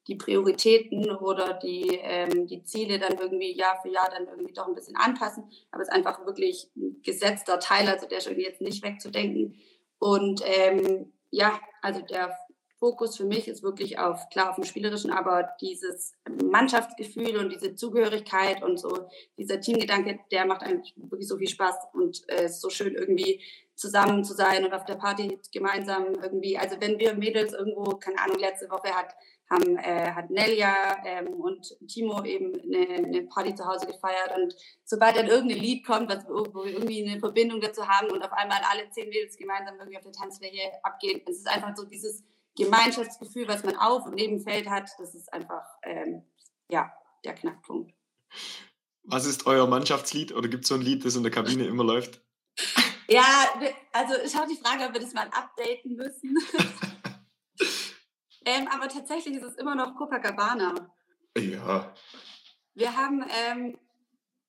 die 0.07 0.15
Prioritäten 0.15 1.11
oder 1.17 1.55
die, 1.55 2.01
ähm, 2.03 2.47
die 2.47 2.63
Ziele 2.63 2.99
dann 2.99 3.19
irgendwie 3.19 3.57
Jahr 3.57 3.81
für 3.83 3.89
Jahr 3.89 4.09
dann 4.11 4.29
irgendwie 4.29 4.53
doch 4.53 4.69
ein 4.69 4.75
bisschen 4.75 4.97
anpassen. 4.97 5.45
Aber 5.71 5.83
es 5.83 5.89
ist 5.89 5.95
einfach 5.95 6.25
wirklich 6.27 6.71
ein 6.77 7.03
gesetzter 7.03 7.59
Teil, 7.59 7.89
also 7.89 8.07
der 8.07 8.19
ist 8.19 8.27
irgendwie 8.27 8.47
jetzt 8.47 8.61
nicht 8.61 8.85
wegzudenken. 8.85 9.57
Und 9.99 10.43
ähm, 10.45 11.13
ja, 11.31 11.59
also 11.83 12.01
der 12.03 12.37
Fokus 12.79 13.17
für 13.17 13.25
mich 13.25 13.49
ist 13.49 13.63
wirklich 13.63 13.99
auf, 13.99 14.29
klar, 14.29 14.51
auf 14.51 14.57
dem 14.57 14.65
Spielerischen, 14.65 15.11
aber 15.11 15.49
dieses 15.61 16.13
Mannschaftsgefühl 16.45 17.39
und 17.39 17.51
diese 17.51 17.75
Zugehörigkeit 17.75 18.63
und 18.63 18.79
so 18.79 19.09
dieser 19.39 19.61
Teamgedanke, 19.61 20.21
der 20.31 20.45
macht 20.45 20.63
eigentlich 20.63 20.95
wirklich 20.97 21.27
so 21.27 21.39
viel 21.39 21.49
Spaß 21.49 21.75
und 21.95 22.23
äh, 22.29 22.45
ist 22.45 22.61
so 22.61 22.69
schön 22.69 22.95
irgendwie 22.95 23.41
zusammen 23.75 24.25
zu 24.25 24.35
sein 24.35 24.65
und 24.65 24.75
auf 24.75 24.85
der 24.85 24.95
Party 24.97 25.39
gemeinsam 25.53 26.15
irgendwie, 26.23 26.59
also 26.59 26.77
wenn 26.81 26.99
wir 26.99 27.15
Mädels 27.15 27.55
irgendwo, 27.55 27.97
keine 27.97 28.21
Ahnung, 28.21 28.39
letzte 28.39 28.71
Woche 28.71 28.95
hat, 28.95 29.15
haben, 29.51 29.77
äh, 29.79 30.13
hat 30.13 30.31
Nelia 30.31 30.97
ähm, 31.05 31.29
und 31.29 31.77
Timo 31.89 32.25
eben 32.25 32.53
eine, 32.61 33.07
eine, 33.07 33.23
Party 33.23 33.55
zu 33.55 33.65
Hause 33.65 33.87
gefeiert 33.87 34.37
und 34.37 34.55
sobald 34.85 35.17
dann 35.17 35.29
irgendein 35.29 35.59
Lied 35.59 35.87
kommt, 35.87 36.09
was, 36.09 36.27
wo 36.27 36.65
wir 36.65 36.73
irgendwie 36.73 37.09
eine 37.09 37.21
Verbindung 37.21 37.61
dazu 37.61 37.87
haben 37.87 38.11
und 38.11 38.23
auf 38.23 38.33
einmal 38.33 38.59
alle 38.71 38.91
zehn 38.91 39.09
Mädels 39.09 39.37
gemeinsam 39.37 39.77
irgendwie 39.77 39.99
auf 39.99 40.05
der 40.05 40.13
Tanzfläche 40.13 40.73
abgehen, 40.83 41.21
es 41.27 41.39
ist 41.39 41.49
einfach 41.49 41.77
so 41.77 41.85
dieses 41.85 42.25
Gemeinschaftsgefühl, 42.57 43.47
was 43.47 43.63
man 43.63 43.77
auf 43.77 44.07
und 44.07 44.15
neben 44.15 44.41
Feld 44.41 44.69
hat, 44.69 44.91
das 44.99 45.15
ist 45.15 45.33
einfach, 45.33 45.65
ähm, 45.83 46.25
ja, 46.69 46.93
der 47.25 47.35
Knackpunkt. 47.35 47.93
Was 49.05 49.27
ist 49.27 49.47
euer 49.47 49.69
Mannschaftslied 49.69 50.33
oder 50.33 50.49
gibt 50.49 50.65
es 50.65 50.69
so 50.69 50.75
ein 50.75 50.81
Lied, 50.81 51.05
das 51.05 51.15
in 51.15 51.23
der 51.23 51.33
Kabine 51.33 51.67
immer 51.67 51.85
läuft? 51.85 52.21
Ja, 53.09 53.23
also 53.93 54.15
ich 54.25 54.35
habe 54.35 54.53
die 54.53 54.61
Frage, 54.61 54.83
ob 54.85 54.93
wir 54.93 55.01
das 55.01 55.13
mal 55.13 55.29
updaten 55.29 55.95
müssen. 55.95 56.37
ähm, 58.47 58.69
aber 58.73 58.89
tatsächlich 58.89 59.37
ist 59.37 59.43
es 59.43 59.57
immer 59.57 59.75
noch 59.75 59.97
Copacabana. 59.97 60.75
Ja. 61.37 61.93
Wir 62.75 62.97
haben, 62.97 63.25
ähm, 63.29 63.79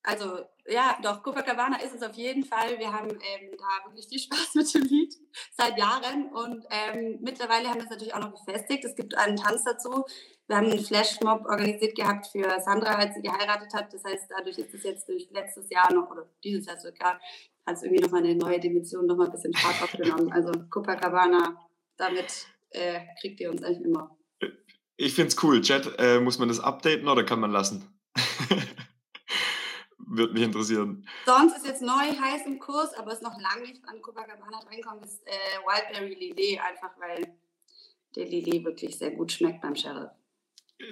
also 0.03 0.45
ja, 0.69 0.97
doch, 1.01 1.23
Copacabana 1.23 1.81
ist 1.81 1.95
es 1.95 2.03
auf 2.03 2.15
jeden 2.15 2.43
Fall. 2.43 2.77
Wir 2.77 2.91
haben 2.91 3.09
ähm, 3.09 3.57
da 3.57 3.89
wirklich 3.89 4.07
viel 4.07 4.19
Spaß 4.19 4.51
mit 4.55 4.73
dem 4.73 4.83
Lied 4.83 5.15
seit 5.57 5.77
Jahren 5.77 6.29
und 6.29 6.65
ähm, 6.69 7.19
mittlerweile 7.21 7.69
haben 7.69 7.77
wir 7.77 7.85
es 7.85 7.89
natürlich 7.89 8.13
auch 8.13 8.19
noch 8.19 8.45
befestigt. 8.45 8.85
Es 8.85 8.95
gibt 8.95 9.17
einen 9.17 9.37
Tanz 9.37 9.63
dazu. 9.63 10.05
Wir 10.47 10.57
haben 10.57 10.69
einen 10.69 10.83
Flashmob 10.83 11.45
organisiert 11.45 11.95
gehabt 11.95 12.27
für 12.27 12.59
Sandra, 12.61 12.95
als 12.95 13.15
sie 13.15 13.21
geheiratet 13.21 13.73
hat. 13.73 13.93
Das 13.93 14.03
heißt, 14.03 14.25
dadurch 14.29 14.57
ist 14.57 14.73
es 14.73 14.83
jetzt 14.83 15.09
durch 15.09 15.27
letztes 15.31 15.69
Jahr 15.69 15.91
noch, 15.91 16.09
oder 16.11 16.29
dieses 16.43 16.67
Jahr 16.67 16.77
sogar, 16.77 17.19
hat 17.65 17.75
es 17.75 17.83
irgendwie 17.83 18.03
nochmal 18.03 18.23
eine 18.23 18.35
neue 18.35 18.59
Dimension, 18.59 19.07
nochmal 19.07 19.27
ein 19.27 19.31
bisschen 19.31 19.53
Fahrt 19.53 19.81
aufgenommen. 19.81 20.31
Also 20.31 20.51
Copacabana, 20.69 21.67
damit 21.97 22.47
äh, 22.71 23.01
kriegt 23.21 23.39
ihr 23.39 23.51
uns 23.51 23.63
eigentlich 23.63 23.85
immer. 23.85 24.17
Ich 24.97 25.13
finde 25.13 25.29
es 25.29 25.43
cool. 25.43 25.61
Chat, 25.61 25.99
äh, 25.99 26.19
muss 26.19 26.39
man 26.39 26.47
das 26.47 26.59
updaten 26.59 27.07
oder 27.07 27.23
kann 27.23 27.39
man 27.39 27.51
lassen? 27.51 27.87
Würde 29.99 30.33
mich 30.33 30.43
interessieren. 30.43 31.07
Sonst 31.25 31.57
ist 31.57 31.67
jetzt 31.67 31.81
neu 31.81 31.91
heiß 31.91 32.47
im 32.47 32.59
Kurs, 32.59 32.93
aber 32.95 33.11
ist 33.11 33.21
noch 33.21 33.39
lange 33.39 33.67
nicht 33.67 33.83
an 33.87 34.01
Copacabana 34.01 34.59
reinkommt, 34.59 35.05
ist 35.05 35.21
äh, 35.27 35.31
Wildberry 35.65 36.15
Lillet, 36.15 36.59
einfach 36.61 36.91
weil 36.99 37.37
der 38.15 38.25
Lillet 38.25 38.65
wirklich 38.65 38.97
sehr 38.97 39.11
gut 39.11 39.31
schmeckt 39.31 39.61
beim 39.61 39.75
Sheriff. 39.75 40.09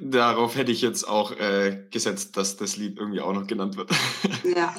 Darauf 0.02 0.56
hätte 0.56 0.72
ich 0.72 0.82
jetzt 0.82 1.08
auch 1.08 1.32
äh, 1.32 1.88
gesetzt, 1.92 2.38
dass 2.38 2.58
das 2.58 2.76
Lied 2.78 2.98
irgendwie 2.98 3.22
auch 3.22 3.34
noch 3.34 3.48
genannt 3.48 3.78
wird. 3.78 3.92
Ja. 4.44 4.76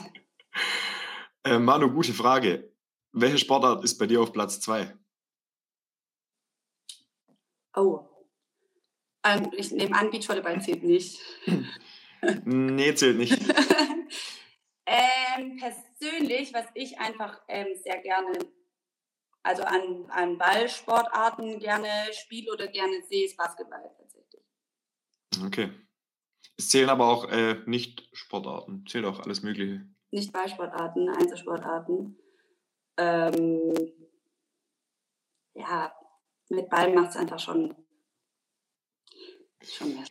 äh, 1.42 1.59
Manu, 1.59 1.90
gute 1.90 2.12
Frage. 2.12 2.72
Welche 3.12 3.38
Sportart 3.38 3.82
ist 3.82 3.99
bei 3.99 4.07
dir 4.07 4.20
auf 4.20 4.32
Platz 4.32 4.61
2? 4.61 4.97
Oh. 7.77 8.09
Ähm, 9.22 9.51
ich 9.53 9.70
nehme 9.70 9.95
an, 9.97 10.11
Beachvolleyball 10.11 10.61
zählt 10.62 10.83
nicht. 10.83 11.20
nee, 12.45 12.95
zählt 12.95 13.18
nicht. 13.18 13.33
ähm, 14.87 15.59
persönlich, 15.59 16.55
was 16.55 16.66
ich 16.74 16.99
einfach 16.99 17.41
ähm, 17.49 17.68
sehr 17.83 17.99
gerne, 17.99 18.39
also 19.43 19.62
an, 19.62 20.07
an 20.09 20.39
Ballsportarten 20.39 21.61
gerne 21.61 21.89
spiele 22.12 22.53
oder 22.53 22.66
gerne 22.66 23.03
sehe, 23.09 23.27
ist 23.27 23.37
Basketball 23.37 23.91
tatsächlich. 23.99 24.43
Okay. 25.45 25.70
Es 26.57 26.70
zählen 26.70 26.89
aber 26.89 27.09
auch 27.09 27.31
äh, 27.31 27.61
nicht 27.66 28.09
Sportarten, 28.12 28.87
zählt 28.87 29.05
auch 29.05 29.20
alles 29.20 29.43
Mögliche. 29.43 29.87
Nicht 30.11 30.33
Ballsportarten, 30.33 31.11
Einzelsportarten. 31.11 32.18
Ähm, 32.97 33.74
ja, 35.55 35.93
mit 36.49 36.68
Ball 36.68 36.94
macht 36.94 37.11
es 37.11 37.16
einfach 37.16 37.38
schon, 37.38 37.74
schon 39.62 39.94
mehr. 39.94 40.05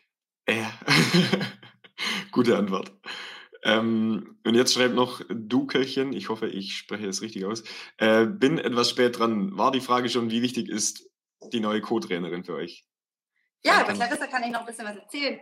Ja. 0.47 0.71
Gute 2.31 2.57
Antwort. 2.57 2.91
Ähm, 3.63 4.38
und 4.45 4.53
jetzt 4.53 4.73
schreibt 4.73 4.93
noch 4.93 5.21
Dukelchen, 5.27 6.13
ich 6.13 6.29
hoffe, 6.29 6.47
ich 6.47 6.77
spreche 6.77 7.07
es 7.07 7.21
richtig 7.21 7.45
aus. 7.45 7.63
Äh, 7.97 8.27
bin 8.27 8.59
etwas 8.59 8.91
spät 8.91 9.17
dran. 9.17 9.57
War 9.57 9.71
die 9.71 9.81
Frage 9.81 10.09
schon, 10.09 10.29
wie 10.29 10.43
wichtig 10.43 10.69
ist 10.69 11.09
die 11.51 11.59
neue 11.59 11.81
Co-Trainerin 11.81 12.43
für 12.43 12.55
euch? 12.55 12.86
Ja, 13.63 13.83
bei 13.83 13.93
Clarissa 13.93 14.27
kann 14.27 14.43
ich 14.43 14.51
noch 14.51 14.59
ein 14.59 14.65
bisschen 14.67 14.86
was 14.86 14.97
erzählen. 14.97 15.39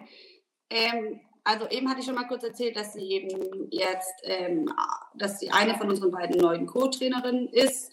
Ähm, 0.70 1.20
also 1.44 1.68
eben 1.70 1.90
hatte 1.90 2.00
ich 2.00 2.06
schon 2.06 2.16
mal 2.16 2.28
kurz 2.28 2.44
erzählt, 2.44 2.78
dass 2.78 2.94
sie 2.94 3.12
eben 3.12 3.68
jetzt, 3.70 4.14
ähm, 4.24 4.74
dass 5.16 5.40
sie 5.40 5.52
eine 5.52 5.76
von 5.76 5.90
unseren 5.90 6.12
beiden 6.12 6.40
neuen 6.40 6.66
Co-Trainerinnen 6.66 7.50
ist. 7.50 7.92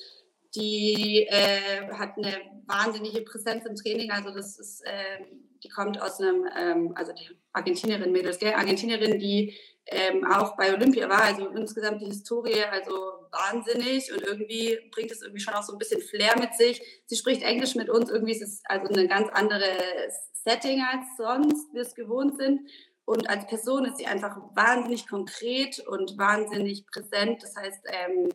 Die 0.55 1.27
äh, 1.29 1.89
hat 1.93 2.17
eine 2.17 2.35
wahnsinnige 2.67 3.23
Präsenz 3.23 3.65
im 3.67 3.77
Training. 3.77 4.11
Also 4.11 4.31
das 4.31 4.59
ist, 4.59 4.83
äh, 4.85 5.25
die 5.63 5.69
kommt 5.69 6.01
aus 6.01 6.21
einem, 6.21 6.47
ähm, 6.57 6.93
also 6.97 7.13
die 7.13 7.29
Argentinierin, 7.53 8.13
Mädels, 8.13 8.39
gell? 8.39 8.55
Argentinierin, 8.55 9.19
die 9.19 9.57
ähm, 9.87 10.25
auch 10.25 10.57
bei 10.57 10.73
Olympia 10.73 11.09
war, 11.09 11.23
also 11.23 11.49
insgesamt 11.49 12.01
die 12.01 12.07
Historie, 12.07 12.63
also 12.71 12.93
wahnsinnig 13.33 14.13
und 14.13 14.23
irgendwie 14.23 14.79
bringt 14.93 15.11
es 15.11 15.23
irgendwie 15.23 15.41
schon 15.41 15.55
auch 15.55 15.63
so 15.63 15.73
ein 15.73 15.79
bisschen 15.79 16.01
Flair 16.01 16.39
mit 16.39 16.55
sich. 16.55 16.81
Sie 17.07 17.17
spricht 17.17 17.43
Englisch 17.43 17.75
mit 17.75 17.91
uns, 17.91 18.11
irgendwie 18.11 18.33
ist 18.33 18.43
es 18.43 18.63
also 18.67 18.87
ein 18.93 19.09
ganz 19.09 19.29
anderes 19.31 20.33
Setting 20.45 20.83
als 20.83 21.07
sonst, 21.17 21.73
wir 21.75 21.83
es 21.83 21.95
gewohnt 21.95 22.39
sind. 22.39 22.61
Und 23.05 23.29
als 23.29 23.47
Person 23.47 23.85
ist 23.85 23.99
sie 23.99 24.07
einfach 24.07 24.37
wahnsinnig 24.55 25.09
konkret 25.09 25.81
und 25.81 26.17
wahnsinnig 26.17 26.87
präsent. 26.87 27.43
Das 27.43 27.57
heißt, 27.57 27.85
ähm, 27.87 28.29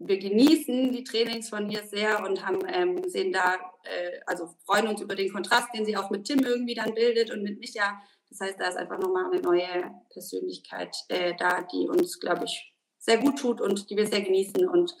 wir 0.00 0.18
genießen 0.18 0.92
die 0.92 1.04
Trainings 1.04 1.48
von 1.48 1.70
ihr 1.70 1.82
sehr 1.84 2.24
und 2.24 2.44
haben, 2.46 2.60
ähm, 2.68 3.08
sehen 3.08 3.32
da, 3.32 3.54
äh, 3.84 4.20
also 4.26 4.54
freuen 4.64 4.88
uns 4.88 5.00
über 5.00 5.14
den 5.14 5.32
Kontrast, 5.32 5.68
den 5.74 5.84
sie 5.84 5.96
auch 5.96 6.10
mit 6.10 6.24
Tim 6.24 6.40
irgendwie 6.40 6.74
dann 6.74 6.94
bildet 6.94 7.30
und 7.32 7.42
mit 7.42 7.58
Micha. 7.58 8.00
Das 8.30 8.40
heißt, 8.40 8.60
da 8.60 8.68
ist 8.68 8.76
einfach 8.76 8.98
nochmal 8.98 9.26
eine 9.26 9.40
neue 9.40 9.90
Persönlichkeit 10.10 10.94
äh, 11.08 11.34
da, 11.36 11.62
die 11.62 11.88
uns, 11.88 12.20
glaube 12.20 12.44
ich, 12.44 12.74
sehr 12.98 13.18
gut 13.18 13.38
tut 13.38 13.60
und 13.60 13.90
die 13.90 13.96
wir 13.96 14.06
sehr 14.06 14.20
genießen. 14.20 14.68
Und 14.68 14.94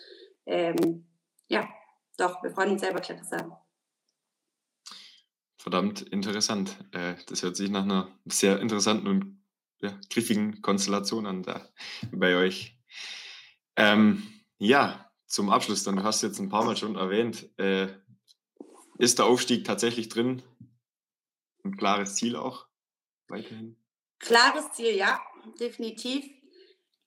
ähm, 0.46 1.06
ja, 1.48 1.68
doch, 2.16 2.42
wir 2.42 2.50
freuen 2.50 2.72
uns 2.72 2.80
selber, 2.80 3.00
Kletterer. 3.00 3.64
Verdammt 5.56 6.02
interessant. 6.02 6.76
Äh, 6.92 7.14
das 7.28 7.42
hört 7.42 7.56
sich 7.56 7.70
nach 7.70 7.84
einer 7.84 8.08
sehr 8.24 8.60
interessanten 8.60 9.06
und 9.06 9.42
ja, 9.80 9.98
griffigen 10.10 10.62
Konstellation 10.62 11.26
an 11.26 11.42
da 11.42 11.68
bei 12.10 12.36
euch. 12.36 12.76
Ähm, 13.76 14.22
ja, 14.58 15.10
zum 15.26 15.50
Abschluss, 15.50 15.84
dann 15.84 15.96
du 15.96 16.04
hast 16.04 16.22
jetzt 16.22 16.38
ein 16.38 16.48
paar 16.48 16.64
Mal 16.64 16.76
schon 16.76 16.96
erwähnt, 16.96 17.48
äh, 17.58 17.88
ist 18.98 19.18
der 19.18 19.26
Aufstieg 19.26 19.64
tatsächlich 19.64 20.08
drin? 20.08 20.42
Ein 21.64 21.76
klares 21.76 22.16
Ziel 22.16 22.36
auch 22.36 22.66
weiterhin? 23.28 23.76
Klares 24.18 24.72
Ziel, 24.72 24.96
ja, 24.96 25.20
definitiv. 25.60 26.24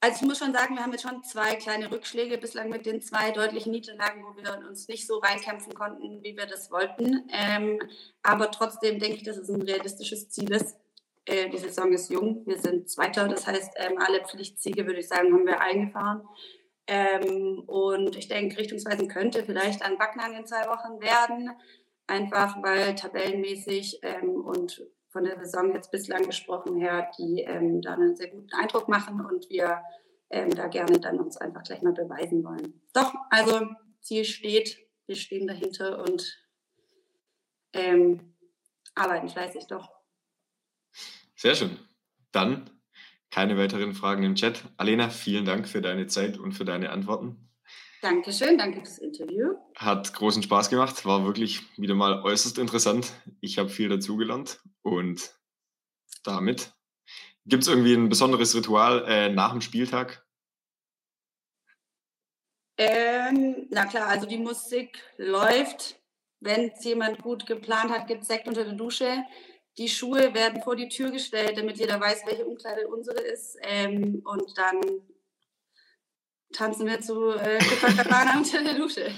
Also 0.03 0.21
ich 0.21 0.27
muss 0.27 0.39
schon 0.39 0.53
sagen, 0.53 0.75
wir 0.75 0.83
haben 0.83 0.93
jetzt 0.93 1.03
schon 1.03 1.23
zwei 1.23 1.55
kleine 1.55 1.91
Rückschläge 1.91 2.37
bislang 2.37 2.69
mit 2.69 2.87
den 2.87 3.01
zwei 3.01 3.31
deutlichen 3.31 3.71
Niederlagen, 3.71 4.23
wo 4.23 4.35
wir 4.35 4.67
uns 4.67 4.87
nicht 4.87 5.05
so 5.05 5.19
reinkämpfen 5.19 5.75
konnten, 5.75 6.23
wie 6.23 6.35
wir 6.35 6.47
das 6.47 6.71
wollten. 6.71 7.29
Ähm, 7.31 7.79
aber 8.23 8.49
trotzdem 8.49 8.97
denke 8.97 9.17
ich, 9.17 9.23
dass 9.23 9.37
es 9.37 9.49
ein 9.49 9.61
realistisches 9.61 10.29
Ziel 10.29 10.51
ist. 10.51 10.75
Äh, 11.25 11.49
die 11.49 11.59
Saison 11.59 11.93
ist 11.93 12.09
jung, 12.09 12.43
wir 12.47 12.57
sind 12.57 12.89
Zweiter, 12.89 13.27
das 13.27 13.45
heißt, 13.45 13.73
ähm, 13.75 13.99
alle 13.99 14.25
Pflichtsiege, 14.25 14.87
würde 14.87 15.01
ich 15.01 15.07
sagen, 15.07 15.33
haben 15.33 15.45
wir 15.45 15.61
eingefahren. 15.61 16.27
Ähm, 16.87 17.63
und 17.67 18.15
ich 18.15 18.27
denke, 18.27 18.57
richtungsweisend 18.57 19.11
könnte 19.11 19.43
vielleicht 19.43 19.81
ein 19.83 19.97
Backnang 19.97 20.33
in 20.35 20.45
zwei 20.45 20.67
Wochen 20.67 21.01
werden, 21.01 21.51
einfach 22.07 22.61
weil 22.61 22.95
tabellenmäßig 22.95 23.99
ähm, 24.01 24.41
und 24.41 24.85
von 25.09 25.23
der 25.23 25.37
Saison 25.39 25.73
jetzt 25.73 25.91
bislang 25.91 26.25
gesprochen 26.25 26.77
her, 26.77 27.11
die 27.17 27.41
ähm, 27.41 27.81
da 27.81 27.93
einen 27.93 28.15
sehr 28.15 28.29
guten 28.29 28.53
Eindruck 28.53 28.87
machen 28.87 29.23
und 29.25 29.49
wir 29.49 29.81
ähm, 30.29 30.49
da 30.55 30.67
gerne 30.67 30.99
dann 30.99 31.19
uns 31.19 31.37
einfach 31.37 31.63
gleich 31.63 31.81
mal 31.81 31.93
beweisen 31.93 32.43
wollen. 32.43 32.81
Doch, 32.93 33.13
also 33.29 33.67
Ziel 34.01 34.25
steht, 34.25 34.77
wir 35.05 35.15
stehen 35.15 35.47
dahinter 35.47 35.99
und 35.99 36.37
ähm, 37.73 38.35
arbeiten 38.95 39.29
fleißig 39.29 39.67
doch. 39.67 39.89
Sehr 41.35 41.55
schön. 41.55 41.77
Dann 42.31 42.69
keine 43.31 43.57
weiteren 43.57 43.93
Fragen 43.93 44.23
im 44.23 44.35
Chat. 44.35 44.63
Alena, 44.77 45.09
vielen 45.09 45.45
Dank 45.45 45.67
für 45.67 45.81
deine 45.81 46.07
Zeit 46.07 46.37
und 46.37 46.51
für 46.51 46.65
deine 46.65 46.91
Antworten. 46.91 47.49
Dankeschön, 48.01 48.57
danke 48.57 48.79
fürs 48.79 48.97
Interview. 48.97 49.53
Hat 49.75 50.13
großen 50.13 50.43
Spaß 50.43 50.69
gemacht, 50.69 51.05
war 51.05 51.25
wirklich 51.25 51.61
wieder 51.77 51.95
mal 51.95 52.21
äußerst 52.23 52.57
interessant. 52.57 53.13
Ich 53.39 53.57
habe 53.57 53.69
viel 53.69 53.89
dazugelernt 53.89 54.59
und 54.81 55.35
damit 56.23 56.73
gibt 57.45 57.63
es 57.63 57.69
irgendwie 57.69 57.93
ein 57.93 58.09
besonderes 58.09 58.55
Ritual 58.55 59.05
äh, 59.07 59.29
nach 59.29 59.51
dem 59.51 59.61
Spieltag? 59.61 60.25
Ähm, 62.77 63.67
na 63.69 63.85
klar, 63.85 64.07
also 64.07 64.25
die 64.25 64.37
Musik 64.37 64.99
läuft. 65.17 65.99
Wenn 66.39 66.71
es 66.71 66.83
jemand 66.83 67.21
gut 67.21 67.45
geplant 67.45 67.91
hat, 67.91 68.07
gibt 68.07 68.23
es 68.23 68.27
Sekt 68.27 68.47
unter 68.47 68.63
der 68.63 68.73
Dusche. 68.73 69.23
Die 69.77 69.87
Schuhe 69.87 70.33
werden 70.33 70.61
vor 70.61 70.75
die 70.75 70.89
Tür 70.89 71.11
gestellt, 71.11 71.57
damit 71.57 71.77
jeder 71.77 71.99
weiß, 71.99 72.25
welche 72.25 72.45
Umkleide 72.45 72.87
unsere 72.87 73.19
ist. 73.19 73.57
Ähm, 73.61 74.21
und 74.25 74.57
dann 74.57 74.81
tanzen 76.51 76.85
wir 76.85 76.99
zu 76.99 77.31
äh, 77.31 77.59
Copacabana 77.59 78.37
unter 78.37 78.63
der 78.63 78.73
Dusche. 78.75 79.11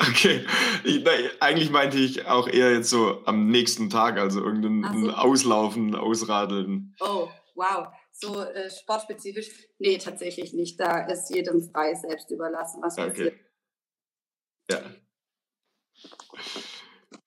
Okay, 0.00 0.44
ich, 0.84 1.04
nein, 1.04 1.30
eigentlich 1.40 1.70
meinte 1.70 1.98
ich 1.98 2.26
auch 2.26 2.48
eher 2.48 2.72
jetzt 2.72 2.90
so 2.90 3.24
am 3.26 3.48
nächsten 3.48 3.90
Tag, 3.90 4.18
also 4.18 4.40
irgendein 4.42 5.04
so. 5.04 5.10
Auslaufen, 5.12 5.94
Ausradeln. 5.94 6.94
Oh, 7.00 7.28
wow, 7.54 7.88
so 8.10 8.40
äh, 8.42 8.70
sportspezifisch. 8.70 9.50
Nee, 9.78 9.98
tatsächlich 9.98 10.52
nicht. 10.52 10.78
Da 10.80 11.06
ist 11.06 11.32
jedem 11.34 11.62
frei 11.62 11.94
selbst 11.94 12.30
überlassen, 12.30 12.82
was 12.82 12.98
Okay. 12.98 13.08
passiert. 13.08 13.34
Ja. 14.70 14.80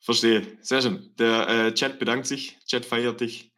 Verstehe. 0.08 0.58
Sehr 0.62 0.82
schön. 0.82 1.14
Der 1.20 1.50
äh, 1.50 1.74
Chat 1.74 2.00
bedankt 2.00 2.28
sich. 2.28 2.58
Chat 2.66 2.86
feiert 2.86 3.20
dich. 3.20 3.52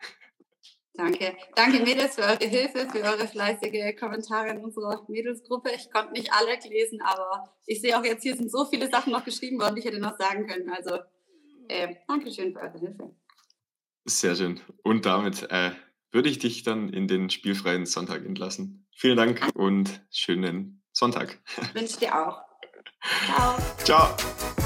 Danke. 0.96 1.38
Danke, 1.54 1.80
Mädels, 1.84 2.16
für 2.16 2.24
eure 2.24 2.44
Hilfe, 2.44 2.88
für 2.92 3.04
eure 3.04 3.28
fleißige 3.28 3.96
Kommentare 3.96 4.50
in 4.50 4.58
unserer 4.58 5.06
Mädelsgruppe. 5.08 5.70
Ich 5.76 5.92
konnte 5.92 6.14
nicht 6.14 6.34
alle 6.34 6.58
lesen, 6.68 7.04
aber 7.04 7.56
ich 7.68 7.82
sehe 7.82 7.96
auch 7.96 8.04
jetzt, 8.04 8.24
hier 8.24 8.36
sind 8.36 8.50
so 8.50 8.66
viele 8.66 8.90
Sachen 8.90 9.14
noch 9.14 9.24
geschrieben 9.24 9.60
worden, 9.60 9.76
die 9.76 9.82
ich 9.82 9.86
hätte 9.86 10.00
noch 10.00 10.18
sagen 10.18 10.48
können. 10.48 10.72
Also, 10.72 10.98
äh, 11.68 11.94
Dankeschön 12.08 12.52
für 12.52 12.62
eure 12.62 12.80
Hilfe. 12.80 13.16
Sehr 14.06 14.36
schön. 14.36 14.60
Und 14.82 15.06
damit 15.06 15.44
äh, 15.52 15.70
würde 16.12 16.30
ich 16.30 16.40
dich 16.40 16.64
dann 16.64 16.90
in 16.90 17.08
den 17.08 17.30
spielfreien 17.30 17.86
Sonntag 17.86 18.26
entlassen. 18.26 18.88
Vielen 18.96 19.18
Dank 19.18 19.52
und 19.54 20.02
schönen 20.10 20.82
Sonntag. 20.94 21.38
Wünsche 21.74 22.00
dir 22.00 22.28
auch. 22.28 22.42
Ciao. 23.28 23.58
Ciao. 23.84 24.59